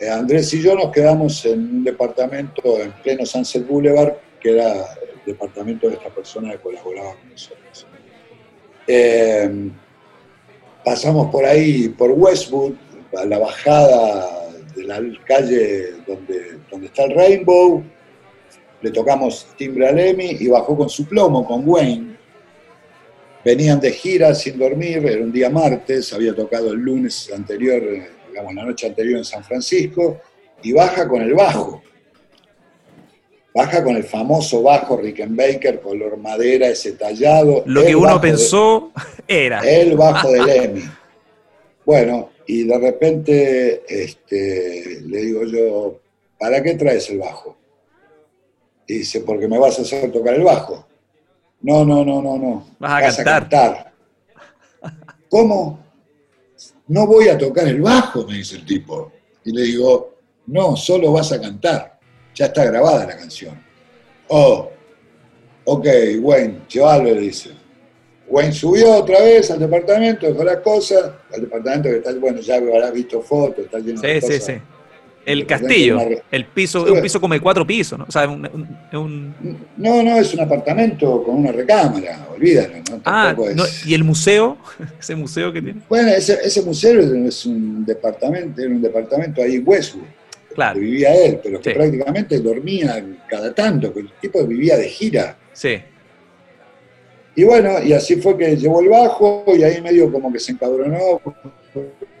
eh, 0.00 0.08
Andrés 0.10 0.52
y 0.54 0.60
yo 0.60 0.74
nos 0.74 0.90
quedamos 0.90 1.44
en 1.46 1.60
un 1.60 1.84
departamento 1.84 2.80
en 2.80 2.92
pleno 3.02 3.24
Sunset 3.24 3.66
Boulevard, 3.66 4.14
que 4.40 4.50
era 4.50 4.72
el 4.72 5.20
departamento 5.24 5.88
de 5.88 5.94
esta 5.94 6.10
persona 6.10 6.52
que 6.52 6.58
colaboraba 6.58 7.14
con 7.14 7.30
nosotros. 7.30 7.86
Eh, 8.86 9.70
pasamos 10.84 11.30
por 11.30 11.44
ahí, 11.44 11.88
por 11.90 12.10
Westwood, 12.10 12.72
a 13.16 13.24
la 13.26 13.38
bajada 13.38 14.50
de 14.74 14.84
la 14.84 15.00
calle 15.24 15.92
donde, 16.06 16.58
donde 16.68 16.86
está 16.86 17.04
el 17.04 17.14
Rainbow, 17.14 17.84
le 18.82 18.90
tocamos 18.90 19.46
timbre 19.56 19.88
a 19.88 19.92
Lemmy 19.92 20.36
y 20.40 20.48
bajó 20.48 20.76
con 20.76 20.90
su 20.90 21.06
plomo, 21.06 21.46
con 21.46 21.66
Wayne. 21.66 22.16
Venían 23.44 23.80
de 23.80 23.92
gira 23.92 24.34
sin 24.34 24.58
dormir, 24.58 25.04
era 25.06 25.22
un 25.22 25.32
día 25.32 25.50
martes, 25.50 26.12
había 26.12 26.34
tocado 26.34 26.72
el 26.72 26.80
lunes 26.80 27.30
anterior, 27.34 27.82
digamos, 28.28 28.54
la 28.54 28.64
noche 28.64 28.86
anterior 28.86 29.18
en 29.18 29.24
San 29.24 29.42
Francisco, 29.42 30.20
y 30.62 30.72
baja 30.72 31.08
con 31.08 31.22
el 31.22 31.34
bajo. 31.34 31.82
Baja 33.54 33.84
con 33.84 33.96
el 33.96 34.04
famoso 34.04 34.62
bajo 34.62 34.96
Rickenbacker, 34.96 35.80
color 35.80 36.16
madera, 36.16 36.68
ese 36.68 36.92
tallado. 36.92 37.62
Lo 37.66 37.84
que 37.84 37.94
uno 37.94 38.20
pensó 38.20 38.92
era. 39.28 39.60
El 39.60 39.96
bajo 39.96 40.30
de 40.30 40.42
Lemmy. 40.42 40.82
Bueno, 41.84 42.30
y 42.46 42.64
de 42.64 42.78
repente 42.78 43.82
este, 43.88 45.00
le 45.04 45.18
digo 45.18 45.44
yo, 45.44 46.00
¿para 46.38 46.62
qué 46.62 46.74
traes 46.74 47.10
el 47.10 47.18
bajo? 47.18 47.56
Y 48.86 48.98
dice, 48.98 49.20
porque 49.20 49.48
me 49.48 49.58
vas 49.58 49.78
a 49.78 49.82
hacer 49.82 50.10
tocar 50.10 50.34
el 50.34 50.42
bajo. 50.42 50.86
No, 51.60 51.84
no, 51.84 52.04
no, 52.04 52.20
no, 52.20 52.36
no. 52.36 52.66
Vas 52.78 53.18
a, 53.18 53.24
cantar. 53.24 53.92
¿Cómo? 55.28 55.78
No 56.88 57.06
voy 57.06 57.28
a 57.28 57.38
tocar 57.38 57.68
el 57.68 57.80
bajo, 57.80 58.26
me 58.26 58.34
dice 58.34 58.56
el 58.56 58.66
tipo. 58.66 59.12
Y 59.44 59.52
le 59.52 59.62
digo, 59.62 60.14
no, 60.46 60.76
solo 60.76 61.12
vas 61.12 61.32
a 61.32 61.40
cantar. 61.40 61.98
Ya 62.34 62.46
está 62.46 62.64
grabada 62.64 63.06
la 63.06 63.16
canción. 63.16 63.62
Oh, 64.28 64.70
ok, 65.64 65.86
Wayne, 66.20 66.62
llévalo, 66.68 67.04
le 67.04 67.20
dice. 67.20 67.50
Wayne 68.28 68.52
subió 68.52 68.96
otra 68.96 69.20
vez 69.20 69.50
al 69.50 69.58
departamento, 69.58 70.26
dejó 70.26 70.42
las 70.42 70.58
cosas, 70.58 71.12
al 71.32 71.42
departamento 71.42 71.88
que 71.90 71.96
está, 71.96 72.12
bueno, 72.14 72.40
ya 72.40 72.56
habrás 72.56 72.92
visto 72.92 73.20
fotos, 73.20 73.66
está 73.66 73.78
lleno 73.78 74.00
de 74.00 74.20
cosas. 74.20 74.36
Sí, 74.36 74.40
sí, 74.40 74.52
sí. 74.54 74.62
El 75.24 75.46
castillo, 75.46 75.98
el 76.30 76.44
piso, 76.46 76.84
un 76.84 77.00
piso 77.00 77.20
como 77.20 77.34
de 77.34 77.40
cuatro 77.40 77.66
pisos, 77.66 77.98
¿no? 77.98 78.06
O 78.08 78.10
sea, 78.10 78.28
un, 78.28 79.34
No, 79.76 80.02
no, 80.02 80.16
es 80.16 80.34
un 80.34 80.40
apartamento 80.40 81.22
con 81.22 81.36
una 81.36 81.52
recámara, 81.52 82.26
olvídalo, 82.34 82.74
¿no? 82.90 83.00
Ah, 83.04 83.34
¿y 83.86 83.94
el 83.94 84.02
museo? 84.02 84.58
¿Ese 85.00 85.14
museo 85.14 85.52
que 85.52 85.62
tiene? 85.62 85.80
Bueno, 85.88 86.08
ese, 86.08 86.38
ese 86.42 86.62
museo 86.62 87.00
es 87.00 87.46
un 87.46 87.84
departamento, 87.84 88.60
era 88.60 88.70
un 88.70 88.82
departamento 88.82 89.42
ahí 89.42 89.56
en 89.56 89.62
Westwood, 89.64 90.04
claro. 90.54 90.80
vivía 90.80 91.14
él, 91.14 91.38
pero 91.42 91.60
que 91.60 91.70
prácticamente 91.70 92.38
dormía 92.40 93.04
cada 93.28 93.54
tanto, 93.54 93.92
que 93.94 94.00
el 94.00 94.10
tipo 94.20 94.44
vivía 94.44 94.76
de 94.76 94.88
gira. 94.88 95.36
Sí. 95.52 95.80
Y 97.34 97.44
bueno, 97.44 97.82
y 97.82 97.92
así 97.92 98.16
fue 98.16 98.36
que 98.36 98.56
llevó 98.56 98.80
el 98.80 98.88
bajo 98.88 99.44
y 99.56 99.62
ahí 99.62 99.80
medio 99.80 100.10
como 100.12 100.32
que 100.32 100.38
se 100.38 100.52
encabronó 100.52 101.20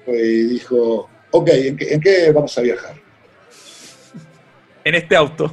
y 0.06 0.44
dijo, 0.46 1.08
ok, 1.32 1.48
¿en 1.48 2.00
qué, 2.00 2.30
vamos 2.32 2.56
a 2.56 2.60
viajar? 2.60 2.94
En 4.84 4.94
este 4.94 5.16
auto. 5.16 5.52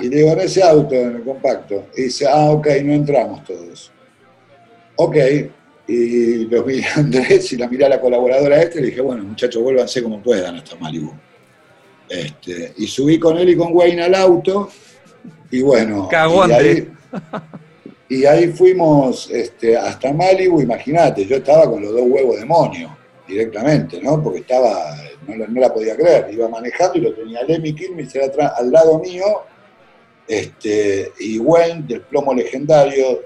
Y, 0.00 0.08
digo, 0.08 0.32
en 0.32 0.40
ese 0.40 0.62
auto, 0.62 0.94
en 0.94 1.16
el 1.16 1.22
compacto. 1.22 1.88
Y 1.96 2.02
dice, 2.02 2.26
ah, 2.28 2.50
ok, 2.50 2.66
no 2.84 2.92
entramos 2.92 3.44
todos. 3.44 3.92
Ok, 4.96 5.16
y 5.86 6.44
los 6.46 6.64
vi 6.64 6.82
a 6.82 6.94
Andrés 6.96 7.52
y 7.52 7.56
la 7.56 7.68
miré 7.68 7.86
a 7.86 7.88
la 7.88 8.00
colaboradora 8.00 8.60
este 8.62 8.78
y 8.78 8.82
le 8.82 8.86
dije, 8.88 9.00
bueno, 9.00 9.24
muchachos, 9.24 9.62
vuélvanse 9.62 10.02
como 10.02 10.20
puedan 10.22 10.56
hasta 10.56 10.76
Malibu. 10.76 11.12
Este, 12.08 12.72
y 12.76 12.86
subí 12.86 13.18
con 13.18 13.36
él 13.38 13.50
y 13.50 13.56
con 13.56 13.68
Wayne 13.72 14.04
al 14.04 14.14
auto 14.14 14.70
y 15.50 15.62
bueno. 15.62 16.08
Cagó 16.08 16.48
y 16.48 16.52
ahí, 16.52 16.88
y 18.08 18.24
ahí 18.24 18.48
fuimos 18.48 19.30
este, 19.30 19.76
hasta 19.76 20.12
Malibu, 20.12 20.60
imagínate, 20.60 21.26
yo 21.26 21.36
estaba 21.36 21.70
con 21.70 21.82
los 21.82 21.92
dos 21.92 22.02
huevos 22.06 22.38
demonios 22.38 22.97
directamente, 23.28 24.00
¿no? 24.00 24.22
Porque 24.22 24.40
estaba, 24.40 24.96
no, 25.26 25.60
la 25.60 25.72
podía 25.72 25.94
creer, 25.94 26.28
iba 26.32 26.48
manejando 26.48 26.98
y 26.98 27.02
lo 27.02 27.14
tenía 27.14 27.42
Lemmy 27.44 27.74
Kilmister 27.74 28.24
atrás, 28.24 28.52
al 28.56 28.72
lado 28.72 28.98
mío, 28.98 29.42
este, 30.26 31.12
y 31.20 31.38
Wayne 31.38 31.84
del 31.86 32.00
plomo 32.02 32.34
legendario 32.34 33.22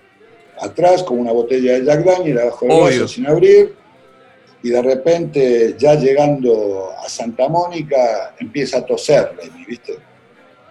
atrás 0.61 1.03
con 1.03 1.19
una 1.19 1.33
botella 1.33 1.75
de 1.75 1.85
Jack 1.85 2.05
Daniel 2.05 2.39
abajo 2.41 2.67
del 2.67 2.81
brazo 2.81 3.09
sin 3.09 3.27
abrir, 3.27 3.75
y 4.65 4.71
de 4.71 4.83
repente, 4.83 5.75
ya 5.79 5.95
llegando 5.95 6.93
a 6.99 7.09
Santa 7.09 7.49
Mónica, 7.49 8.35
empieza 8.39 8.79
a 8.79 8.87
toser 8.87 9.33
Lemmy, 9.37 9.65
¿viste? 9.65 9.97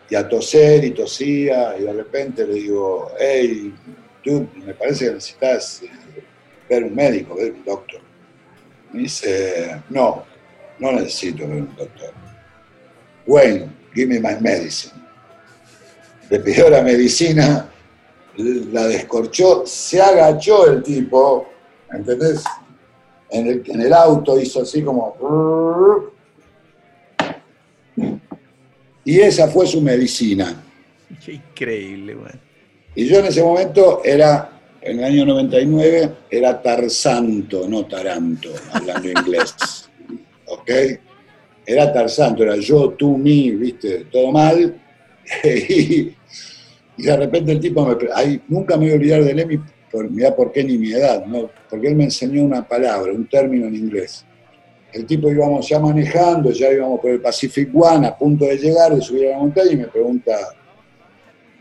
Y 0.09 0.15
a 0.15 0.27
toser 0.27 0.83
y 0.83 0.91
tosía, 0.91 1.75
y 1.79 1.83
de 1.83 1.93
repente 1.93 2.45
le 2.45 2.53
digo, 2.53 3.11
hey, 3.17 3.73
tú, 4.23 4.47
me 4.65 4.73
parece 4.73 5.05
que 5.05 5.11
necesitas 5.13 5.83
eh, 5.83 5.89
ver 6.69 6.83
un 6.83 6.95
médico, 6.95 7.35
ver 7.35 7.53
un 7.53 7.63
doctor 7.63 8.01
me 8.93 9.01
dice, 9.01 9.81
no, 9.89 10.23
no 10.79 10.91
necesito 10.93 11.47
ver 11.47 11.61
un 11.61 11.75
doctor. 11.75 12.13
Wayne, 13.25 13.69
give 13.93 14.07
me 14.07 14.19
my 14.19 14.39
medicine. 14.39 14.93
Le 16.29 16.39
pidió 16.39 16.69
la 16.69 16.81
medicina, 16.81 17.69
la 18.37 18.87
descorchó, 18.87 19.65
se 19.65 20.01
agachó 20.01 20.67
el 20.67 20.81
tipo, 20.81 21.47
¿entendés? 21.91 22.43
En 23.29 23.47
el, 23.47 23.63
en 23.65 23.81
el 23.81 23.93
auto 23.93 24.39
hizo 24.39 24.61
así 24.61 24.81
como... 24.83 26.11
Y 29.03 29.19
esa 29.19 29.47
fue 29.47 29.65
su 29.67 29.81
medicina. 29.81 30.63
Qué 31.25 31.33
increíble, 31.33 32.13
güey. 32.15 32.31
Y 32.95 33.07
yo 33.07 33.19
en 33.19 33.25
ese 33.25 33.43
momento 33.43 34.01
era, 34.03 34.50
en 34.81 34.99
el 34.99 35.05
año 35.05 35.25
99, 35.25 36.11
era 36.29 36.61
Tarzanto, 36.61 37.67
no 37.67 37.85
Taranto, 37.85 38.49
hablando 38.71 39.09
inglés. 39.09 39.55
¿Ok? 40.47 40.71
Era 41.65 41.93
Tarzanto, 41.93 42.43
era 42.43 42.55
yo, 42.57 42.89
tú, 42.91 43.17
mí, 43.17 43.51
viste, 43.51 44.05
todo 44.11 44.31
mal. 44.31 44.81
y, 45.43 46.15
de 46.97 47.17
repente 47.17 47.51
el 47.51 47.59
tipo 47.59 47.85
me... 47.85 47.95
Ay, 48.13 48.41
nunca 48.47 48.75
me 48.75 48.85
voy 48.85 48.93
a 48.93 48.95
olvidar 48.95 49.23
de 49.23 49.33
Lemmy, 49.33 49.59
por, 49.91 50.09
mira 50.09 50.35
por 50.35 50.51
qué 50.51 50.63
ni 50.63 50.77
mi 50.77 50.91
edad, 50.91 51.25
¿no? 51.25 51.49
porque 51.69 51.87
él 51.87 51.95
me 51.95 52.03
enseñó 52.03 52.43
una 52.43 52.67
palabra, 52.67 53.13
un 53.13 53.27
término 53.27 53.67
en 53.67 53.75
inglés. 53.75 54.25
El 54.91 55.05
tipo 55.05 55.29
íbamos 55.29 55.69
ya 55.69 55.79
manejando, 55.79 56.51
ya 56.51 56.71
íbamos 56.71 56.99
por 56.99 57.11
el 57.11 57.21
Pacific 57.21 57.69
One, 57.73 58.07
a 58.07 58.17
punto 58.17 58.45
de 58.45 58.57
llegar, 58.57 58.93
de 58.93 59.01
subir 59.01 59.27
a 59.27 59.31
la 59.31 59.37
montaña, 59.37 59.71
y 59.71 59.77
me 59.77 59.87
pregunta, 59.87 60.35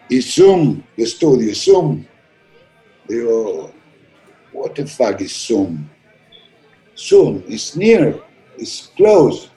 ¿y 0.08 0.20
Zoom? 0.20 0.82
¿Qué 0.96 1.04
estudio? 1.04 1.54
¿Zoom? 1.54 2.04
Digo, 3.10 3.72
what 4.52 4.76
the 4.76 4.86
fuck 4.86 5.20
is 5.20 5.34
Zoom? 5.34 5.90
Zoom, 6.96 7.42
is 7.48 7.74
near, 7.74 8.14
is 8.56 8.90
close. 8.96 9.50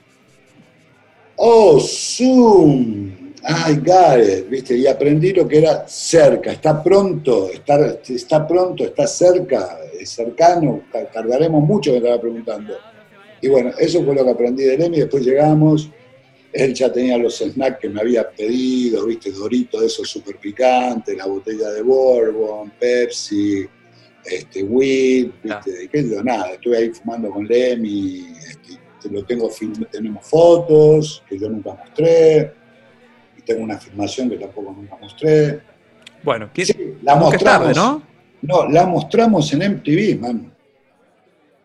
Oh, 1.37 1.77
Zoom. 1.77 3.33
I 3.45 3.75
got 3.75 4.19
it, 4.21 4.49
¿viste? 4.49 4.75
Y 4.75 4.87
aprendí 4.87 5.33
lo 5.33 5.47
que 5.47 5.59
era 5.59 5.85
cerca, 5.87 6.53
está 6.53 6.81
pronto, 6.81 7.49
está, 7.49 8.47
pronto, 8.47 8.85
está 8.85 9.05
cerca, 9.05 9.79
es 9.99 10.09
cercano, 10.09 10.83
tardaremos 11.11 11.61
mucho, 11.61 11.91
me 11.91 11.97
estaba 11.97 12.21
preguntando. 12.21 12.73
Y 13.41 13.49
bueno, 13.49 13.71
eso 13.77 14.03
fue 14.03 14.15
lo 14.15 14.23
que 14.23 14.31
aprendí 14.31 14.63
de 14.63 14.77
Lemmy. 14.77 14.99
Después 14.99 15.25
llegamos, 15.25 15.89
él 16.53 16.73
ya 16.73 16.91
tenía 16.91 17.17
los 17.17 17.39
snacks 17.39 17.79
que 17.79 17.89
me 17.89 18.01
había 18.01 18.29
pedido, 18.29 19.07
viste, 19.07 19.31
Doritos, 19.31 19.81
esos 19.81 20.07
súper 20.07 20.37
picantes, 20.37 21.17
la 21.17 21.25
botella 21.25 21.71
de 21.71 21.81
Bourbon, 21.81 22.71
Pepsi, 22.79 23.65
este, 24.23 24.63
Weed, 24.63 25.31
viste, 25.41 25.89
qué 25.91 26.03
nada. 26.23 26.51
Estuve 26.51 26.77
ahí 26.77 26.89
fumando 26.91 27.31
con 27.31 27.47
Lemmy, 27.47 28.35
este, 28.37 29.09
lo 29.09 29.25
tengo, 29.25 29.49
tenemos 29.91 30.25
fotos 30.25 31.23
que 31.27 31.39
yo 31.39 31.49
nunca 31.49 31.73
mostré, 31.73 32.53
y 33.35 33.41
tengo 33.41 33.63
una 33.63 33.79
filmación 33.79 34.29
que 34.29 34.37
tampoco 34.37 34.73
nunca 34.77 34.95
mostré. 35.01 35.59
Bueno, 36.23 36.51
¿qué, 36.53 36.95
la 37.01 37.15
mostramos, 37.15 37.75
¿no? 37.75 38.03
No, 38.43 38.69
la 38.69 38.85
mostramos 38.85 39.51
en 39.53 39.73
MTV, 39.77 40.19
man. 40.19 40.53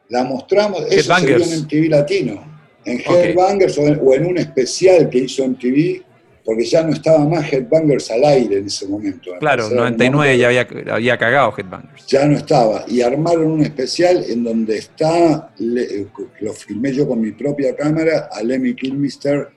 La 0.09 0.25
mostramos, 0.25 0.83
eso 0.89 1.15
se 1.15 1.27
vio 1.27 1.37
en 1.37 1.61
MTV 1.63 1.91
Latino, 1.91 2.48
en 2.89 3.01
Headbangers 3.01 3.79
o, 3.79 4.15
en, 4.15 4.27
un 4.27 4.39
especial 4.39 5.09
que 5.11 5.19
hizo 5.19 5.47
MTV, 5.47 6.03
porque 6.45 6.65
ya 6.65 6.83
no 6.83 6.93
estaba 6.93 7.25
más 7.27 7.53
Headbangers 7.53 8.11
al 8.11 8.25
aire 8.25 8.59
en 8.59 8.67
ese 8.67 8.87
momento. 8.87 9.33
Claro, 9.39 9.69
99 9.69 10.39
ya 10.39 10.47
había, 10.47 10.67
había, 10.91 11.19
cagado 11.19 11.55
Headbangers. 11.57 12.07
Ya 12.07 12.27
no 12.27 12.37
estaba, 12.37 12.85
y 12.89 13.03
armaron 13.03 13.53
un 13.53 13.63
especial 13.63 14.25
en 14.29 14.45
donde 14.45 14.79
está, 14.79 15.53
lo 15.59 16.53
filmé 16.53 16.93
yo 16.93 17.07
con 17.07 17.21
mi 17.21 17.33
propia 17.33 17.77
cámara, 17.77 18.29
a 18.33 18.43
Lemmy 18.43 18.75
Kilmister 18.75 19.49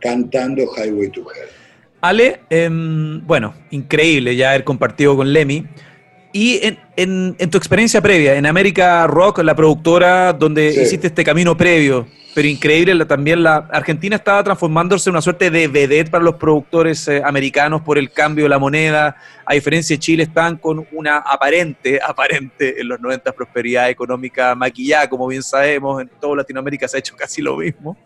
cantando 0.00 0.64
Highway 0.76 1.08
to 1.08 1.22
Hell. 1.22 1.48
Ale, 2.02 2.40
em, 2.50 3.26
bueno, 3.26 3.54
increíble 3.70 4.36
ya 4.36 4.50
haber 4.50 4.64
compartido 4.64 5.16
con 5.16 5.32
Lemmy. 5.32 5.66
Y 6.36 6.60
en, 6.96 7.36
tu 7.48 7.56
experiencia 7.56 8.00
previa, 8.02 8.34
en 8.34 8.44
América 8.44 9.06
Rock, 9.06 9.38
la 9.38 9.54
productora 9.54 10.32
donde 10.32 10.66
hiciste 10.66 11.06
este 11.06 11.22
camino 11.22 11.56
previo, 11.56 12.08
pero 12.34 12.48
increíble, 12.48 13.04
también 13.04 13.44
la 13.44 13.68
Argentina 13.70 14.16
estaba 14.16 14.42
transformándose 14.42 15.08
en 15.08 15.12
una 15.12 15.22
suerte 15.22 15.48
de 15.48 15.68
vedette 15.68 16.10
para 16.10 16.24
los 16.24 16.34
productores 16.34 17.06
eh, 17.06 17.22
americanos 17.24 17.82
por 17.82 17.98
el 17.98 18.10
cambio 18.10 18.46
de 18.46 18.48
la 18.48 18.58
moneda. 18.58 19.16
A 19.46 19.54
diferencia 19.54 19.94
de 19.94 20.00
Chile, 20.00 20.24
están 20.24 20.56
con 20.56 20.84
una 20.90 21.18
aparente, 21.18 22.00
aparente 22.04 22.80
en 22.80 22.88
los 22.88 22.98
90 22.98 23.30
prosperidad 23.30 23.88
económica 23.88 24.56
maquillada, 24.56 25.08
como 25.08 25.28
bien 25.28 25.44
sabemos, 25.44 26.02
en 26.02 26.10
toda 26.20 26.34
Latinoamérica 26.38 26.88
se 26.88 26.96
ha 26.96 26.98
hecho 26.98 27.14
casi 27.16 27.42
lo 27.42 27.56
mismo. 27.58 27.96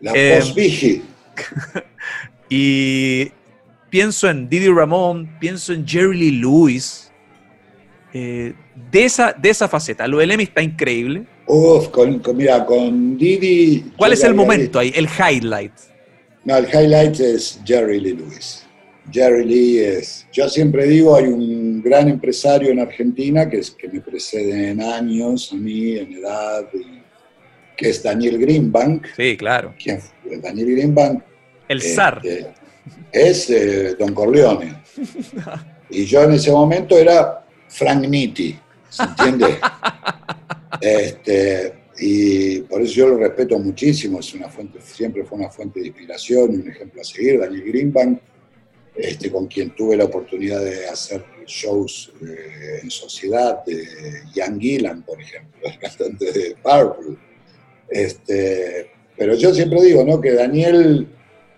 La 0.00 0.10
eh, 0.12 0.42
Y 2.48 3.30
pienso 3.90 4.28
en 4.28 4.48
Didi 4.48 4.70
Ramón, 4.70 5.36
pienso 5.38 5.72
en 5.72 5.86
Jerry 5.86 6.18
Lee 6.18 6.32
Lewis 6.32 7.05
eh, 8.18 8.54
de, 8.90 9.04
esa, 9.04 9.34
de 9.34 9.50
esa 9.50 9.68
faceta. 9.68 10.08
Lo 10.08 10.18
del 10.18 10.30
Emmy 10.30 10.44
está 10.44 10.62
increíble. 10.62 11.24
Uf, 11.46 11.88
con, 11.88 12.22
mira, 12.34 12.64
con 12.64 13.18
Didi. 13.18 13.92
¿Cuál 13.94 14.14
es 14.14 14.24
el 14.24 14.34
momento 14.34 14.78
ahí, 14.78 14.90
el 14.94 15.06
highlight? 15.06 15.72
No, 16.44 16.56
el 16.56 16.66
highlight 16.66 17.20
es 17.20 17.60
Jerry 17.66 18.00
Lee 18.00 18.14
Lewis. 18.14 18.64
Jerry 19.12 19.44
Lee 19.44 19.78
es. 19.78 20.26
Yo 20.32 20.48
siempre 20.48 20.86
digo, 20.86 21.14
hay 21.14 21.24
un 21.24 21.82
gran 21.82 22.08
empresario 22.08 22.70
en 22.70 22.80
Argentina 22.80 23.50
que, 23.50 23.58
es, 23.58 23.70
que 23.70 23.86
me 23.88 24.00
precede 24.00 24.70
en 24.70 24.80
años, 24.80 25.52
a 25.52 25.56
mí, 25.56 25.98
en 25.98 26.14
edad, 26.14 26.66
que 27.76 27.90
es 27.90 28.02
Daniel 28.02 28.38
Greenbank. 28.38 29.08
Sí, 29.14 29.36
claro. 29.36 29.74
¿Quién 29.78 30.00
Daniel 30.40 30.70
Greenbank. 30.70 31.22
El 31.68 31.82
zar. 31.82 32.22
Este, 32.24 32.48
es 33.12 33.50
eh, 33.50 33.94
Don 33.98 34.14
Corleone. 34.14 34.74
y 35.90 36.04
yo 36.06 36.22
en 36.22 36.32
ese 36.32 36.50
momento 36.50 36.96
era 36.98 37.45
Frank 37.76 38.08
Nitti, 38.08 38.58
¿se 38.88 39.02
entiende? 39.02 39.58
este, 40.80 41.74
y 41.98 42.60
por 42.60 42.80
eso 42.80 42.94
yo 42.94 43.08
lo 43.08 43.18
respeto 43.18 43.58
muchísimo, 43.58 44.20
es 44.20 44.32
una 44.32 44.48
fuente, 44.48 44.80
siempre 44.80 45.24
fue 45.24 45.36
una 45.38 45.50
fuente 45.50 45.80
de 45.80 45.88
inspiración 45.88 46.54
y 46.54 46.56
un 46.56 46.70
ejemplo 46.70 47.02
a 47.02 47.04
seguir, 47.04 47.38
Daniel 47.38 47.64
Greenbank, 47.64 48.18
este, 48.94 49.30
con 49.30 49.46
quien 49.46 49.74
tuve 49.74 49.94
la 49.94 50.04
oportunidad 50.04 50.64
de 50.64 50.88
hacer 50.88 51.22
shows 51.46 52.14
eh, 52.22 52.80
en 52.82 52.90
sociedad, 52.90 53.62
de 53.66 53.84
Ian 54.34 54.58
Gillan, 54.58 55.02
por 55.02 55.20
ejemplo, 55.20 55.60
el 55.68 55.78
cantante 55.78 56.32
de 56.32 56.56
Purple. 56.62 57.18
Este, 57.90 58.90
pero 59.18 59.34
yo 59.34 59.54
siempre 59.54 59.82
digo 59.82 60.02
¿no? 60.02 60.18
que 60.18 60.32
Daniel 60.32 61.06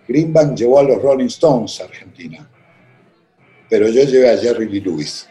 Greenbank 0.05 0.57
llevó 0.57 0.79
a 0.79 0.83
los 0.83 1.01
Rolling 1.01 1.27
Stones 1.27 1.79
a 1.79 1.85
Argentina, 1.85 2.49
pero 3.69 3.87
yo 3.87 4.03
llevé 4.03 4.31
a 4.31 4.37
Jerry 4.37 4.67
Lee 4.67 4.81
Lewis. 4.81 5.28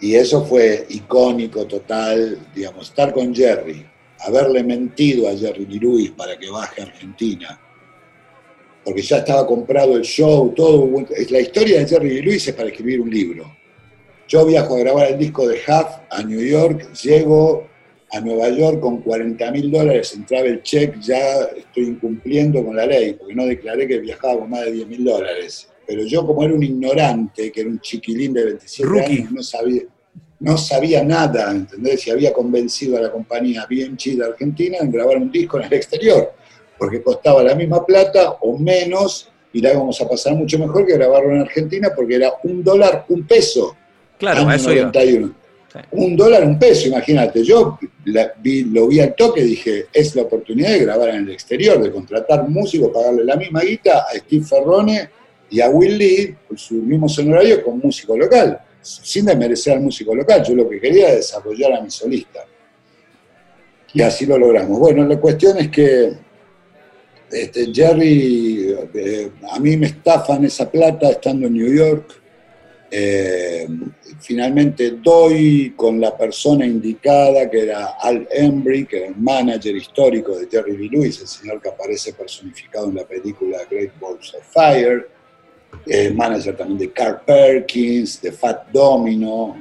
Y 0.00 0.14
eso 0.14 0.44
fue 0.44 0.86
icónico 0.90 1.66
total, 1.66 2.38
digamos, 2.54 2.88
estar 2.88 3.12
con 3.12 3.34
Jerry, 3.34 3.84
haberle 4.20 4.62
mentido 4.62 5.28
a 5.28 5.36
Jerry 5.36 5.66
Lee 5.66 6.14
para 6.16 6.38
que 6.38 6.48
baje 6.50 6.82
a 6.82 6.84
Argentina, 6.84 7.60
porque 8.84 9.02
ya 9.02 9.18
estaba 9.18 9.46
comprado 9.46 9.96
el 9.96 10.02
show, 10.02 10.52
todo. 10.54 10.88
La 11.30 11.40
historia 11.40 11.80
de 11.80 11.86
Jerry 11.86 12.22
Lewis 12.22 12.46
es 12.46 12.54
para 12.54 12.68
escribir 12.68 13.00
un 13.00 13.10
libro. 13.10 13.56
Yo 14.28 14.46
viajo 14.46 14.76
a 14.76 14.80
grabar 14.80 15.08
el 15.08 15.18
disco 15.18 15.48
de 15.48 15.56
Huff 15.56 15.98
a 16.10 16.22
New 16.22 16.40
York, 16.40 16.92
llego 16.92 17.66
a 18.12 18.20
Nueva 18.20 18.50
York 18.50 18.80
con 18.80 19.02
40 19.02 19.50
mil 19.50 19.70
dólares 19.70 20.14
en 20.14 20.24
travel 20.24 20.62
check, 20.62 20.98
ya 21.00 21.40
estoy 21.56 21.84
incumpliendo 21.84 22.64
con 22.64 22.76
la 22.76 22.86
ley, 22.86 23.14
porque 23.14 23.34
no 23.34 23.46
declaré 23.46 23.88
que 23.88 23.98
viajaba 23.98 24.38
con 24.38 24.50
más 24.50 24.64
de 24.64 24.72
10 24.72 24.86
mil 24.86 25.04
dólares 25.04 25.68
pero 25.88 26.04
yo 26.04 26.26
como 26.26 26.44
era 26.44 26.52
un 26.52 26.62
ignorante, 26.62 27.50
que 27.50 27.62
era 27.62 27.70
un 27.70 27.80
chiquilín 27.80 28.34
de 28.34 28.44
27 28.44 29.00
años, 29.06 29.32
no 29.32 29.42
sabía, 29.42 29.82
no 30.40 30.58
sabía 30.58 31.02
nada, 31.02 31.50
¿entendés? 31.50 32.02
Si 32.02 32.10
había 32.10 32.30
convencido 32.30 32.98
a 32.98 33.00
la 33.00 33.10
compañía 33.10 33.64
bien 33.64 33.96
chida 33.96 34.26
argentina 34.26 34.76
en 34.82 34.92
grabar 34.92 35.16
un 35.16 35.32
disco 35.32 35.58
en 35.58 35.64
el 35.64 35.72
exterior, 35.72 36.34
porque 36.76 37.00
costaba 37.02 37.42
la 37.42 37.54
misma 37.54 37.86
plata 37.86 38.32
o 38.42 38.58
menos 38.58 39.30
y 39.50 39.62
la 39.62 39.72
íbamos 39.72 39.98
a 40.02 40.06
pasar 40.06 40.34
mucho 40.34 40.58
mejor 40.58 40.84
que 40.84 40.92
grabarlo 40.92 41.34
en 41.34 41.40
Argentina 41.40 41.88
porque 41.96 42.16
era 42.16 42.34
un 42.44 42.62
dólar, 42.62 43.06
un 43.08 43.26
peso. 43.26 43.74
Claro, 44.18 44.42
eso 44.52 44.68
91. 44.68 45.34
Un 45.92 46.16
dólar, 46.16 46.44
un 46.44 46.58
peso, 46.58 46.88
imagínate. 46.88 47.42
Yo 47.42 47.78
lo 48.04 48.88
vi 48.88 49.00
al 49.00 49.14
toque 49.14 49.40
y 49.40 49.44
dije, 49.44 49.86
es 49.90 50.14
la 50.14 50.22
oportunidad 50.22 50.72
de 50.72 50.80
grabar 50.80 51.08
en 51.10 51.22
el 51.22 51.30
exterior, 51.30 51.82
de 51.82 51.90
contratar 51.90 52.46
músicos, 52.46 52.90
pagarle 52.92 53.24
la 53.24 53.36
misma 53.36 53.62
guita 53.62 54.00
a 54.00 54.18
Steve 54.18 54.44
Ferrone 54.44 55.17
y 55.50 55.60
a 55.60 55.68
Will 55.70 55.96
Lee 55.96 56.36
por 56.46 56.58
su 56.58 56.74
mismo 56.74 57.06
honorario 57.06 57.62
con 57.62 57.78
músico 57.78 58.16
local, 58.16 58.58
sin 58.82 59.26
desmerecer 59.26 59.74
al 59.74 59.80
músico 59.80 60.14
local. 60.14 60.42
Yo 60.46 60.54
lo 60.54 60.68
que 60.68 60.80
quería 60.80 61.08
era 61.08 61.16
desarrollar 61.16 61.74
a 61.74 61.80
mi 61.80 61.90
solista. 61.90 62.44
Y 63.94 64.02
así 64.02 64.26
lo 64.26 64.36
logramos. 64.36 64.78
Bueno, 64.78 65.04
la 65.06 65.18
cuestión 65.18 65.58
es 65.58 65.68
que 65.70 66.12
este, 67.30 67.72
Jerry, 67.72 68.74
eh, 68.94 69.30
a 69.50 69.58
mí 69.60 69.76
me 69.76 69.86
estafan 69.86 70.44
esa 70.44 70.70
plata 70.70 71.10
estando 71.10 71.46
en 71.46 71.54
New 71.54 71.74
York. 71.74 72.22
Eh, 72.90 73.68
finalmente 74.20 74.92
doy 74.92 75.74
con 75.76 76.00
la 76.00 76.16
persona 76.16 76.64
indicada, 76.64 77.50
que 77.50 77.64
era 77.64 77.96
Al 78.00 78.26
Embry, 78.30 78.86
que 78.86 78.98
era 78.98 79.08
el 79.08 79.16
manager 79.16 79.76
histórico 79.76 80.38
de 80.38 80.48
Jerry 80.50 80.76
Lee 80.76 80.88
Lewis, 80.88 81.20
el 81.20 81.28
señor 81.28 81.60
que 81.60 81.68
aparece 81.68 82.14
personificado 82.14 82.88
en 82.88 82.94
la 82.96 83.04
película 83.04 83.58
Great 83.70 83.92
Balls 84.00 84.34
of 84.34 84.42
Fire, 84.50 85.06
manager 86.14 86.56
también 86.56 86.78
de 86.78 86.92
Carl 86.92 87.20
Perkins, 87.24 88.20
de 88.20 88.32
Fat 88.32 88.68
Domino. 88.70 89.56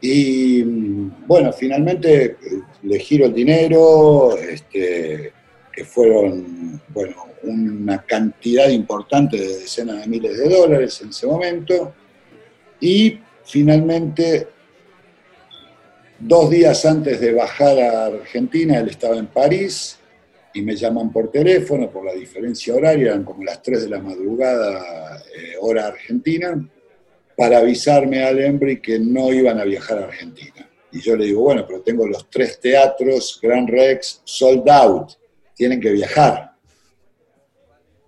Y 0.00 0.62
bueno, 1.26 1.52
finalmente 1.52 2.24
eh, 2.24 2.36
le 2.82 2.98
giro 2.98 3.26
el 3.26 3.34
dinero, 3.34 4.36
este, 4.36 5.32
que 5.72 5.84
fueron, 5.84 6.80
bueno, 6.88 7.26
una 7.42 8.02
cantidad 8.02 8.68
importante 8.68 9.36
de 9.36 9.58
decenas 9.58 10.00
de 10.00 10.06
miles 10.06 10.36
de 10.36 10.48
dólares 10.48 11.00
en 11.00 11.10
ese 11.10 11.26
momento 11.26 11.94
y 12.80 13.20
finalmente, 13.44 14.48
dos 16.18 16.50
días 16.50 16.84
antes 16.84 17.20
de 17.20 17.32
bajar 17.32 17.78
a 17.78 18.06
Argentina, 18.06 18.78
él 18.78 18.88
estaba 18.88 19.16
en 19.16 19.26
París 19.26 19.98
y 20.56 20.62
me 20.62 20.74
llaman 20.74 21.12
por 21.12 21.30
teléfono 21.30 21.90
por 21.90 22.02
la 22.02 22.14
diferencia 22.14 22.74
horaria, 22.74 23.08
eran 23.08 23.24
como 23.24 23.44
las 23.44 23.62
3 23.62 23.82
de 23.82 23.88
la 23.90 24.00
madrugada, 24.00 25.18
eh, 25.18 25.52
hora 25.60 25.88
argentina, 25.88 26.66
para 27.36 27.58
avisarme 27.58 28.24
al 28.24 28.38
Embry 28.40 28.80
que 28.80 28.98
no 28.98 29.30
iban 29.34 29.60
a 29.60 29.64
viajar 29.64 29.98
a 29.98 30.04
Argentina. 30.04 30.66
Y 30.92 31.00
yo 31.00 31.14
le 31.14 31.26
digo, 31.26 31.42
bueno, 31.42 31.66
pero 31.66 31.82
tengo 31.82 32.06
los 32.06 32.30
tres 32.30 32.58
teatros, 32.58 33.38
Grand 33.42 33.68
Rex, 33.68 34.22
sold 34.24 34.66
out, 34.70 35.10
tienen 35.54 35.78
que 35.78 35.92
viajar. 35.92 36.52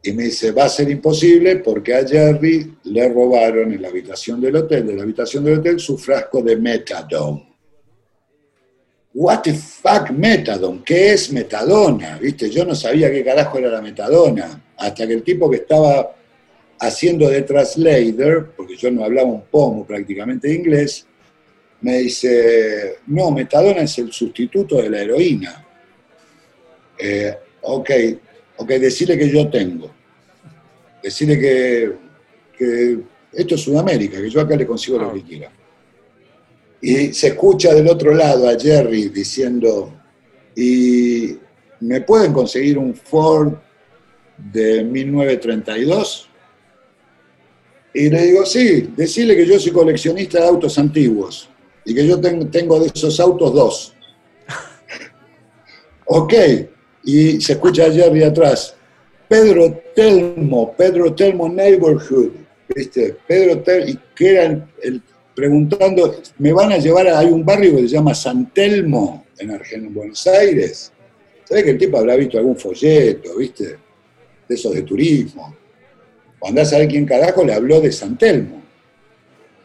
Y 0.02 0.12
me 0.12 0.22
dice, 0.22 0.50
va 0.52 0.64
a 0.64 0.70
ser 0.70 0.88
imposible 0.88 1.56
porque 1.56 1.94
a 1.94 2.08
Jerry 2.08 2.78
le 2.84 3.10
robaron 3.10 3.74
en 3.74 3.82
la 3.82 3.88
habitación 3.88 4.40
del 4.40 4.56
hotel, 4.56 4.86
de 4.86 4.94
la 4.94 5.02
habitación 5.02 5.44
del 5.44 5.58
hotel, 5.58 5.78
su 5.78 5.98
frasco 5.98 6.40
de 6.40 6.56
metadone. 6.56 7.47
What 9.20 9.42
the 9.42 9.54
fuck 9.54 10.10
metadone? 10.10 10.82
¿Qué 10.84 11.12
es 11.12 11.32
metadona? 11.32 12.18
¿Viste? 12.18 12.48
Yo 12.50 12.64
no 12.64 12.74
sabía 12.74 13.10
qué 13.10 13.24
carajo 13.24 13.58
era 13.58 13.68
la 13.68 13.82
metadona. 13.82 14.62
Hasta 14.76 15.06
que 15.06 15.12
el 15.14 15.24
tipo 15.24 15.50
que 15.50 15.56
estaba 15.56 16.14
haciendo 16.78 17.28
de 17.28 17.42
translator, 17.42 18.52
porque 18.56 18.76
yo 18.76 18.92
no 18.92 19.04
hablaba 19.04 19.28
un 19.28 19.42
pomo 19.42 19.84
prácticamente 19.84 20.46
de 20.46 20.54
inglés, 20.54 21.04
me 21.80 21.98
dice, 21.98 22.98
no, 23.08 23.32
metadona 23.32 23.80
es 23.80 23.98
el 23.98 24.12
sustituto 24.12 24.76
de 24.76 24.90
la 24.90 25.00
heroína. 25.00 25.66
Eh, 26.98 27.36
ok, 27.62 27.90
Ok, 28.58 28.70
decirle 28.70 29.16
que 29.16 29.30
yo 29.30 29.48
tengo. 29.48 29.88
Decirle 31.00 31.38
que, 31.38 32.98
esto 33.32 33.54
es 33.54 33.60
Sudamérica, 33.60 34.20
que 34.20 34.28
yo 34.28 34.40
acá 34.40 34.56
le 34.56 34.66
consigo 34.66 34.98
lo 34.98 35.14
que 35.14 35.22
quiera. 35.22 35.52
Y 36.80 37.12
se 37.12 37.28
escucha 37.28 37.74
del 37.74 37.88
otro 37.88 38.14
lado 38.14 38.48
a 38.48 38.58
Jerry 38.58 39.08
diciendo, 39.08 39.92
¿y 40.54 41.36
me 41.80 42.00
pueden 42.02 42.32
conseguir 42.32 42.78
un 42.78 42.94
Ford 42.94 43.54
de 44.52 44.84
1932? 44.84 46.28
Y 47.94 48.10
le 48.10 48.26
digo, 48.26 48.46
sí, 48.46 48.92
decirle 48.96 49.34
que 49.36 49.46
yo 49.46 49.58
soy 49.58 49.72
coleccionista 49.72 50.38
de 50.38 50.46
autos 50.46 50.78
antiguos 50.78 51.48
y 51.84 51.94
que 51.94 52.06
yo 52.06 52.20
tengo 52.20 52.78
de 52.78 52.92
esos 52.94 53.18
autos 53.18 53.52
dos. 53.52 53.94
ok, 56.06 56.34
y 57.04 57.40
se 57.40 57.54
escucha 57.54 57.86
a 57.86 57.92
Jerry 57.92 58.22
atrás, 58.22 58.76
Pedro 59.26 59.82
Telmo, 59.96 60.74
Pedro 60.76 61.12
Telmo 61.14 61.48
Neighborhood, 61.48 62.30
¿viste? 62.74 63.16
Pedro 63.26 63.62
Telmo, 63.62 63.88
y 63.88 63.98
que 64.14 64.34
eran 64.34 64.70
el, 64.82 65.02
preguntando, 65.38 66.20
me 66.38 66.52
van 66.52 66.72
a 66.72 66.78
llevar 66.78 67.06
a, 67.06 67.20
hay 67.20 67.26
un 67.26 67.44
barrio 67.44 67.76
que 67.76 67.82
se 67.82 67.88
llama 67.90 68.12
San 68.12 68.52
Telmo 68.52 69.24
en 69.38 69.52
en 69.70 69.94
Buenos 69.94 70.26
Aires. 70.26 70.90
¿Sabes 71.44 71.62
que 71.62 71.70
el 71.70 71.78
tipo 71.78 71.96
habrá 71.96 72.16
visto 72.16 72.38
algún 72.38 72.56
folleto, 72.56 73.36
viste? 73.36 73.78
De 74.48 74.54
esos 74.56 74.74
de 74.74 74.82
turismo. 74.82 75.56
Cuando 76.40 76.60
a 76.60 76.64
saber 76.64 76.88
quién 76.88 77.06
carajo 77.06 77.44
le 77.44 77.54
habló 77.54 77.80
de 77.80 77.92
San 77.92 78.18
Telmo. 78.18 78.64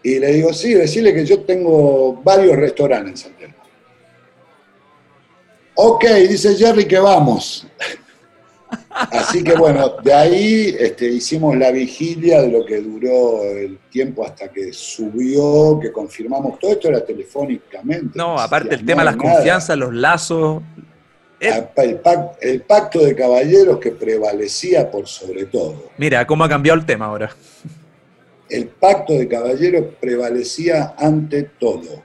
Y 0.04 0.20
le 0.20 0.34
digo, 0.34 0.54
sí, 0.54 0.76
decirle 0.76 1.12
que 1.12 1.26
yo 1.26 1.40
tengo 1.40 2.22
varios 2.24 2.56
restaurantes 2.56 3.10
en 3.10 3.18
San 3.18 3.38
Telmo. 3.40 3.56
Ok, 5.74 6.06
dice 6.30 6.54
Jerry 6.56 6.86
que 6.86 7.00
vamos. 7.00 7.66
Así 8.94 9.44
que 9.44 9.54
bueno, 9.56 9.96
de 10.04 10.14
ahí 10.14 10.76
este, 10.80 11.08
hicimos 11.08 11.56
la 11.58 11.72
vigilia 11.72 12.42
de 12.42 12.50
lo 12.50 12.66
que 12.66 12.82
duró 12.82 13.44
el 13.44 13.80
tiempo 13.90 14.26
hasta 14.26 14.50
que 14.50 14.72
subió, 14.72 15.80
que 15.82 15.92
confirmamos 15.92 16.60
todo 16.60 16.72
esto 16.72 16.90
era 16.90 17.04
telefónicamente. 17.04 18.18
No, 18.18 18.40
aparte 18.40 18.76
el 18.76 18.86
tema 18.86 19.02
de 19.02 19.06
las 19.06 19.16
confianzas, 19.16 19.78
los 19.78 19.94
lazos. 19.94 20.62
El, 21.40 22.00
el, 22.42 22.62
pacto 22.62 23.00
de 23.00 23.16
caballeros 23.16 23.78
que 23.80 23.92
prevalecía 23.92 24.90
por 24.90 25.08
sobre 25.08 25.46
todo. 25.46 25.90
Mira 25.98 26.26
cómo 26.26 26.46
ha 26.46 26.50
cambiado 26.50 26.80
el 26.80 26.86
tema 26.86 27.08
ahora. 27.08 27.36
El 28.50 28.68
pacto 28.68 29.14
de 29.14 29.28
caballeros 29.28 29.86
prevalecía 30.00 30.94
ante 30.98 31.44
todo 31.44 32.04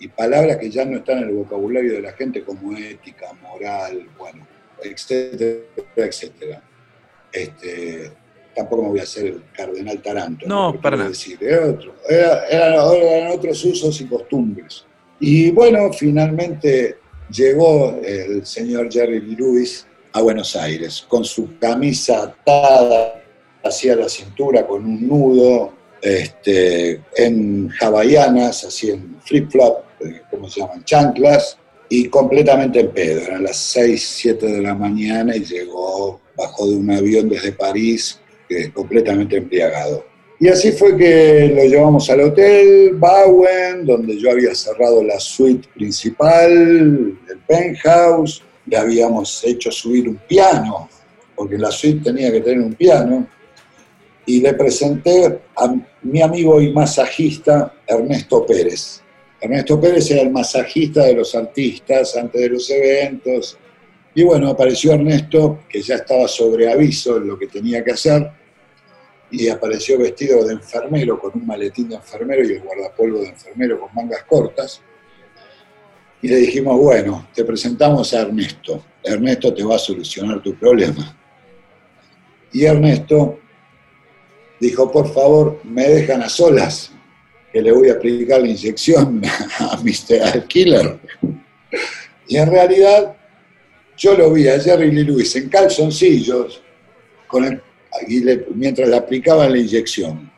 y 0.00 0.08
palabras 0.08 0.58
que 0.58 0.70
ya 0.70 0.84
no 0.84 0.98
están 0.98 1.18
en 1.18 1.28
el 1.28 1.34
vocabulario 1.34 1.94
de 1.94 2.02
la 2.02 2.12
gente 2.12 2.44
como 2.44 2.76
ética, 2.76 3.32
moral, 3.42 4.06
bueno, 4.16 4.46
etcétera, 4.82 5.60
etcétera. 5.96 6.62
Este, 7.32 8.10
tampoco 8.54 8.82
me 8.82 8.88
voy 8.90 9.00
a 9.00 9.04
hacer 9.04 9.26
el 9.26 9.42
cardenal 9.52 10.00
Taranto. 10.02 10.46
No, 10.46 10.80
para 10.80 10.96
nada. 10.96 11.10
Decir, 11.10 11.38
otro, 11.62 11.94
eran 12.08 13.30
otros 13.30 13.64
usos 13.64 14.00
y 14.00 14.06
costumbres. 14.06 14.84
Y 15.20 15.50
bueno, 15.50 15.92
finalmente 15.92 16.98
llegó 17.30 18.00
el 18.02 18.46
señor 18.46 18.90
Jerry 18.90 19.20
Lewis 19.20 19.86
a 20.12 20.22
Buenos 20.22 20.56
Aires 20.56 21.04
con 21.08 21.24
su 21.24 21.58
camisa 21.58 22.22
atada 22.22 23.22
hacia 23.62 23.96
la 23.96 24.08
cintura 24.08 24.66
con 24.66 24.84
un 24.84 25.06
nudo, 25.06 25.72
este, 26.00 27.02
en 27.16 27.70
hawaianas, 27.80 28.64
así 28.64 28.90
en 28.90 29.20
flip-flop, 29.20 29.84
eh, 30.00 30.22
¿cómo 30.30 30.48
se 30.48 30.60
llaman? 30.60 30.84
Chanclas, 30.84 31.57
y 31.88 32.08
completamente 32.08 32.80
en 32.80 32.90
pedo. 32.90 33.20
Eran 33.22 33.44
las 33.44 33.56
6, 33.56 34.08
7 34.16 34.46
de 34.46 34.62
la 34.62 34.74
mañana 34.74 35.34
y 35.36 35.44
llegó, 35.44 36.20
bajó 36.36 36.68
de 36.68 36.76
un 36.76 36.90
avión 36.90 37.28
desde 37.28 37.52
París, 37.52 38.20
completamente 38.72 39.36
embriagado. 39.36 40.04
Y 40.40 40.48
así 40.48 40.70
fue 40.70 40.96
que 40.96 41.52
lo 41.54 41.64
llevamos 41.64 42.08
al 42.10 42.20
hotel 42.20 42.94
Bowen, 42.94 43.84
donde 43.84 44.16
yo 44.18 44.30
había 44.30 44.54
cerrado 44.54 45.02
la 45.02 45.18
suite 45.18 45.68
principal, 45.74 46.52
el 46.52 47.38
penthouse, 47.46 48.42
le 48.66 48.76
habíamos 48.76 49.42
hecho 49.44 49.72
subir 49.72 50.08
un 50.08 50.16
piano, 50.28 50.88
porque 51.34 51.58
la 51.58 51.72
suite 51.72 52.04
tenía 52.04 52.30
que 52.30 52.40
tener 52.40 52.60
un 52.60 52.74
piano, 52.74 53.26
y 54.26 54.40
le 54.40 54.54
presenté 54.54 55.40
a 55.56 55.74
mi 56.02 56.22
amigo 56.22 56.60
y 56.60 56.72
masajista 56.72 57.74
Ernesto 57.86 58.46
Pérez. 58.46 59.02
Ernesto 59.40 59.80
Pérez 59.80 60.10
era 60.10 60.22
el 60.22 60.30
masajista 60.30 61.04
de 61.04 61.14
los 61.14 61.34
artistas 61.34 62.16
antes 62.16 62.40
de 62.40 62.48
los 62.48 62.68
eventos. 62.70 63.56
Y 64.14 64.24
bueno, 64.24 64.48
apareció 64.48 64.94
Ernesto, 64.94 65.60
que 65.68 65.80
ya 65.80 65.96
estaba 65.96 66.26
sobre 66.26 66.70
aviso 66.70 67.18
en 67.18 67.28
lo 67.28 67.38
que 67.38 67.46
tenía 67.46 67.84
que 67.84 67.92
hacer, 67.92 68.30
y 69.30 69.48
apareció 69.48 69.98
vestido 69.98 70.44
de 70.44 70.54
enfermero, 70.54 71.20
con 71.20 71.32
un 71.34 71.46
maletín 71.46 71.88
de 71.88 71.96
enfermero 71.96 72.42
y 72.44 72.54
el 72.54 72.62
guardapolvo 72.62 73.20
de 73.20 73.28
enfermero 73.28 73.78
con 73.78 73.94
mangas 73.94 74.24
cortas. 74.24 74.80
Y 76.20 76.28
le 76.28 76.36
dijimos, 76.36 76.76
bueno, 76.80 77.28
te 77.32 77.44
presentamos 77.44 78.12
a 78.14 78.22
Ernesto. 78.22 78.82
Ernesto 79.04 79.54
te 79.54 79.62
va 79.62 79.76
a 79.76 79.78
solucionar 79.78 80.42
tu 80.42 80.54
problema. 80.54 81.16
Y 82.52 82.64
Ernesto 82.64 83.38
dijo, 84.58 84.90
por 84.90 85.12
favor, 85.12 85.60
me 85.62 85.88
dejan 85.88 86.22
a 86.22 86.28
solas 86.28 86.92
le 87.62 87.72
voy 87.72 87.88
a 87.88 87.94
aplicar 87.94 88.40
la 88.40 88.48
inyección 88.48 89.22
a 89.58 89.76
Mr. 89.76 90.46
Killer. 90.46 90.98
Y 92.26 92.36
en 92.36 92.50
realidad 92.50 93.16
yo 93.96 94.14
lo 94.16 94.32
vi 94.32 94.48
a 94.48 94.60
Jerry 94.60 94.90
Lee 94.90 95.04
Lewis 95.04 95.34
en 95.36 95.48
calzoncillos 95.48 96.62
con 97.26 97.62
mientras 98.54 98.88
le 98.88 98.96
aplicaban 98.96 99.52
la 99.52 99.58
inyección. 99.58 100.30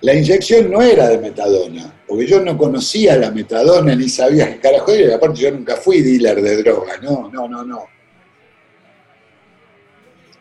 La 0.00 0.14
inyección 0.14 0.70
no 0.70 0.82
era 0.82 1.08
de 1.08 1.18
metadona, 1.18 2.02
porque 2.08 2.26
yo 2.26 2.40
no 2.40 2.58
conocía 2.58 3.16
la 3.16 3.30
metadona 3.30 3.94
ni 3.94 4.08
sabía 4.08 4.52
qué 4.52 4.58
carajo 4.58 4.90
era, 4.90 5.10
y 5.10 5.12
aparte 5.12 5.40
yo 5.40 5.50
nunca 5.52 5.76
fui 5.76 6.02
dealer 6.02 6.42
de 6.42 6.56
droga, 6.62 6.98
no, 7.00 7.30
no, 7.32 7.48
no, 7.48 7.64
no. 7.64 7.84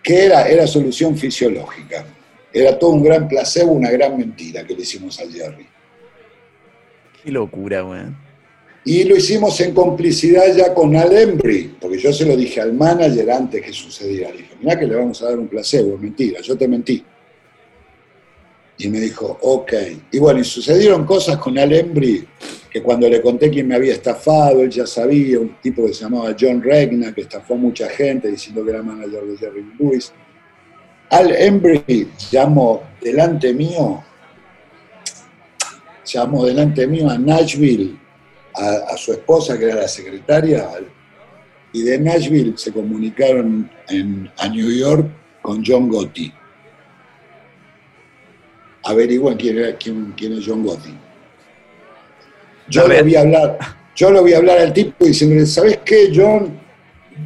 ¿Qué 0.02 0.26
era? 0.26 0.47
Era 0.47 0.66
solución 0.66 1.16
fisiológica. 1.16 2.04
Era 2.52 2.78
todo 2.78 2.91
un 2.91 3.04
gran 3.04 3.28
placebo, 3.28 3.72
una 3.72 3.91
gran 3.91 4.18
mentira 4.18 4.66
que 4.66 4.74
le 4.74 4.82
hicimos 4.82 5.20
a 5.20 5.30
Jerry. 5.30 5.68
Qué 7.24 7.32
locura, 7.32 7.84
weón. 7.84 8.15
Y 8.84 9.03
lo 9.03 9.15
hicimos 9.15 9.59
en 9.61 9.74
complicidad 9.74 10.55
ya 10.55 10.74
con 10.74 10.95
Alembry, 10.95 11.76
porque 11.80 11.99
yo 11.99 12.11
se 12.11 12.26
lo 12.26 12.36
dije 12.36 12.61
al 12.61 12.74
manager 12.74 13.30
antes 13.30 13.61
que 13.61 13.72
sucediera. 13.72 14.32
Le 14.32 14.38
dije, 14.38 14.55
mirá 14.59 14.80
que 14.80 14.88
le 14.88 14.95
vamos 14.95 15.22
a 15.22 15.26
dar 15.26 15.38
un 15.38 15.47
placebo, 15.47 15.97
mentira, 15.97 16.41
yo 16.41 16.57
te 16.57 16.67
mentí. 16.67 17.03
Y 18.80 18.89
me 18.89 18.99
dijo, 18.99 19.38
ok. 19.41 19.74
Y 20.11 20.17
bueno, 20.17 20.39
y 20.39 20.43
sucedieron 20.43 21.05
cosas 21.05 21.38
con 21.38 21.59
Al 21.59 21.72
Embry, 21.72 22.28
que 22.72 22.82
cuando 22.82 23.07
le 23.07 23.22
conté 23.22 23.51
quién 23.51 23.67
me 23.67 23.76
había 23.76 23.93
estafado, 23.93 24.61
él 24.61 24.72
ya 24.72 24.88
sabía, 24.88 25.39
un 25.39 25.61
tipo 25.61 25.86
que 25.86 25.93
se 25.93 26.03
llamaba 26.03 26.36
John 26.39 26.63
Regna, 26.63 27.13
que 27.13 27.22
estafó 27.22 27.53
a 27.53 27.57
mucha 27.57 27.88
gente 27.89 28.32
diciendo 28.32 28.65
que 28.65 28.72
era 28.72 28.82
manager 28.82 29.24
de 29.26 29.38
Jerry 29.38 29.65
Lewis. 29.78 30.11
Al 31.11 31.36
Embry 31.36 32.07
llamó 32.32 32.82
delante 32.99 33.53
mío, 33.53 34.03
llamó 36.14 36.45
delante 36.45 36.88
mío 36.88 37.09
a 37.09 37.18
Nashville, 37.18 37.97
a, 38.53 38.97
su 38.97 39.14
esposa, 39.14 39.57
que 39.57 39.66
era 39.66 39.76
la 39.76 39.88
secretaria, 39.88 40.70
y 41.74 41.84
de 41.84 41.99
Nashville 41.99 42.53
se 42.57 42.72
comunicaron 42.72 43.70
a 44.38 44.47
New 44.49 44.72
York 44.72 45.07
con 45.41 45.64
John 45.66 45.88
Gotti. 45.88 46.32
Averigüen 48.84 49.38
quién, 49.38 49.76
quién, 49.80 50.14
quién 50.18 50.34
es 50.34 50.45
John 50.45 50.64
Gotti. 50.64 50.93
Yo 52.68 52.88
le 52.88 53.01
voy 53.01 53.16
a 53.16 53.22
hablar, 53.22 53.57
yo 53.95 54.12
voy 54.22 54.34
a 54.34 54.38
hablar 54.38 54.57
al 54.59 54.74
tipo 54.74 55.05
diciendo, 55.05 55.45
¿sabes 55.45 55.80
qué, 55.86 56.12
John? 56.14 56.59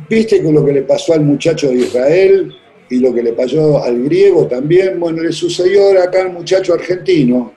¿Viste 0.10 0.44
con 0.44 0.54
lo 0.54 0.66
que 0.66 0.74
le 0.74 0.82
pasó 0.84 1.14
al 1.14 1.22
muchacho 1.22 1.70
de 1.70 1.76
Israel 1.76 2.54
y 2.90 3.00
lo 3.00 3.14
que 3.14 3.24
le 3.24 3.34
pasó 3.34 3.84
al 3.84 4.04
griego 4.04 4.46
también? 4.48 5.00
Bueno, 5.00 5.24
le 5.24 5.32
sucedió 5.32 5.88
ahora 5.88 6.04
acá 6.04 6.22
al 6.22 6.34
muchacho 6.34 6.74
argentino 6.74 7.54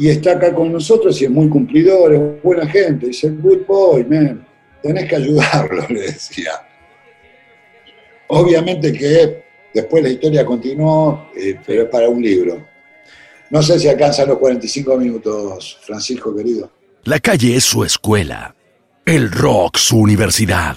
y 0.00 0.08
está 0.08 0.32
acá 0.32 0.54
con 0.54 0.72
nosotros 0.72 1.20
y 1.20 1.26
es 1.26 1.30
muy 1.30 1.46
cumplidor, 1.50 2.14
es 2.14 2.42
buena 2.42 2.66
gente. 2.66 3.08
Dice, 3.08 3.28
good 3.28 3.66
boy, 3.66 4.02
man, 4.04 4.46
tenés 4.82 5.06
que 5.06 5.16
ayudarlo, 5.16 5.86
le 5.90 6.00
decía. 6.00 6.52
Obviamente 8.28 8.94
que 8.94 9.44
después 9.74 10.02
la 10.02 10.08
historia 10.08 10.46
continuó, 10.46 11.28
eh, 11.36 11.54
pero 11.66 11.82
es 11.82 11.88
para 11.90 12.08
un 12.08 12.22
libro. 12.22 12.66
No 13.50 13.62
sé 13.62 13.78
si 13.78 13.88
alcanzan 13.88 14.28
los 14.28 14.38
45 14.38 14.96
minutos, 14.96 15.78
Francisco 15.82 16.34
querido. 16.34 16.72
La 17.04 17.20
calle 17.20 17.56
es 17.56 17.64
su 17.64 17.84
escuela, 17.84 18.56
el 19.04 19.30
rock 19.30 19.76
su 19.76 19.98
universidad. 19.98 20.76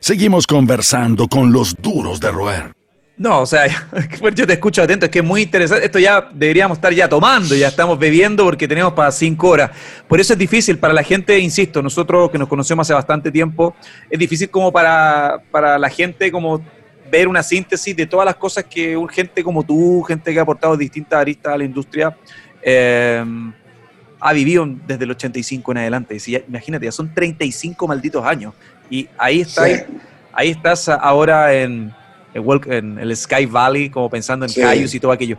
Seguimos 0.00 0.48
conversando 0.48 1.28
con 1.28 1.52
los 1.52 1.76
duros 1.80 2.18
de 2.18 2.32
roer. 2.32 2.72
No, 3.16 3.42
o 3.42 3.46
sea, 3.46 3.66
yo 4.34 4.46
te 4.46 4.54
escucho 4.54 4.82
atento, 4.82 5.06
es 5.06 5.10
que 5.10 5.20
es 5.20 5.24
muy 5.24 5.42
interesante. 5.42 5.84
Esto 5.84 5.98
ya 5.98 6.28
deberíamos 6.32 6.78
estar 6.78 6.92
ya 6.92 7.08
tomando, 7.08 7.54
ya 7.54 7.68
estamos 7.68 7.98
bebiendo 7.98 8.44
porque 8.44 8.66
tenemos 8.66 8.92
para 8.92 9.12
cinco 9.12 9.50
horas. 9.50 9.70
Por 10.08 10.20
eso 10.20 10.32
es 10.32 10.38
difícil 10.38 10.78
para 10.78 10.92
la 10.92 11.02
gente, 11.02 11.38
insisto, 11.38 11.80
nosotros 11.80 12.30
que 12.30 12.38
nos 12.38 12.48
conocemos 12.48 12.86
hace 12.86 12.94
bastante 12.94 13.30
tiempo, 13.30 13.74
es 14.10 14.18
difícil 14.18 14.50
como 14.50 14.72
para, 14.72 15.40
para 15.50 15.78
la 15.78 15.88
gente 15.88 16.32
como 16.32 16.60
ver 17.10 17.28
una 17.28 17.44
síntesis 17.44 17.94
de 17.94 18.06
todas 18.06 18.26
las 18.26 18.34
cosas 18.34 18.64
que 18.64 18.96
un 18.96 19.08
gente 19.08 19.44
como 19.44 19.62
tú, 19.62 20.02
gente 20.02 20.32
que 20.32 20.38
ha 20.40 20.42
aportado 20.42 20.76
distintas 20.76 21.20
aristas 21.20 21.54
a 21.54 21.58
la 21.58 21.64
industria, 21.64 22.16
eh, 22.60 23.24
ha 24.18 24.32
vivido 24.32 24.66
desde 24.86 25.04
el 25.04 25.12
85 25.12 25.70
en 25.70 25.78
adelante. 25.78 26.16
imagínate, 26.48 26.86
ya 26.86 26.92
son 26.92 27.14
35 27.14 27.86
malditos 27.86 28.24
años. 28.24 28.54
Y 28.90 29.08
ahí, 29.18 29.42
está, 29.42 29.64
ahí 30.32 30.50
estás 30.50 30.88
ahora 30.88 31.54
en 31.54 31.94
en 32.34 32.98
el 32.98 33.16
Sky 33.16 33.46
Valley, 33.46 33.90
como 33.90 34.10
pensando 34.10 34.44
en 34.44 34.52
Cayus 34.52 34.94
y 34.94 35.00
todo 35.00 35.12
aquello. 35.12 35.38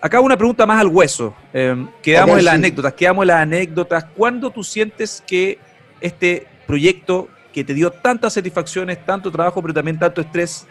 Acá 0.00 0.20
una 0.20 0.36
pregunta 0.36 0.66
más 0.66 0.80
al 0.80 0.88
hueso. 0.88 1.34
Eh, 1.52 1.86
quedamos 2.02 2.38
en 2.38 2.44
las 2.44 2.54
anécdotas, 2.54 2.92
quedamos 2.92 3.22
en 3.22 3.28
las 3.28 3.40
anécdotas. 3.40 4.04
¿Cuándo 4.16 4.50
tú 4.50 4.62
sientes 4.62 5.22
que 5.26 5.58
este 6.00 6.46
proyecto 6.66 7.28
que 7.52 7.64
te 7.64 7.72
dio 7.72 7.90
tantas 7.90 8.34
satisfacciones, 8.34 9.04
tanto 9.04 9.32
trabajo, 9.32 9.62
pero 9.62 9.72
también 9.72 9.98
tanto 9.98 10.20
estrés, 10.20 10.66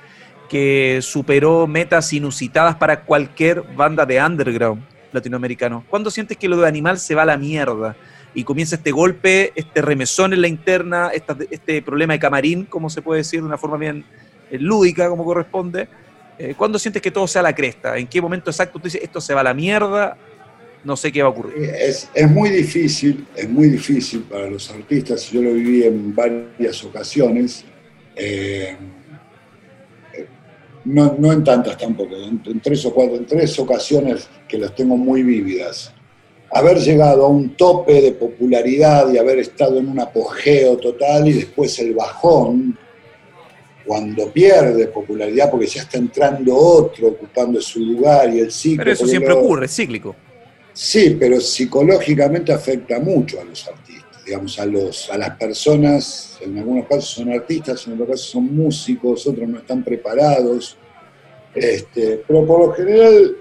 que 0.47 0.99
superó 1.01 1.65
metas 1.65 2.13
inusitadas 2.13 2.75
para 2.75 3.01
cualquier 3.01 3.63
banda 3.75 4.05
de 4.05 4.23
underground 4.23 4.83
latinoamericano? 5.11 5.83
¿Cuándo 5.89 6.11
sientes 6.11 6.37
que 6.37 6.47
lo 6.47 6.57
de 6.57 6.67
animal 6.67 6.99
se 6.99 7.15
va 7.15 7.23
a 7.23 7.25
la 7.25 7.37
mierda? 7.37 7.95
Y 8.35 8.43
comienza 8.43 8.75
este 8.75 8.91
golpe, 8.91 9.53
este 9.55 9.81
remesón 9.81 10.33
en 10.33 10.41
la 10.41 10.47
interna, 10.47 11.09
este 11.49 11.81
problema 11.81 12.13
de 12.13 12.19
camarín, 12.19 12.65
como 12.65 12.89
se 12.89 13.01
puede 13.01 13.19
decir 13.19 13.39
de 13.39 13.47
una 13.47 13.57
forma 13.57 13.77
bien, 13.77 14.05
lúdica 14.51 15.09
como 15.09 15.23
corresponde. 15.25 15.87
Eh, 16.37 16.53
¿Cuándo 16.57 16.77
sientes 16.77 17.01
que 17.01 17.11
todo 17.11 17.27
sea 17.27 17.41
la 17.41 17.55
cresta? 17.55 17.97
¿En 17.97 18.07
qué 18.07 18.21
momento 18.21 18.49
exacto 18.49 18.79
tú 18.79 18.85
dices 18.85 19.01
esto 19.01 19.21
se 19.21 19.33
va 19.33 19.41
a 19.41 19.45
la 19.45 19.53
mierda? 19.53 20.17
No 20.83 20.95
sé 20.95 21.11
qué 21.11 21.21
va 21.21 21.29
a 21.29 21.31
ocurrir. 21.31 21.57
Es, 21.57 22.09
muy 22.29 22.49
difícil, 22.49 23.25
es 23.35 23.49
muy 23.49 23.69
difícil 23.69 24.21
para 24.23 24.47
los 24.47 24.69
artistas. 24.69 25.31
Yo 25.31 25.41
lo 25.41 25.53
viví 25.53 25.83
en 25.83 26.13
varias 26.13 26.83
ocasiones. 26.83 27.65
Eh, 28.15 28.75
no, 30.85 31.31
en 31.31 31.43
tantas 31.43 31.77
tampoco, 31.77 32.15
en, 32.15 32.59
tres 32.61 32.85
o 32.85 32.93
cuatro, 32.93 33.15
en 33.15 33.25
tres 33.25 33.57
ocasiones 33.57 34.29
que 34.47 34.59
las 34.59 34.75
tengo 34.75 34.95
muy 34.95 35.23
vívidas. 35.23 35.91
Haber 36.51 36.77
llegado 36.77 37.25
a 37.25 37.29
un 37.29 37.55
tope 37.55 38.01
de 38.01 38.11
popularidad 38.11 39.11
y 39.11 39.17
haber 39.17 39.39
estado 39.39 39.79
en 39.79 39.89
un 39.89 39.99
apogeo 39.99 40.77
total 40.77 41.27
y 41.27 41.33
después 41.33 41.79
el 41.79 41.95
bajón, 41.95 42.77
cuando 43.85 44.31
pierde 44.31 44.87
popularidad 44.87 45.49
porque 45.51 45.67
ya 45.67 45.83
está 45.83 45.97
entrando 45.97 46.55
otro 46.55 47.09
ocupando 47.09 47.61
su 47.61 47.79
lugar 47.79 48.33
y 48.33 48.39
el 48.39 48.51
ciclo. 48.51 48.83
Pero 48.83 48.91
eso 48.91 49.07
siempre 49.07 49.33
ocurre, 49.33 49.65
es 49.65 49.75
cíclico. 49.75 50.15
Sí, 50.73 51.15
pero 51.19 51.39
psicológicamente 51.39 52.51
afecta 52.51 52.99
mucho 52.99 53.39
a 53.39 53.45
los 53.45 53.65
artistas, 53.67 54.25
digamos, 54.25 54.59
a, 54.59 54.65
los, 54.65 55.09
a 55.09 55.17
las 55.17 55.37
personas, 55.37 56.37
en 56.41 56.57
algunos 56.57 56.85
casos 56.87 57.05
son 57.05 57.31
artistas, 57.31 57.85
en 57.87 57.93
otros 57.93 58.09
casos 58.09 58.29
son 58.31 58.53
músicos, 58.53 59.25
otros 59.25 59.47
no 59.47 59.59
están 59.59 59.83
preparados. 59.83 60.77
Este, 61.53 62.21
pero 62.27 62.45
por 62.45 62.67
lo 62.67 62.73
general 62.73 63.37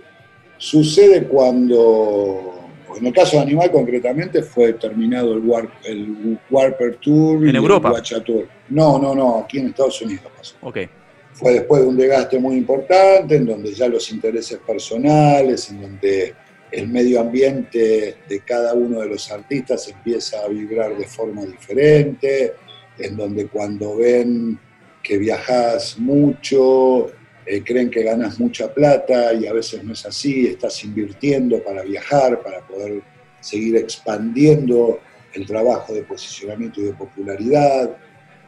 sucede 0.58 1.24
cuando 1.24 2.53
en 2.96 3.06
el 3.06 3.12
caso 3.12 3.36
de 3.36 3.42
Animal 3.42 3.70
concretamente 3.70 4.42
fue 4.42 4.74
terminado 4.74 5.34
el, 5.34 5.42
el 5.84 6.38
Warper 6.50 6.96
Tour. 6.96 7.48
¿En 7.48 7.56
Europa? 7.56 7.92
Tour. 8.24 8.46
No, 8.68 8.98
no, 8.98 9.14
no, 9.14 9.38
aquí 9.38 9.58
en 9.58 9.68
Estados 9.68 10.00
Unidos 10.02 10.26
pasó. 10.36 10.56
Ok. 10.62 10.78
Fue 11.32 11.52
después 11.52 11.82
de 11.82 11.88
un 11.88 11.96
desgaste 11.96 12.38
muy 12.38 12.56
importante, 12.56 13.36
en 13.36 13.46
donde 13.46 13.74
ya 13.74 13.88
los 13.88 14.10
intereses 14.12 14.58
personales, 14.64 15.68
en 15.70 15.80
donde 15.80 16.34
el 16.70 16.88
medio 16.88 17.20
ambiente 17.20 18.16
de 18.28 18.40
cada 18.40 18.74
uno 18.74 19.00
de 19.00 19.08
los 19.08 19.30
artistas 19.30 19.88
empieza 19.88 20.40
a 20.44 20.48
vibrar 20.48 20.96
de 20.96 21.06
forma 21.06 21.44
diferente, 21.44 22.54
en 22.98 23.16
donde 23.16 23.46
cuando 23.48 23.96
ven 23.96 24.58
que 25.02 25.18
viajas 25.18 25.98
mucho, 25.98 27.10
eh, 27.46 27.62
creen 27.62 27.90
que 27.90 28.02
ganas 28.02 28.40
mucha 28.40 28.72
plata 28.72 29.34
y 29.34 29.46
a 29.46 29.52
veces 29.52 29.84
no 29.84 29.92
es 29.92 30.06
así, 30.06 30.46
estás 30.46 30.82
invirtiendo 30.84 31.62
para 31.62 31.82
viajar, 31.82 32.42
para 32.42 32.66
poder 32.66 33.02
seguir 33.40 33.76
expandiendo 33.76 35.00
el 35.34 35.46
trabajo 35.46 35.92
de 35.92 36.02
posicionamiento 36.02 36.80
y 36.80 36.84
de 36.84 36.94
popularidad. 36.94 37.96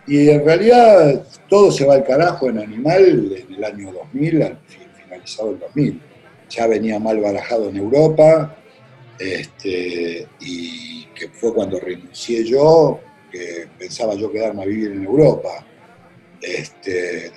Y 0.06 0.30
en 0.30 0.44
realidad 0.44 1.26
todo 1.48 1.70
se 1.70 1.84
va 1.84 1.94
al 1.94 2.04
carajo 2.04 2.48
en 2.48 2.58
Animal 2.58 3.32
en 3.36 3.54
el 3.54 3.64
año 3.64 3.92
2000, 3.92 4.42
al 4.42 4.58
finalizado 5.04 5.50
el 5.50 5.58
2000. 5.58 6.00
Ya 6.48 6.66
venía 6.66 6.98
mal 6.98 7.20
barajado 7.20 7.68
en 7.68 7.76
Europa, 7.76 8.56
este, 9.18 10.26
y 10.40 11.04
que 11.06 11.28
fue 11.28 11.52
cuando 11.52 11.80
renuncié 11.80 12.44
yo, 12.44 13.00
que 13.30 13.66
pensaba 13.78 14.14
yo 14.14 14.30
quedarme 14.30 14.62
a 14.62 14.66
vivir 14.66 14.92
en 14.92 15.04
Europa. 15.04 15.66
Este, 16.40 17.32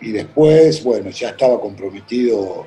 y 0.00 0.12
después, 0.12 0.82
bueno, 0.84 1.10
ya 1.10 1.30
estaba 1.30 1.60
comprometido 1.60 2.66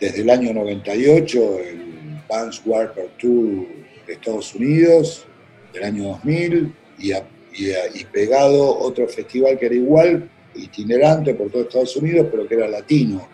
desde 0.00 0.22
el 0.22 0.30
año 0.30 0.52
98 0.52 1.58
el 1.60 2.20
Vance 2.28 2.60
Warper 2.64 3.08
Tour 3.18 3.66
de 4.06 4.12
Estados 4.12 4.54
Unidos, 4.54 5.26
del 5.72 5.84
año 5.84 6.04
2000, 6.04 6.74
y, 6.98 7.12
y, 7.12 8.04
pegado 8.12 8.78
otro 8.78 9.08
festival 9.08 9.58
que 9.58 9.66
era 9.66 9.74
igual, 9.74 10.30
itinerante 10.54 11.34
por 11.34 11.50
todo 11.50 11.62
Estados 11.62 11.96
Unidos, 11.96 12.28
pero 12.30 12.46
que 12.46 12.54
era 12.54 12.68
latino, 12.68 13.26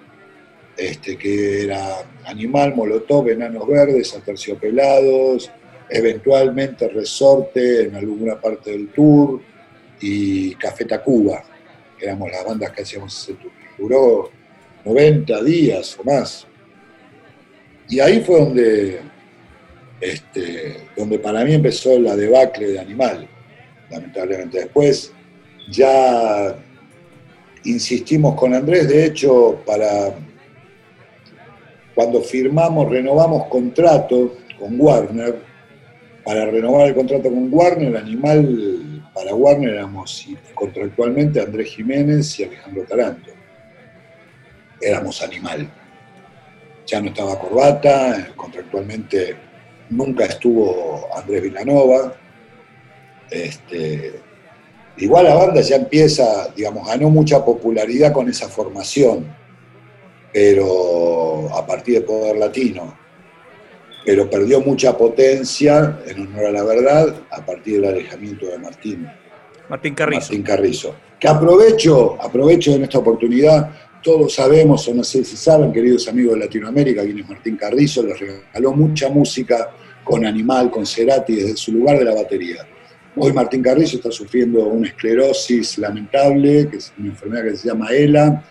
este, 0.77 1.19
que 1.19 1.65
era 1.65 1.99
Animal, 2.25 2.75
Molotov, 2.75 3.29
Enanos 3.29 3.67
Verdes, 3.67 4.15
Aterciopelados, 4.15 5.51
eventualmente 5.91 6.89
Resorte 6.89 7.83
en 7.85 7.97
alguna 7.97 8.41
parte 8.41 8.71
del 8.71 8.89
tour 8.89 9.41
y 10.01 10.55
Café 10.55 10.87
Tacuba 10.87 11.45
éramos 12.01 12.31
las 12.31 12.45
bandas 12.45 12.71
que 12.73 12.83
hacíamos 12.83 13.23
ese 13.23 13.35
tour. 13.35 13.53
Duró 13.79 14.31
90 14.85 15.43
días 15.43 15.99
o 15.99 16.05
más. 16.05 16.47
Y 17.89 18.01
ahí 18.01 18.21
fue 18.21 18.41
donde, 18.41 19.01
este, 20.01 20.77
donde 20.97 21.19
para 21.19 21.45
mí 21.45 21.55
empezó 21.55 21.99
la 21.99 22.15
debacle 22.17 22.69
de 22.69 22.79
Animal, 22.79 23.29
lamentablemente. 23.91 24.61
Después 24.61 25.13
ya 25.71 26.57
insistimos 27.65 28.35
con 28.37 28.55
Andrés, 28.55 28.89
de 28.89 29.07
hecho, 29.07 29.61
para 29.67 30.15
cuando 31.95 32.23
firmamos, 32.23 32.89
renovamos 32.89 33.47
contrato 33.49 34.37
con 34.59 34.81
Warner, 34.81 35.43
para 36.25 36.47
renovar 36.47 36.89
el 36.89 36.95
contrato 36.95 37.25
con 37.25 37.53
Warner, 37.53 37.97
Animal 37.97 38.80
para 39.15 39.35
Warner 39.35 39.75
éramos 39.75 40.27
contractualmente 40.55 41.41
Andrés 41.41 41.75
Jiménez 41.75 42.39
y 42.39 42.45
Alejandro 42.45 42.85
Taranto. 42.85 43.31
Éramos 44.81 45.23
animal. 45.23 45.71
ya 46.87 47.01
no 47.01 47.09
estaba 47.09 47.39
Corbata, 47.39 48.33
contractualmente 48.35 49.37
nunca 49.91 50.25
estuvo 50.25 51.09
Andrés 51.15 51.43
Villanova. 51.43 52.15
Este, 53.31 54.21
igual 54.97 55.25
la 55.25 55.35
banda 55.35 55.61
ya 55.61 55.77
empieza, 55.77 56.49
digamos, 56.57 56.87
ganó 56.87 57.11
mucha 57.11 57.45
popularidad 57.45 58.13
con 58.13 58.29
esa 58.29 58.49
formación, 58.49 59.33
pero 60.33 61.49
a 61.55 61.65
partir 61.67 62.01
de 62.01 62.01
Poder 62.01 62.37
Latino, 62.37 63.00
pero 64.05 64.29
perdió 64.29 64.61
mucha 64.61 64.97
potencia, 64.97 66.01
en 66.07 66.27
honor 66.27 66.47
a 66.47 66.51
la 66.53 66.65
verdad, 66.65 67.15
a 67.31 67.45
partir 67.45 67.81
del 67.81 67.91
alejamiento 67.91 68.47
de 68.47 68.59
Martín. 68.59 69.07
Martín 69.69 69.95
Carrizo. 69.95 70.21
Martín 70.21 70.43
Carrizo. 70.43 70.95
Que 71.19 71.29
aprovecho, 71.29 72.21
aprovecho 72.21 72.73
en 72.73 72.85
esta 72.85 72.99
oportunidad, 72.99 73.71
todos 74.03 74.35
sabemos, 74.35 74.89
o 74.89 74.95
no 74.95 75.05
sé 75.05 75.23
si 75.25 75.37
saben, 75.37 75.73
queridos 75.73 76.09
amigos 76.09 76.35
de 76.35 76.41
Latinoamérica, 76.41 77.03
quién 77.03 77.19
es 77.19 77.29
Martín 77.29 77.57
Carrizo, 77.57 78.03
les 78.03 78.19
regaló 78.19 78.73
mucha 78.73 79.11
música 79.11 79.71
con 80.03 80.25
Animal, 80.25 80.71
con 80.71 80.87
Cerati, 80.87 81.37
desde 81.37 81.57
su 81.57 81.73
lugar 81.73 81.99
de 81.99 82.05
la 82.07 82.15
batería. 82.15 82.67
Hoy 83.17 83.33
Martín 83.33 83.63
Carrizo 83.63 83.97
está 83.97 84.11
sufriendo 84.11 84.65
una 84.67 84.89
esclerosis 84.89 85.79
lamentable, 85.79 86.69
que 86.71 86.79
es 86.79 86.93
una 86.99 87.09
enfermedad 87.09 87.45
que 87.45 87.57
se 87.57 87.69
llama 87.69 87.91
ELA. 87.91 88.45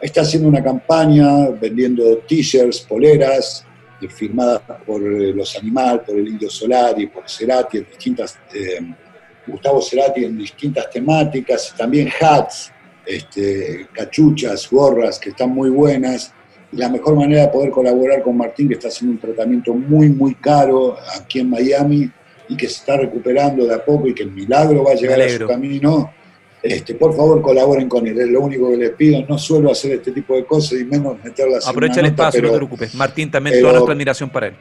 Está 0.00 0.22
haciendo 0.22 0.48
una 0.48 0.62
campaña 0.62 1.50
vendiendo 1.50 2.18
t-shirts, 2.26 2.80
poleras, 2.80 3.64
firmadas 4.06 4.60
por 4.86 5.02
eh, 5.02 5.32
los 5.34 5.56
Animal, 5.56 6.02
por 6.02 6.16
el 6.16 6.28
Indio 6.28 6.48
Solari, 6.48 7.08
por 7.08 7.28
Cerati, 7.28 7.78
en 7.78 7.86
distintas, 7.86 8.38
eh, 8.54 8.78
Gustavo 9.46 9.80
Cerati 9.82 10.24
en 10.24 10.38
distintas 10.38 10.88
temáticas, 10.90 11.74
también 11.76 12.08
hats, 12.20 12.70
este, 13.04 13.88
cachuchas, 13.92 14.68
gorras 14.70 15.18
que 15.18 15.30
están 15.30 15.50
muy 15.50 15.70
buenas. 15.70 16.32
Y 16.70 16.76
la 16.76 16.90
mejor 16.90 17.16
manera 17.16 17.42
de 17.42 17.48
poder 17.48 17.70
colaborar 17.70 18.22
con 18.22 18.36
Martín, 18.36 18.68
que 18.68 18.74
está 18.74 18.88
haciendo 18.88 19.14
un 19.14 19.20
tratamiento 19.20 19.72
muy, 19.72 20.10
muy 20.10 20.34
caro 20.34 20.96
aquí 21.18 21.40
en 21.40 21.48
Miami 21.48 22.10
y 22.48 22.56
que 22.56 22.68
se 22.68 22.80
está 22.80 22.96
recuperando 22.96 23.66
de 23.66 23.74
a 23.74 23.84
poco 23.84 24.06
y 24.06 24.14
que 24.14 24.22
el 24.22 24.30
milagro 24.30 24.84
va 24.84 24.92
a 24.92 24.94
llegar 24.94 25.20
a 25.20 25.28
su 25.28 25.46
camino, 25.46 26.12
este, 26.62 26.94
por 26.94 27.14
favor 27.16 27.40
colaboren 27.40 27.88
con 27.88 28.06
él, 28.06 28.18
es 28.20 28.28
lo 28.28 28.40
único 28.40 28.70
que 28.70 28.76
les 28.76 28.90
pido, 28.90 29.24
no 29.28 29.38
suelo 29.38 29.70
hacer 29.70 29.92
este 29.92 30.12
tipo 30.12 30.34
de 30.34 30.44
cosas 30.44 30.80
y 30.80 30.84
menos 30.84 31.16
meterlas 31.22 31.66
Aprovecha 31.66 32.00
el 32.00 32.06
espacio, 32.06 32.42
no 32.42 32.50
te 32.50 32.56
preocupes. 32.56 32.94
Martín, 32.94 33.30
también 33.30 33.60
toda 33.60 33.74
nuestra 33.74 33.92
admiración 33.94 34.30
para 34.30 34.48
él. 34.48 34.54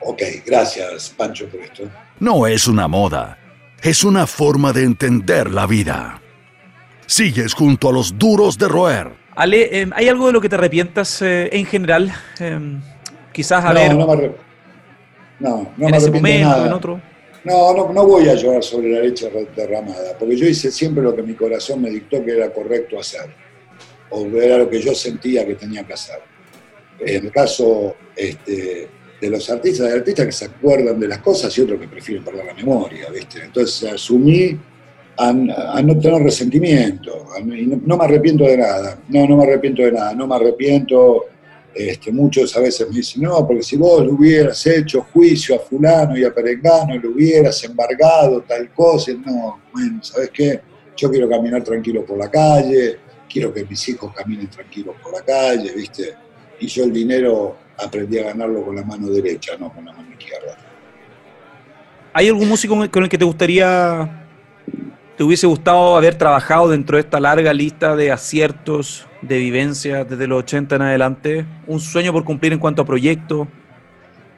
Ok, 0.00 0.22
gracias 0.44 1.14
Pancho 1.16 1.46
por 1.48 1.60
esto. 1.60 1.84
No 2.20 2.46
es 2.46 2.66
una 2.66 2.88
moda, 2.88 3.38
es 3.82 4.04
una 4.04 4.26
forma 4.26 4.72
de 4.72 4.84
entender 4.84 5.50
la 5.50 5.66
vida. 5.66 6.20
Sigues 7.06 7.54
junto 7.54 7.88
a 7.88 7.92
los 7.92 8.18
duros 8.18 8.58
de 8.58 8.68
roer. 8.68 9.10
Ale, 9.36 9.80
em, 9.80 9.92
¿hay 9.94 10.08
algo 10.08 10.26
de 10.26 10.32
lo 10.32 10.40
que 10.40 10.48
te 10.48 10.56
arrepientas 10.56 11.22
eh, 11.22 11.48
en 11.52 11.66
general? 11.66 12.12
Em, 12.40 12.80
quizás 13.32 13.64
a 13.64 13.68
no, 13.68 13.74
ver... 13.74 13.94
No, 13.94 14.06
me 14.06 14.30
no, 15.38 15.72
no 15.76 15.86
en 15.86 15.90
me 15.90 15.96
ese 15.98 16.10
momento, 16.10 16.48
nada. 16.48 16.66
en 16.66 16.72
otro. 16.72 17.00
No, 17.46 17.72
no, 17.72 17.92
no 17.92 18.04
voy 18.04 18.28
a 18.28 18.34
llorar 18.34 18.64
sobre 18.64 18.88
la 18.88 19.00
leche 19.02 19.30
derramada, 19.54 20.18
porque 20.18 20.36
yo 20.36 20.48
hice 20.48 20.68
siempre 20.72 21.00
lo 21.00 21.14
que 21.14 21.22
mi 21.22 21.34
corazón 21.34 21.80
me 21.80 21.90
dictó 21.90 22.24
que 22.24 22.32
era 22.32 22.52
correcto 22.52 22.98
hacer, 22.98 23.30
o 24.10 24.26
era 24.26 24.58
lo 24.58 24.68
que 24.68 24.82
yo 24.82 24.92
sentía 24.92 25.46
que 25.46 25.54
tenía 25.54 25.84
que 25.84 25.92
hacer. 25.92 26.18
En 26.98 27.26
el 27.26 27.30
caso 27.30 27.94
este, 28.16 28.88
de 29.20 29.30
los 29.30 29.48
artistas, 29.48 29.86
hay 29.86 29.92
artistas 29.92 30.26
que 30.26 30.32
se 30.32 30.46
acuerdan 30.46 30.98
de 30.98 31.06
las 31.06 31.18
cosas 31.18 31.56
y 31.56 31.60
otros 31.60 31.78
que 31.78 31.86
prefieren 31.86 32.24
perder 32.24 32.46
la 32.46 32.54
memoria, 32.54 33.10
¿viste? 33.10 33.44
Entonces 33.44 33.92
asumí 33.92 34.58
a, 35.16 35.32
no 35.32 36.00
tener 36.00 36.22
resentimiento, 36.24 37.28
no, 37.44 37.76
no, 37.86 37.96
me 37.96 38.04
arrepiento 38.04 38.42
de 38.42 38.56
nada, 38.56 38.98
no, 39.08 39.24
no 39.24 39.36
me 39.36 39.44
arrepiento 39.44 39.82
de 39.82 39.92
nada, 39.92 40.14
no 40.14 40.26
me 40.26 40.34
arrepiento 40.34 41.26
este, 41.76 42.10
muchos 42.10 42.56
a 42.56 42.60
veces 42.60 42.88
me 42.88 42.96
dicen, 42.96 43.22
no, 43.22 43.46
porque 43.46 43.62
si 43.62 43.76
vos 43.76 44.02
le 44.02 44.10
hubieras 44.10 44.66
hecho 44.66 45.06
juicio 45.12 45.56
a 45.56 45.58
fulano 45.58 46.16
y 46.16 46.24
a 46.24 46.32
perengano, 46.32 46.98
le 46.98 47.08
hubieras 47.08 47.62
embargado 47.64 48.40
tal 48.42 48.72
cosa, 48.72 49.12
no, 49.12 49.60
bueno, 49.72 50.02
¿sabes 50.02 50.30
qué? 50.32 50.60
Yo 50.96 51.10
quiero 51.10 51.28
caminar 51.28 51.62
tranquilo 51.62 52.04
por 52.04 52.16
la 52.16 52.30
calle, 52.30 52.98
quiero 53.28 53.52
que 53.52 53.64
mis 53.66 53.86
hijos 53.90 54.10
caminen 54.14 54.48
tranquilos 54.48 54.96
por 55.02 55.12
la 55.12 55.22
calle, 55.22 55.70
¿viste? 55.74 56.14
Y 56.58 56.66
yo 56.66 56.84
el 56.84 56.92
dinero 56.92 57.56
aprendí 57.76 58.18
a 58.18 58.24
ganarlo 58.24 58.64
con 58.64 58.74
la 58.74 58.82
mano 58.82 59.10
derecha, 59.10 59.52
no 59.58 59.70
con 59.70 59.84
la 59.84 59.92
mano 59.92 60.08
izquierda. 60.10 60.56
¿Hay 62.14 62.28
algún 62.28 62.48
músico 62.48 62.74
con 62.90 63.02
el 63.02 63.08
que 63.10 63.18
te 63.18 63.26
gustaría, 63.26 64.26
te 65.16 65.24
hubiese 65.24 65.46
gustado 65.46 65.96
haber 65.96 66.16
trabajado 66.16 66.68
dentro 66.68 66.96
de 66.96 67.02
esta 67.02 67.20
larga 67.20 67.52
lista 67.54 67.96
de 67.96 68.12
aciertos, 68.12 69.06
de 69.22 69.38
vivencia 69.38 70.04
desde 70.04 70.26
los 70.26 70.40
80 70.40 70.76
en 70.76 70.82
adelante? 70.82 71.46
¿Un 71.66 71.80
sueño 71.80 72.12
por 72.12 72.24
cumplir 72.24 72.52
en 72.52 72.58
cuanto 72.58 72.82
a 72.82 72.84
proyectos? 72.84 73.48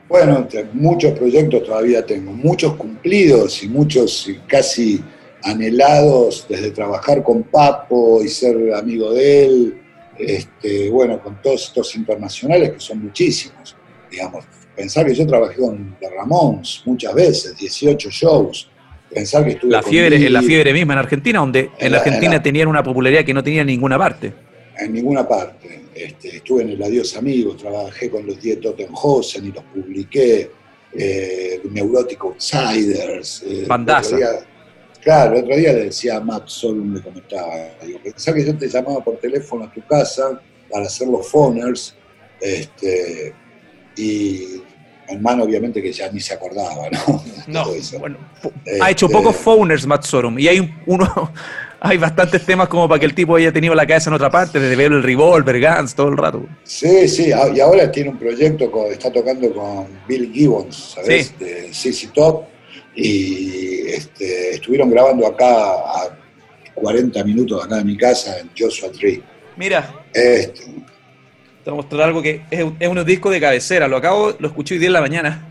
Bueno, 0.08 0.46
muchos 0.72 1.18
proyectos 1.18 1.64
todavía 1.64 2.06
tengo, 2.06 2.32
muchos 2.32 2.74
cumplidos 2.76 3.62
y 3.62 3.68
muchos 3.68 4.30
casi 4.46 5.02
anhelados 5.42 6.46
desde 6.48 6.70
trabajar 6.70 7.22
con 7.22 7.42
Papo 7.42 8.22
y 8.22 8.28
ser 8.28 8.72
amigo 8.74 9.12
de 9.12 9.44
él, 9.44 9.82
este, 10.18 10.90
bueno, 10.90 11.22
con 11.22 11.42
todos 11.42 11.64
estos 11.64 11.94
internacionales 11.94 12.70
que 12.70 12.80
son 12.80 13.02
muchísimos, 13.02 13.76
digamos. 14.10 14.44
Pensar 14.74 15.06
que 15.06 15.14
yo 15.14 15.26
trabajé 15.26 15.56
con 15.56 15.96
Ramones 16.00 16.82
muchas 16.86 17.12
veces, 17.14 17.56
18 17.56 18.08
shows. 18.10 18.70
Pensar 19.12 19.44
que 19.44 19.52
estuve 19.52 19.72
la 19.72 19.82
fiebre, 19.82 20.30
la 20.30 20.42
fiebre 20.42 20.72
misma 20.72 20.92
en 20.94 20.98
Argentina, 20.98 21.40
donde 21.40 21.70
en, 21.78 21.92
la, 21.92 21.98
Argentina 21.98 22.42
tenían 22.42 22.68
una 22.68 22.82
popularidad 22.82 23.24
que 23.24 23.34
no 23.34 23.42
tenía 23.42 23.62
en 23.62 23.68
ninguna 23.68 23.98
parte 23.98 24.32
en 24.78 24.92
ninguna 24.92 25.26
parte. 25.26 25.82
Este, 25.94 26.36
estuve 26.36 26.62
en 26.62 26.70
el 26.70 26.82
Adiós 26.82 27.16
Amigos, 27.16 27.56
trabajé 27.56 28.08
con 28.08 28.26
los 28.26 28.40
Die 28.40 28.56
Tottenhausen 28.56 29.46
y 29.46 29.52
los 29.52 29.64
publiqué, 29.64 30.50
eh, 30.92 31.60
Neurotic 31.70 32.22
Outsiders. 32.22 33.42
Eh, 33.46 33.64
Bandaza. 33.66 34.16
claro, 35.02 35.36
el 35.36 35.44
otro 35.44 35.56
día 35.56 35.72
le 35.72 35.84
decía 35.84 36.16
a 36.16 36.20
Matt 36.20 36.48
Solum, 36.48 36.94
le 36.94 37.02
comentaba, 37.02 37.54
digo, 37.84 37.98
pensá 38.02 38.32
que 38.32 38.46
yo 38.46 38.56
te 38.56 38.68
llamaba 38.68 39.02
por 39.02 39.18
teléfono 39.18 39.64
a 39.64 39.72
tu 39.72 39.84
casa 39.86 40.40
para 40.70 40.86
hacer 40.86 41.08
los 41.08 41.28
phoners, 41.28 41.94
este, 42.40 43.34
y 43.96 44.62
hermano 45.08 45.44
obviamente 45.44 45.82
que 45.82 45.92
ya 45.92 46.10
ni 46.10 46.20
se 46.20 46.34
acordaba, 46.34 46.88
¿no? 46.90 47.22
No, 47.46 47.66
bueno, 47.98 48.18
ha 48.80 48.90
hecho 48.90 49.08
pocos 49.08 49.32
este, 49.32 49.44
phoners 49.44 49.86
Matt 49.86 50.04
Sorum, 50.04 50.38
y 50.38 50.48
hay 50.48 50.74
uno 50.86 51.32
hay 51.80 51.96
bastantes 51.96 52.44
temas 52.44 52.68
como 52.68 52.88
para 52.88 52.98
que 52.98 53.06
el 53.06 53.14
tipo 53.14 53.36
haya 53.36 53.52
tenido 53.52 53.74
la 53.74 53.86
cabeza 53.86 54.10
en 54.10 54.14
otra 54.14 54.30
parte, 54.30 54.58
desde 54.60 54.76
ver 54.76 54.92
el 54.92 55.02
Revolver, 55.02 55.60
Guns, 55.60 55.94
todo 55.94 56.08
el 56.08 56.16
rato. 56.16 56.44
Sí, 56.64 57.08
sí, 57.08 57.28
y 57.28 57.60
ahora 57.60 57.90
tiene 57.90 58.10
un 58.10 58.18
proyecto, 58.18 58.70
con, 58.70 58.86
está 58.92 59.12
tocando 59.12 59.52
con 59.52 59.86
Bill 60.06 60.32
Gibbons, 60.32 60.94
¿sabes? 60.94 61.38
De 61.38 61.72
CC 61.72 62.08
Top, 62.12 62.44
y 62.94 63.88
este, 63.88 64.54
estuvieron 64.54 64.90
grabando 64.90 65.26
acá 65.26 65.46
a 65.46 66.18
40 66.74 67.24
minutos 67.24 67.64
acá 67.64 67.78
en 67.78 67.86
mi 67.86 67.96
casa, 67.96 68.38
en 68.38 68.50
Joshua 68.58 68.90
Tree. 68.90 69.22
Mira. 69.56 69.92
Este. 70.12 70.62
Te 71.68 71.72
voy 71.72 71.80
a 71.80 71.82
mostrar 71.82 72.02
algo 72.08 72.22
que 72.22 72.40
es, 72.50 72.64
es 72.80 72.88
un 72.88 73.04
disco 73.04 73.28
de 73.28 73.38
cabecera, 73.38 73.86
lo 73.86 73.98
acabo, 73.98 74.34
lo 74.38 74.48
escuché 74.48 74.72
hoy 74.72 74.78
día 74.78 74.86
en 74.86 74.92
la 74.94 75.02
mañana. 75.02 75.46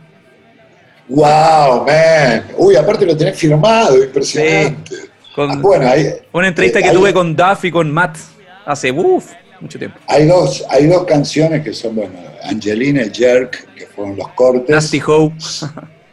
¡Wow, 1.09 1.85
man! 1.85 2.43
Uy, 2.57 2.75
aparte 2.75 3.05
lo 3.05 3.15
tenés 3.15 3.37
firmado, 3.37 4.03
impresionante. 4.03 4.95
Ah, 5.37 5.55
bueno, 5.61 5.87
una 6.31 6.47
entrevista 6.47 6.81
que 6.81 6.89
tuve 6.89 7.13
con 7.13 7.35
Duff 7.35 7.65
y 7.65 7.69
con 7.69 7.91
Matt 7.91 8.17
hace 8.65 8.91
uf, 8.91 9.31
mucho 9.61 9.77
tiempo. 9.77 9.99
Hay 10.07 10.25
dos, 10.25 10.65
hay 10.71 10.87
dos 10.87 11.05
canciones 11.05 11.63
que 11.63 11.71
son, 11.71 11.95
bueno, 11.95 12.13
Angelina 12.45 13.03
y 13.03 13.13
Jerk, 13.13 13.75
que 13.75 13.85
fueron 13.85 14.17
los 14.17 14.29
cortes. 14.29 14.69
Nasty 14.71 14.99
Hope. 15.05 15.35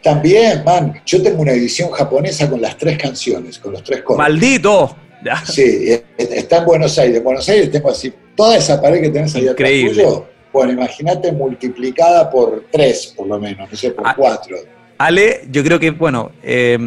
También, 0.02 0.64
man, 0.64 1.00
yo 1.06 1.22
tengo 1.22 1.40
una 1.40 1.52
edición 1.52 1.90
japonesa 1.92 2.50
con 2.50 2.60
las 2.60 2.76
tres 2.76 2.98
canciones, 2.98 3.58
con 3.58 3.72
los 3.72 3.82
tres 3.82 4.02
cortes. 4.02 4.18
¡Maldito! 4.18 4.98
Sí, 5.46 5.98
está 6.18 6.58
en 6.58 6.64
Buenos 6.66 6.98
Aires. 6.98 7.16
En 7.16 7.24
Buenos 7.24 7.48
Aires 7.48 7.70
tengo 7.70 7.90
así, 7.90 8.12
toda 8.34 8.56
esa 8.56 8.80
pared 8.80 9.00
que 9.00 9.10
tenés 9.10 9.34
ahí 9.34 9.48
atrás 9.48 9.70
tuyo, 9.70 10.26
bueno, 10.52 10.72
imagínate 10.72 11.32
multiplicada 11.32 12.30
por 12.30 12.64
tres, 12.70 13.12
por 13.16 13.26
lo 13.26 13.38
menos, 13.38 13.70
no 13.70 13.76
sé, 13.76 13.90
por 13.90 14.06
ah, 14.06 14.14
cuatro. 14.16 14.56
Ale, 14.98 15.42
yo 15.50 15.64
creo 15.64 15.80
que, 15.80 15.90
bueno, 15.90 16.30
eh, 16.42 16.78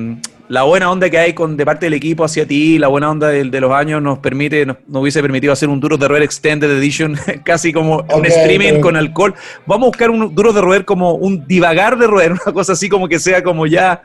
la 0.49 0.63
buena 0.63 0.89
onda 0.89 1.09
que 1.09 1.17
hay 1.17 1.33
con, 1.33 1.57
de 1.57 1.65
parte 1.65 1.87
del 1.87 1.93
equipo 1.93 2.23
hacia 2.23 2.47
ti, 2.47 2.79
la 2.79 2.87
buena 2.87 3.11
onda 3.11 3.27
de, 3.27 3.43
los 3.43 3.71
años 3.73 4.01
nos 4.01 4.19
permite, 4.19 4.65
nos, 4.65 4.77
hubiese 4.87 5.21
permitido 5.21 5.51
hacer 5.51 5.67
un 5.67 5.81
Duro 5.81 5.97
de 5.97 6.07
Roer 6.07 6.23
Extended 6.23 6.71
Edition, 6.71 7.17
casi 7.43 7.73
como 7.73 8.05
un 8.15 8.25
streaming 8.25 8.79
con 8.79 8.95
alcohol. 8.95 9.35
Vamos 9.65 9.87
a 9.87 9.89
buscar 9.89 10.09
un 10.09 10.33
Duro 10.33 10.53
de 10.53 10.61
Roer 10.61 10.85
como 10.85 11.15
un 11.15 11.45
divagar 11.45 11.97
de 11.97 12.07
Roer, 12.07 12.31
una 12.45 12.53
cosa 12.53 12.73
así 12.73 12.87
como 12.87 13.09
que 13.09 13.19
sea 13.19 13.43
como 13.43 13.67
ya 13.67 14.01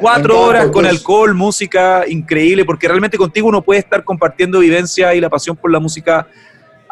cuatro 0.00 0.40
horas 0.40 0.68
con 0.70 0.84
alcohol, 0.84 1.34
música 1.34 2.04
increíble, 2.08 2.64
porque 2.64 2.88
realmente 2.88 3.16
contigo 3.16 3.46
uno 3.46 3.62
puede 3.62 3.78
estar 3.78 4.02
compartiendo 4.02 4.58
vivencia 4.58 5.14
y 5.14 5.20
la 5.20 5.30
pasión 5.30 5.56
por 5.56 5.70
la 5.70 5.78
música 5.78 6.26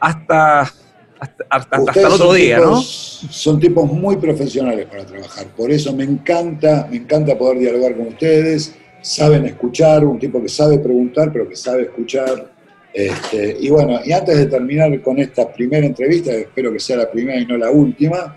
hasta 0.00 0.72
hasta, 1.20 1.44
hasta, 1.50 2.00
el 2.00 2.06
otro 2.06 2.32
día, 2.32 2.58
¿no? 2.58 2.80
Son 2.80 3.58
tipos 3.58 3.90
muy 3.90 4.16
profesionales 4.16 4.86
para 4.86 5.04
trabajar, 5.04 5.46
por 5.48 5.70
eso 5.70 5.92
me 5.92 6.04
encanta, 6.04 6.86
me 6.88 6.98
encanta 6.98 7.36
poder 7.36 7.58
dialogar 7.58 7.96
con 7.96 8.08
ustedes, 8.08 8.74
saben 9.00 9.44
escuchar, 9.46 10.04
un 10.04 10.18
tipo 10.18 10.40
que 10.40 10.48
sabe 10.48 10.78
preguntar, 10.78 11.32
pero 11.32 11.48
que 11.48 11.56
sabe 11.56 11.82
escuchar, 11.82 12.52
Este, 12.92 13.56
y 13.60 13.68
bueno, 13.68 14.00
y 14.04 14.12
antes 14.12 14.36
de 14.36 14.46
terminar 14.46 15.00
con 15.02 15.18
esta 15.18 15.52
primera 15.52 15.86
entrevista, 15.86 16.32
espero 16.32 16.72
que 16.72 16.80
sea 16.80 16.96
la 16.96 17.10
primera 17.10 17.38
y 17.38 17.46
no 17.46 17.56
la 17.56 17.70
última, 17.70 18.36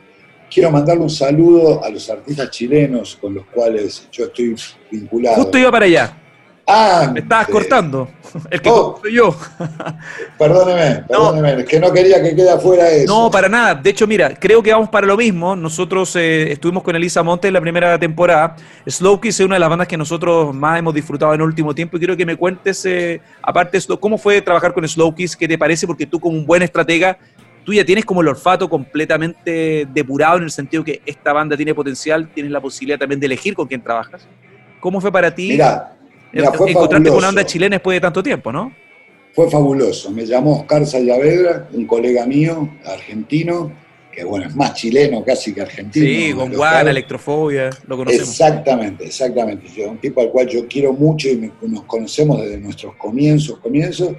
quiero 0.54 0.70
mandarle 0.70 1.04
un 1.04 1.10
saludo 1.10 1.84
a 1.84 1.90
los 1.90 2.10
artistas 2.10 2.50
chilenos 2.52 3.18
con 3.20 3.34
los 3.34 3.46
cuales 3.48 4.08
yo 4.12 4.26
estoy 4.26 4.56
vinculado. 4.92 5.38
Justo 5.38 5.58
iba 5.58 5.72
para 5.72 5.86
allá. 5.86 6.21
Ah, 6.74 7.10
me 7.12 7.20
estabas 7.20 7.50
eh, 7.50 7.52
cortando. 7.52 8.08
El 8.50 8.62
que 8.62 8.70
oh. 8.70 8.98
soy 9.02 9.14
yo. 9.14 9.36
Perdóneme, 10.40 11.04
perdóneme, 11.08 11.66
que 11.66 11.80
no 11.80 11.92
quería 11.92 12.24
que 12.24 12.34
quede 12.34 12.50
afuera 12.50 12.90
eso. 12.90 13.14
No, 13.14 13.30
para 13.30 13.50
nada. 13.50 13.76
De 13.76 13.90
hecho, 13.90 14.08
mira, 14.08 14.34
creo 14.34 14.64
que 14.64 14.72
vamos 14.72 14.90
para 14.90 15.06
lo 15.06 15.18
mismo. 15.18 15.56
Nosotros 15.56 16.16
eh, 16.16 16.52
estuvimos 16.52 16.82
con 16.82 16.96
Elisa 16.96 17.24
Montes 17.24 17.50
en 17.50 17.54
la 17.54 17.62
primera 17.62 18.00
temporada. 18.00 18.56
Slowkiss 18.88 19.42
es 19.42 19.46
una 19.46 19.56
de 19.56 19.60
las 19.60 19.70
bandas 19.70 19.88
que 19.88 19.98
nosotros 19.98 20.56
más 20.56 20.80
hemos 20.80 20.94
disfrutado 20.94 21.34
en 21.34 21.42
el 21.42 21.48
último 21.48 21.76
tiempo 21.76 21.98
y 21.98 22.00
quiero 22.00 22.16
que 22.16 22.26
me 22.26 22.38
cuentes, 22.38 22.86
eh, 22.86 23.22
aparte, 23.42 23.78
cómo 24.00 24.18
fue 24.18 24.42
trabajar 24.42 24.74
con 24.74 24.88
Slowkiss, 24.88 25.36
qué 25.36 25.48
te 25.48 25.58
parece, 25.58 25.86
porque 25.86 26.06
tú 26.06 26.20
como 26.20 26.38
un 26.38 26.46
buen 26.46 26.62
estratega 26.62 27.18
tú 27.64 27.74
ya 27.74 27.86
tienes 27.86 28.06
como 28.06 28.22
el 28.22 28.28
olfato 28.28 28.68
completamente 28.68 29.88
depurado 29.94 30.38
en 30.38 30.44
el 30.44 30.52
sentido 30.52 30.84
que 30.84 31.02
esta 31.06 31.32
banda 31.32 31.56
tiene 31.56 31.76
potencial, 31.76 32.28
tienes 32.34 32.52
la 32.52 32.60
posibilidad 32.60 32.98
también 32.98 33.20
de 33.20 33.28
elegir 33.28 33.54
con 33.54 33.68
quién 33.68 33.84
trabajas. 33.84 34.28
¿Cómo 34.80 35.00
fue 35.00 35.12
para 35.12 35.34
ti 35.34 35.50
mira, 35.50 35.96
encontrarte 36.34 37.10
con 37.10 37.18
una 37.18 37.28
banda 37.28 37.46
chilena 37.46 37.76
después 37.76 37.96
de 37.96 38.02
tanto 38.02 38.24
tiempo, 38.24 38.52
no? 38.52 38.74
Fue 39.34 39.50
fabuloso. 39.50 40.12
Me 40.12 40.26
llamó 40.26 40.60
Oscar 40.60 40.86
Sayavedra, 40.86 41.70
un 41.72 41.86
colega 41.86 42.26
mío, 42.26 42.70
argentino, 42.86 43.72
que 44.12 44.24
bueno, 44.26 44.48
es 44.48 44.56
más 44.56 44.74
chileno 44.74 45.24
casi 45.24 45.54
que 45.54 45.62
argentino. 45.62 46.06
Sí, 46.06 46.34
con 46.34 46.54
Guana, 46.54 46.92
Electrofobia, 46.92 47.70
lo 47.88 47.98
conocemos. 47.98 48.30
Exactamente, 48.30 49.06
exactamente. 49.06 49.68
un 49.88 49.98
tipo 50.00 50.22
al 50.22 50.30
cual 50.30 50.48
yo 50.48 50.68
quiero 50.68 50.94
mucho 50.94 51.30
y 51.30 51.52
nos 51.62 51.84
conocemos 51.84 52.42
desde 52.42 52.58
nuestros 52.58 52.96
comienzos, 52.96 53.60
comienzos 53.60 54.14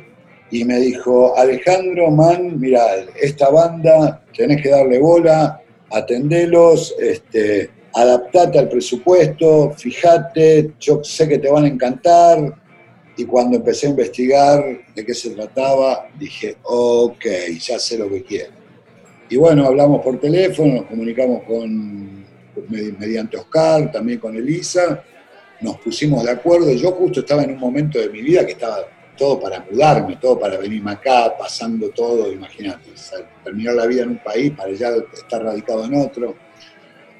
y 0.50 0.64
me 0.64 0.78
dijo, 0.78 1.36
Alejandro, 1.36 2.10
man, 2.10 2.60
mira, 2.60 2.82
esta 3.20 3.48
banda 3.48 4.22
tenés 4.36 4.62
que 4.62 4.68
darle 4.68 4.98
bola, 4.98 5.62
atendelos, 5.90 6.94
este, 7.00 7.70
adaptate 7.94 8.58
al 8.58 8.68
presupuesto, 8.68 9.72
fíjate, 9.76 10.72
yo 10.80 11.02
sé 11.04 11.28
que 11.28 11.38
te 11.38 11.50
van 11.50 11.64
a 11.64 11.68
encantar. 11.68 12.60
Y 13.16 13.24
cuando 13.26 13.58
empecé 13.58 13.86
a 13.86 13.90
investigar 13.90 14.64
de 14.94 15.04
qué 15.04 15.12
se 15.12 15.30
trataba, 15.30 16.08
dije, 16.18 16.56
ok, 16.62 17.24
ya 17.60 17.78
sé 17.78 17.98
lo 17.98 18.08
que 18.08 18.22
quiero. 18.22 18.52
Y 19.28 19.36
bueno, 19.36 19.66
hablamos 19.66 20.02
por 20.02 20.18
teléfono, 20.18 20.74
nos 20.74 20.84
comunicamos 20.86 21.42
con, 21.44 22.24
mediante 22.98 23.36
Oscar, 23.36 23.90
también 23.92 24.18
con 24.18 24.36
Elisa, 24.36 25.02
nos 25.60 25.78
pusimos 25.78 26.24
de 26.24 26.30
acuerdo. 26.30 26.72
Yo 26.72 26.92
justo 26.92 27.20
estaba 27.20 27.42
en 27.44 27.52
un 27.52 27.58
momento 27.58 27.98
de 27.98 28.08
mi 28.08 28.22
vida 28.22 28.44
que 28.44 28.52
estaba 28.52 28.86
todo 29.16 29.38
para 29.38 29.60
mudarme, 29.60 30.16
todo 30.16 30.38
para 30.38 30.56
venirme 30.56 30.92
acá, 30.92 31.34
pasando 31.38 31.90
todo, 31.90 32.32
imagínate, 32.32 32.90
terminar 33.44 33.74
la 33.74 33.86
vida 33.86 34.02
en 34.02 34.10
un 34.10 34.18
país 34.18 34.52
para 34.52 34.72
ya 34.72 34.90
estar 35.12 35.42
radicado 35.42 35.84
en 35.84 35.94
otro. 35.94 36.34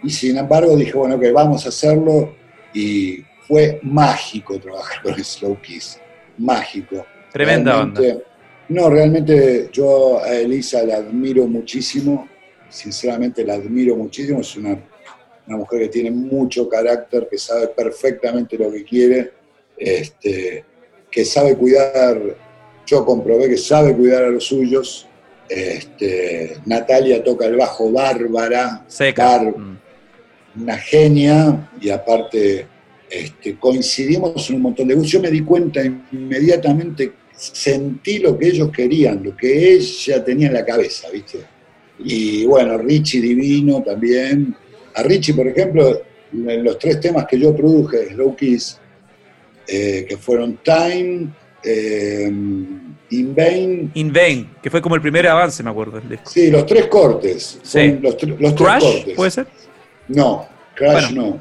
Y 0.02 0.10
sin 0.10 0.36
embargo 0.36 0.76
dije, 0.76 0.92
bueno, 0.92 1.18
que 1.18 1.30
vamos 1.30 1.64
a 1.66 1.68
hacerlo 1.68 2.34
y 2.74 3.22
fue 3.46 3.78
mágico 3.82 4.58
trabajar 4.58 5.02
con 5.02 5.22
Slow 5.22 5.60
Kiss, 5.60 5.98
mágico. 6.38 7.04
Tremenda 7.32 7.80
onda. 7.80 8.02
No, 8.68 8.88
realmente 8.88 9.68
yo 9.72 10.20
a 10.22 10.32
Elisa 10.34 10.82
la 10.84 10.96
admiro 10.96 11.46
muchísimo, 11.46 12.28
sinceramente 12.68 13.44
la 13.44 13.54
admiro 13.54 13.96
muchísimo, 13.96 14.40
es 14.40 14.56
una, 14.56 14.78
una 15.46 15.56
mujer 15.56 15.80
que 15.80 15.88
tiene 15.88 16.10
mucho 16.10 16.68
carácter, 16.68 17.28
que 17.30 17.38
sabe 17.38 17.68
perfectamente 17.68 18.56
lo 18.56 18.70
que 18.70 18.84
quiere. 18.84 19.32
Este, 19.76 20.64
que 21.10 21.24
sabe 21.24 21.56
cuidar, 21.56 22.20
yo 22.86 23.04
comprobé 23.04 23.48
que 23.48 23.58
sabe 23.58 23.94
cuidar 23.94 24.24
a 24.24 24.30
los 24.30 24.44
suyos. 24.44 25.06
Este, 25.48 26.56
Natalia 26.64 27.22
toca 27.22 27.46
el 27.46 27.56
bajo 27.56 27.92
bárbara, 27.92 28.84
Seca. 28.88 29.42
Mm. 29.42 29.71
Una 30.60 30.76
genia, 30.76 31.70
y 31.80 31.90
aparte 31.90 32.66
este, 33.10 33.56
coincidimos 33.56 34.48
en 34.48 34.56
un 34.56 34.62
montón 34.62 34.88
de 34.88 35.02
Yo 35.02 35.20
me 35.20 35.30
di 35.30 35.42
cuenta 35.42 35.82
inmediatamente, 35.84 37.12
sentí 37.34 38.18
lo 38.18 38.38
que 38.38 38.48
ellos 38.48 38.70
querían, 38.70 39.22
lo 39.22 39.36
que 39.36 39.74
ella 39.74 40.24
tenía 40.24 40.48
en 40.48 40.54
la 40.54 40.64
cabeza, 40.64 41.08
¿viste? 41.10 41.38
Y 41.98 42.44
bueno, 42.46 42.78
Richie 42.78 43.20
divino 43.20 43.82
también. 43.82 44.54
A 44.94 45.02
Richie, 45.02 45.34
por 45.34 45.46
ejemplo, 45.46 46.02
en 46.32 46.64
los 46.64 46.78
tres 46.78 47.00
temas 47.00 47.26
que 47.26 47.38
yo 47.38 47.54
produje, 47.54 48.08
Slow 48.08 48.34
Kiss, 48.36 48.78
eh, 49.66 50.06
que 50.08 50.16
fueron 50.16 50.58
Time, 50.62 51.28
eh, 51.64 52.30
In 53.10 53.34
Vain. 53.34 53.90
In 53.94 54.12
Vain, 54.12 54.48
que 54.62 54.70
fue 54.70 54.80
como 54.80 54.94
el 54.94 55.02
primer 55.02 55.26
avance, 55.26 55.62
me 55.62 55.70
acuerdo. 55.70 56.00
Del 56.00 56.08
disco. 56.08 56.30
Sí, 56.30 56.50
los 56.50 56.64
tres 56.66 56.86
cortes. 56.86 57.58
Sí. 57.62 57.98
Los, 58.00 58.16
los 58.22 58.54
¿Crash, 58.54 58.80
tres 58.80 58.94
cortes. 58.94 59.14
¿Puede 59.14 59.30
ser? 59.30 59.46
No, 60.14 60.46
Crash 60.74 61.12
no. 61.12 61.40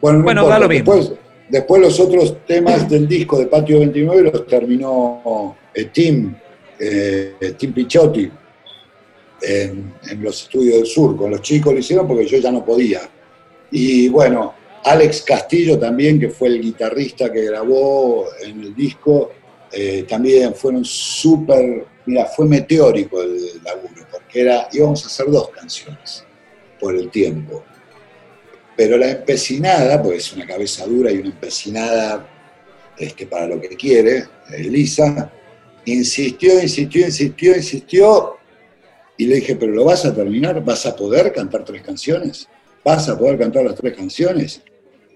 Bueno, 0.00 0.22
bueno 0.22 0.46
da 0.46 0.58
lo 0.58 0.68
mismo. 0.68 0.94
Después, 0.94 1.18
después, 1.48 1.82
los 1.82 2.00
otros 2.00 2.36
temas 2.46 2.88
del 2.88 3.08
disco 3.08 3.38
de 3.38 3.46
Patio 3.46 3.80
29 3.80 4.30
los 4.32 4.46
terminó 4.46 5.56
eh, 5.74 5.84
Tim, 5.86 6.34
Tim 7.56 7.72
Pichotti 7.72 8.30
en, 9.42 9.94
en 10.08 10.22
los 10.22 10.42
estudios 10.42 10.76
del 10.76 10.86
sur. 10.86 11.16
Con 11.16 11.30
los 11.30 11.42
chicos 11.42 11.72
lo 11.72 11.80
hicieron 11.80 12.06
porque 12.06 12.26
yo 12.26 12.38
ya 12.38 12.52
no 12.52 12.64
podía. 12.64 13.00
Y 13.70 14.08
bueno, 14.08 14.54
Alex 14.84 15.22
Castillo 15.22 15.78
también, 15.78 16.18
que 16.18 16.30
fue 16.30 16.48
el 16.48 16.60
guitarrista 16.60 17.32
que 17.32 17.44
grabó 17.44 18.26
en 18.42 18.62
el 18.62 18.74
disco, 18.74 19.30
eh, 19.72 20.04
también 20.08 20.54
fueron 20.54 20.84
súper, 20.84 21.84
mira, 22.06 22.24
fue 22.26 22.46
meteórico 22.46 23.20
el 23.20 23.62
laburo, 23.62 24.06
porque 24.10 24.40
era, 24.40 24.68
íbamos 24.72 25.04
a 25.04 25.08
hacer 25.08 25.30
dos 25.30 25.50
canciones 25.50 26.24
por 26.80 26.94
el 26.94 27.10
tiempo. 27.10 27.64
Pero 28.78 28.96
la 28.96 29.10
empecinada, 29.10 30.00
porque 30.00 30.18
es 30.18 30.32
una 30.32 30.46
cabeza 30.46 30.86
dura 30.86 31.10
y 31.10 31.16
una 31.18 31.30
empecinada 31.30 32.28
este, 32.96 33.26
para 33.26 33.48
lo 33.48 33.60
que 33.60 33.70
quiere, 33.70 34.24
Elisa, 34.56 35.32
insistió, 35.84 36.62
insistió, 36.62 37.04
insistió, 37.04 37.56
insistió, 37.56 38.36
y 39.16 39.26
le 39.26 39.34
dije, 39.34 39.56
pero 39.56 39.72
lo 39.72 39.84
vas 39.84 40.04
a 40.04 40.14
terminar, 40.14 40.64
vas 40.64 40.86
a 40.86 40.94
poder 40.94 41.32
cantar 41.32 41.64
tres 41.64 41.82
canciones, 41.82 42.48
vas 42.84 43.08
a 43.08 43.18
poder 43.18 43.36
cantar 43.36 43.64
las 43.64 43.74
tres 43.74 43.96
canciones 43.96 44.62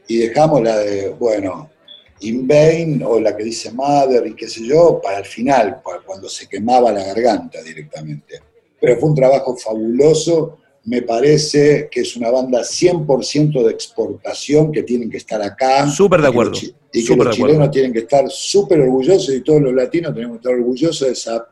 y 0.09 0.19
dejamos 0.19 0.61
la 0.61 0.79
de, 0.79 1.11
bueno, 1.11 1.71
In 2.19 2.49
Vain 2.49 3.01
o 3.05 3.21
la 3.21 3.37
que 3.37 3.45
dice 3.45 3.71
Mother 3.71 4.27
y 4.27 4.35
qué 4.35 4.49
sé 4.49 4.67
yo, 4.67 5.01
para 5.01 5.19
el 5.19 5.25
final, 5.25 5.81
cuando 6.05 6.29
se 6.29 6.49
quemaba 6.49 6.91
la 6.91 7.05
garganta 7.05 7.63
directamente. 7.63 8.41
Pero 8.81 8.99
fue 8.99 9.11
un 9.11 9.15
trabajo 9.15 9.57
fabuloso, 9.57 10.59
me 10.85 11.03
parece 11.03 11.89
que 11.91 12.01
es 12.01 12.17
una 12.17 12.31
banda 12.31 12.61
100% 12.61 13.65
de 13.65 13.71
exportación 13.71 14.73
que 14.73 14.83
tienen 14.83 15.11
que 15.11 15.19
estar 15.19 15.41
acá. 15.41 15.89
Súper 15.89 16.21
de 16.21 16.29
acuerdo. 16.29 16.53
Y 16.93 17.05
que 17.05 17.17
los, 17.17 17.35
chilenos 17.35 17.71
tienen 17.71 17.93
que 17.93 18.01
estar 18.01 18.29
súper 18.29 18.81
orgullosos 18.81 19.35
y 19.35 19.41
todos 19.43 19.63
los 19.63 19.73
latinos 19.73 20.13
tenemos 20.13 20.37
que 20.37 20.41
estar 20.41 20.55
orgullosos 20.55 21.07
de 21.07 21.13
esa 21.13 21.49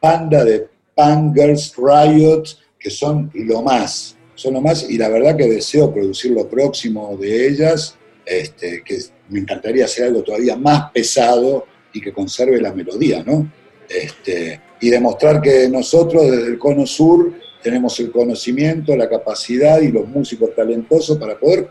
banda 0.00 0.44
de 0.44 0.68
Punk 0.94 1.34
Girls 1.34 1.74
Riot 1.76 2.44
que 2.78 2.90
son 2.90 3.30
lo 3.34 3.62
más 3.62 4.16
son 4.36 4.54
lo 4.54 4.60
más, 4.60 4.88
y 4.88 4.98
la 4.98 5.08
verdad 5.08 5.36
que 5.36 5.48
deseo 5.48 5.92
producir 5.92 6.30
lo 6.30 6.46
próximo 6.46 7.16
de 7.16 7.48
ellas, 7.48 7.96
este, 8.24 8.82
que 8.84 8.98
me 9.30 9.40
encantaría 9.40 9.86
hacer 9.86 10.04
algo 10.04 10.22
todavía 10.22 10.56
más 10.56 10.92
pesado 10.92 11.66
y 11.92 12.00
que 12.00 12.12
conserve 12.12 12.60
la 12.60 12.72
melodía, 12.72 13.24
¿no? 13.24 13.50
Este, 13.88 14.60
y 14.80 14.90
demostrar 14.90 15.40
que 15.40 15.68
nosotros 15.68 16.30
desde 16.30 16.48
el 16.48 16.58
Cono 16.58 16.86
Sur 16.86 17.32
tenemos 17.66 17.98
el 17.98 18.12
conocimiento, 18.12 18.94
la 18.94 19.08
capacidad 19.08 19.80
y 19.80 19.90
los 19.90 20.06
músicos 20.06 20.54
talentosos 20.54 21.18
para 21.18 21.36
poder 21.36 21.68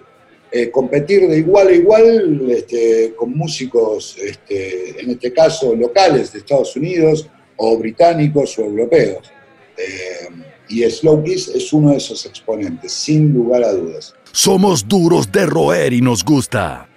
eh, 0.52 0.70
competir 0.70 1.26
de 1.26 1.38
igual 1.38 1.70
a 1.70 1.72
igual 1.72 2.52
este, 2.52 3.14
con 3.16 3.32
músicos, 3.32 4.18
este, 4.22 5.00
en 5.00 5.12
este 5.12 5.32
caso 5.32 5.74
locales 5.74 6.34
de 6.34 6.40
Estados 6.40 6.76
Unidos 6.76 7.30
o 7.56 7.78
británicos 7.78 8.60
o 8.60 8.64
europeos. 8.64 9.32
Eh, 9.78 10.28
y 10.68 10.84
Slow 10.84 11.24
Kiss 11.24 11.48
es 11.48 11.72
uno 11.72 11.92
de 11.92 11.98
esos 11.98 12.26
exponentes, 12.26 12.92
sin 12.92 13.34
lugar 13.34 13.64
a 13.64 13.72
dudas. 13.72 14.14
Somos 14.34 14.90
duros 14.90 15.32
de 15.32 15.46
roer 15.46 15.94
y 15.94 16.02
nos 16.02 16.26
gusta. 16.26 16.90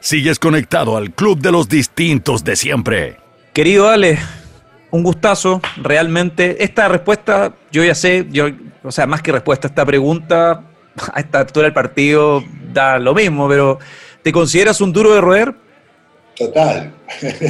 Sigues 0.00 0.38
conectado 0.38 0.98
al 0.98 1.14
Club 1.14 1.38
de 1.38 1.50
los 1.50 1.66
Distintos 1.66 2.44
de 2.44 2.56
siempre. 2.56 3.16
Querido 3.54 3.88
Ale, 3.88 4.18
un 4.92 5.02
gustazo, 5.02 5.60
realmente. 5.76 6.62
Esta 6.62 6.86
respuesta, 6.86 7.54
yo 7.72 7.82
ya 7.82 7.94
sé, 7.94 8.26
yo, 8.30 8.46
o 8.84 8.92
sea, 8.92 9.06
más 9.06 9.22
que 9.22 9.32
respuesta, 9.32 9.66
esta 9.66 9.84
pregunta 9.84 10.64
a 11.12 11.20
esta 11.20 11.40
altura 11.40 11.64
del 11.64 11.74
partido 11.74 12.44
da 12.72 12.98
lo 12.98 13.14
mismo, 13.14 13.48
pero 13.48 13.78
¿te 14.22 14.30
consideras 14.30 14.80
un 14.80 14.92
duro 14.92 15.12
de 15.14 15.20
roer? 15.20 15.54
Total, 16.36 16.94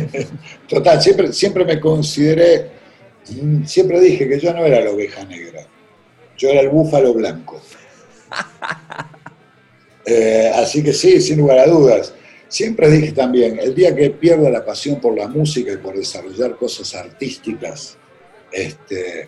total, 0.68 1.02
siempre, 1.02 1.32
siempre 1.32 1.64
me 1.64 1.78
consideré 1.78 2.82
siempre 3.64 4.00
dije 4.00 4.28
que 4.28 4.40
yo 4.40 4.52
no 4.52 4.64
era 4.64 4.80
la 4.80 4.90
oveja 4.90 5.24
negra, 5.24 5.64
yo 6.36 6.48
era 6.50 6.60
el 6.60 6.68
búfalo 6.68 7.14
blanco. 7.14 7.60
Eh, 10.04 10.50
así 10.56 10.82
que 10.82 10.92
sí, 10.92 11.20
sin 11.20 11.38
lugar 11.38 11.60
a 11.60 11.66
dudas. 11.68 12.12
Siempre 12.52 12.90
dije 12.90 13.12
también, 13.12 13.58
el 13.58 13.74
día 13.74 13.96
que 13.96 14.10
pierda 14.10 14.50
la 14.50 14.62
pasión 14.62 15.00
por 15.00 15.16
la 15.16 15.26
música 15.26 15.72
y 15.72 15.78
por 15.78 15.96
desarrollar 15.96 16.54
cosas 16.56 16.94
artísticas, 16.94 17.96
este, 18.52 19.26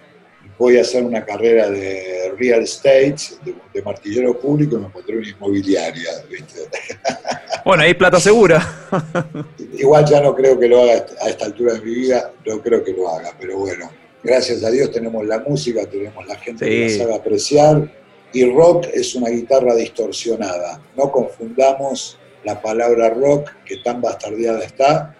voy 0.59 0.77
a 0.77 0.83
hacer 0.83 1.03
una 1.03 1.25
carrera 1.25 1.71
de 1.71 2.35
real 2.39 2.61
estate, 2.61 3.17
de, 3.73 3.83
martillero 3.83 4.39
público 4.39 4.77
y 4.77 4.81
me 4.81 4.91
pondré 4.91 5.17
una 5.17 5.27
inmobiliaria. 5.27 6.11
Bueno, 7.65 7.83
ahí 7.83 7.95
plata 7.95 8.21
segura. 8.21 8.61
Igual 9.73 10.05
ya 10.05 10.21
no 10.21 10.35
creo 10.35 10.61
que 10.61 10.69
lo 10.69 10.83
haga 10.83 11.07
a 11.23 11.31
esta 11.31 11.47
altura 11.47 11.73
de 11.73 11.81
mi 11.81 11.95
vida, 11.95 12.31
no 12.45 12.61
creo 12.61 12.85
que 12.85 12.93
lo 12.93 13.09
haga, 13.09 13.35
pero 13.41 13.57
bueno, 13.57 13.91
gracias 14.23 14.63
a 14.65 14.71
Dios 14.71 14.93
tenemos 14.93 15.25
la 15.25 15.39
música, 15.39 15.87
tenemos 15.87 16.27
la 16.27 16.37
gente 16.37 16.67
que 16.67 16.91
la 16.91 16.99
sabe 16.99 17.15
apreciar 17.15 17.91
y 18.35 18.45
rock 18.53 18.89
es 18.93 19.15
una 19.15 19.31
guitarra 19.31 19.75
distorsionada. 19.75 20.79
No 20.95 21.11
confundamos 21.11 22.19
la 22.45 22.61
palabra 22.61 23.11
rock, 23.11 23.51
que 23.65 23.79
tan 23.79 24.01
bastardeada 24.01 24.65
está, 24.65 25.17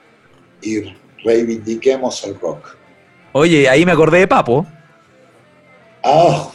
y 0.63 0.83
reivindiquemos 1.25 2.25
el 2.25 2.39
rock. 2.39 2.77
Oye, 3.33 3.69
ahí 3.69 3.85
me 3.85 3.93
acordé 3.93 4.21
de 4.21 4.29
Papo. 4.29 4.67
Ah, 6.03 6.51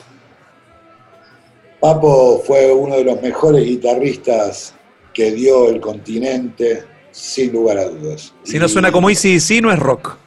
Papo 1.80 2.42
fue 2.46 2.72
uno 2.72 2.96
de 2.96 3.04
los 3.04 3.22
mejores 3.22 3.66
guitarristas 3.66 4.74
que 5.14 5.32
dio 5.32 5.70
el 5.70 5.82
continente, 5.82 6.84
sin 7.12 7.52
lugar 7.52 7.78
a 7.78 7.86
dudas. 7.86 8.34
Si 8.44 8.60
no 8.60 8.68
suena 8.68 8.92
como 8.92 9.10
Easy, 9.10 9.40
sí, 9.40 9.62
no 9.62 9.72
es 9.72 9.80
rock. 9.80 10.18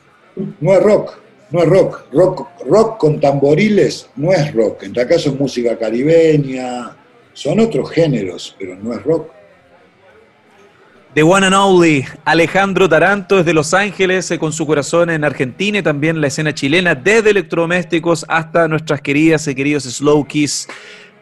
No 0.61 0.73
es 0.73 0.83
rock, 0.83 1.19
no 1.51 1.63
es 1.63 1.69
rock. 1.69 2.07
rock. 2.13 2.49
Rock 2.67 2.99
con 2.99 3.21
tamboriles 3.21 4.09
no 4.17 4.33
es 4.33 4.53
rock. 4.55 4.85
En 4.85 4.91
este 4.91 5.07
caso 5.07 5.31
es 5.31 5.39
música 5.39 5.79
caribeña, 5.79 6.97
son 7.33 7.61
otros 7.61 7.91
géneros, 7.91 8.57
pero 8.59 8.77
no 8.77 8.95
es 8.95 9.03
rock. 9.03 9.31
The 11.15 11.23
One 11.23 11.45
and 11.45 11.55
Only, 11.55 12.07
Alejandro 12.25 12.89
Taranto 12.89 13.37
desde 13.37 13.53
Los 13.53 13.75
Ángeles, 13.75 14.31
eh, 14.31 14.39
con 14.39 14.51
su 14.51 14.67
corazón 14.67 15.11
en 15.11 15.25
Argentina 15.25 15.79
y 15.79 15.83
también 15.83 16.19
la 16.19 16.29
escena 16.29 16.55
chilena, 16.55 16.95
desde 16.95 17.31
electrodomésticos 17.31 18.25
hasta 18.29 18.67
nuestras 18.67 19.03
queridas 19.03 19.47
y 19.47 19.55
queridos 19.55 19.85
Slow 19.85 20.27
Kiss, 20.27 20.69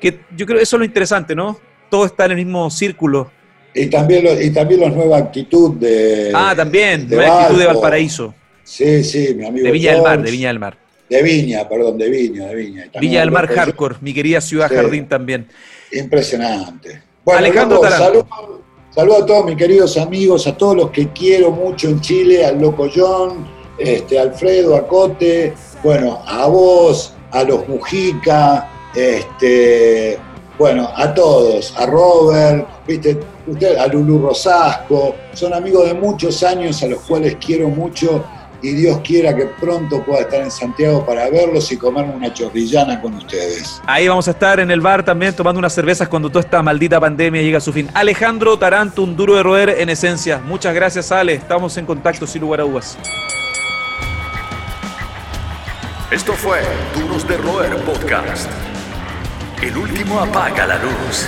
que 0.01 0.21
yo 0.37 0.47
creo 0.47 0.59
que 0.59 0.63
eso 0.63 0.77
es 0.77 0.79
lo 0.79 0.85
interesante, 0.85 1.35
¿no? 1.35 1.59
Todo 1.91 2.07
está 2.07 2.27
en 2.27 2.31
el 2.31 2.37
mismo 2.37 2.71
círculo. 2.71 3.33
Y 3.75 3.87
también, 3.87 4.27
y 4.41 4.51
también 4.51 4.81
la 4.81 4.91
nueva 4.91 5.19
actitud 5.19 5.75
de... 5.75 6.31
Ah, 6.33 6.55
también, 6.57 7.09
de 7.09 7.17
nueva 7.17 7.43
actitud 7.43 7.59
de 7.59 7.67
Valparaíso. 7.67 8.35
Sí, 8.63 9.03
sí, 9.03 9.35
mi 9.35 9.45
amigo. 9.45 9.67
De 9.67 9.73
Viña 9.73 9.93
del 9.95 10.03
Mar, 10.03 10.23
de 10.23 10.31
Viña 10.31 10.49
del 10.49 10.59
Mar. 10.61 10.79
De 11.09 11.23
Viña, 11.25 11.69
perdón, 11.69 11.99
de 11.99 12.09
Viña, 12.09 12.47
de 12.47 12.55
Viña. 12.55 12.85
Viña 13.01 13.21
del 13.21 13.33
Mar 13.33 13.49
Hardcore, 13.49 13.97
mi 14.01 14.15
querida 14.15 14.41
ciudad 14.41 14.69
jardín 14.69 15.09
también. 15.09 15.49
Impresionante. 15.91 17.03
Alejandro 17.27 17.81
Taranto. 17.81 18.60
Saludos 19.01 19.23
a 19.23 19.27
todos 19.27 19.45
mis 19.47 19.57
queridos 19.57 19.97
amigos, 19.97 20.47
a 20.47 20.55
todos 20.59 20.77
los 20.77 20.91
que 20.91 21.09
quiero 21.09 21.51
mucho 21.51 21.89
en 21.89 22.03
Chile, 22.03 22.45
al 22.45 22.61
Loco 22.61 22.87
John, 22.95 23.47
este, 23.79 24.19
Alfredo, 24.19 24.77
a 24.77 24.87
Cote, 24.87 25.55
bueno, 25.83 26.23
a 26.27 26.47
vos, 26.49 27.15
a 27.31 27.43
los 27.43 27.67
Mujica, 27.67 28.69
este, 28.95 30.19
bueno, 30.59 30.91
a 30.95 31.15
todos, 31.15 31.73
a 31.79 31.87
Robert, 31.87 32.69
¿viste? 32.87 33.19
Usted, 33.47 33.79
a 33.79 33.87
Lulú 33.87 34.19
Rosasco, 34.19 35.15
son 35.33 35.55
amigos 35.55 35.87
de 35.87 35.95
muchos 35.95 36.43
años 36.43 36.83
a 36.83 36.89
los 36.89 37.01
cuales 37.01 37.39
quiero 37.41 37.71
mucho 37.71 38.23
y 38.63 38.73
Dios 38.73 39.01
quiera 39.05 39.35
que 39.35 39.47
pronto 39.47 40.03
pueda 40.05 40.23
estar 40.23 40.41
en 40.41 40.51
Santiago 40.51 41.05
para 41.05 41.29
verlos 41.31 41.71
y 41.73 41.77
comerme 41.77 42.15
una 42.15 42.33
chorrillana 42.33 43.01
con 43.01 43.15
ustedes. 43.15 43.81
Ahí 43.87 44.09
vamos 44.09 44.29
a 44.29 44.33
estar 44.33 44.61
en 44.61 44.71
el 44.71 44.81
bar 44.81 45.05
también 45.05 45.35
tomando 45.35 45.59
unas 45.59 45.73
cervezas 45.73 46.09
cuando 46.09 46.29
toda 46.29 46.41
esta 46.41 46.63
maldita 46.63 47.01
pandemia 47.01 47.43
llega 47.43 47.59
a 47.59 47.61
su 47.61 47.73
fin. 47.73 47.89
Alejandro 47.95 48.59
Taranto, 48.59 49.03
un 49.03 49.17
duro 49.17 49.35
de 49.37 49.43
roer 49.43 49.71
en 49.79 49.89
esencia. 49.89 50.41
Muchas 50.45 50.75
gracias, 50.75 51.11
Ale. 51.13 51.35
Estamos 51.35 51.77
en 51.77 51.87
contacto 51.87 52.27
sin 52.27 52.43
lugar 52.43 52.61
a 52.61 52.65
dudas. 52.65 52.99
Esto 56.11 56.33
fue 56.33 56.59
Duros 56.95 57.27
de 57.29 57.37
Roer 57.37 57.77
Podcast. 57.85 58.51
El 59.63 59.77
último 59.77 60.19
apaga 60.19 60.67
la 60.67 60.77
luz. 60.79 61.27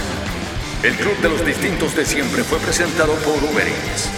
El 0.82 0.94
Club 0.94 1.16
de 1.18 1.28
los 1.28 1.46
Distintos 1.46 1.94
de 1.94 2.04
Siempre 2.04 2.42
fue 2.42 2.58
presentado 2.58 3.14
por 3.16 3.34
Uber 3.44 3.66
Eats. 3.68 4.10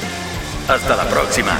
Hasta 0.67 0.97
la 0.97 1.05
próxima. 1.05 1.59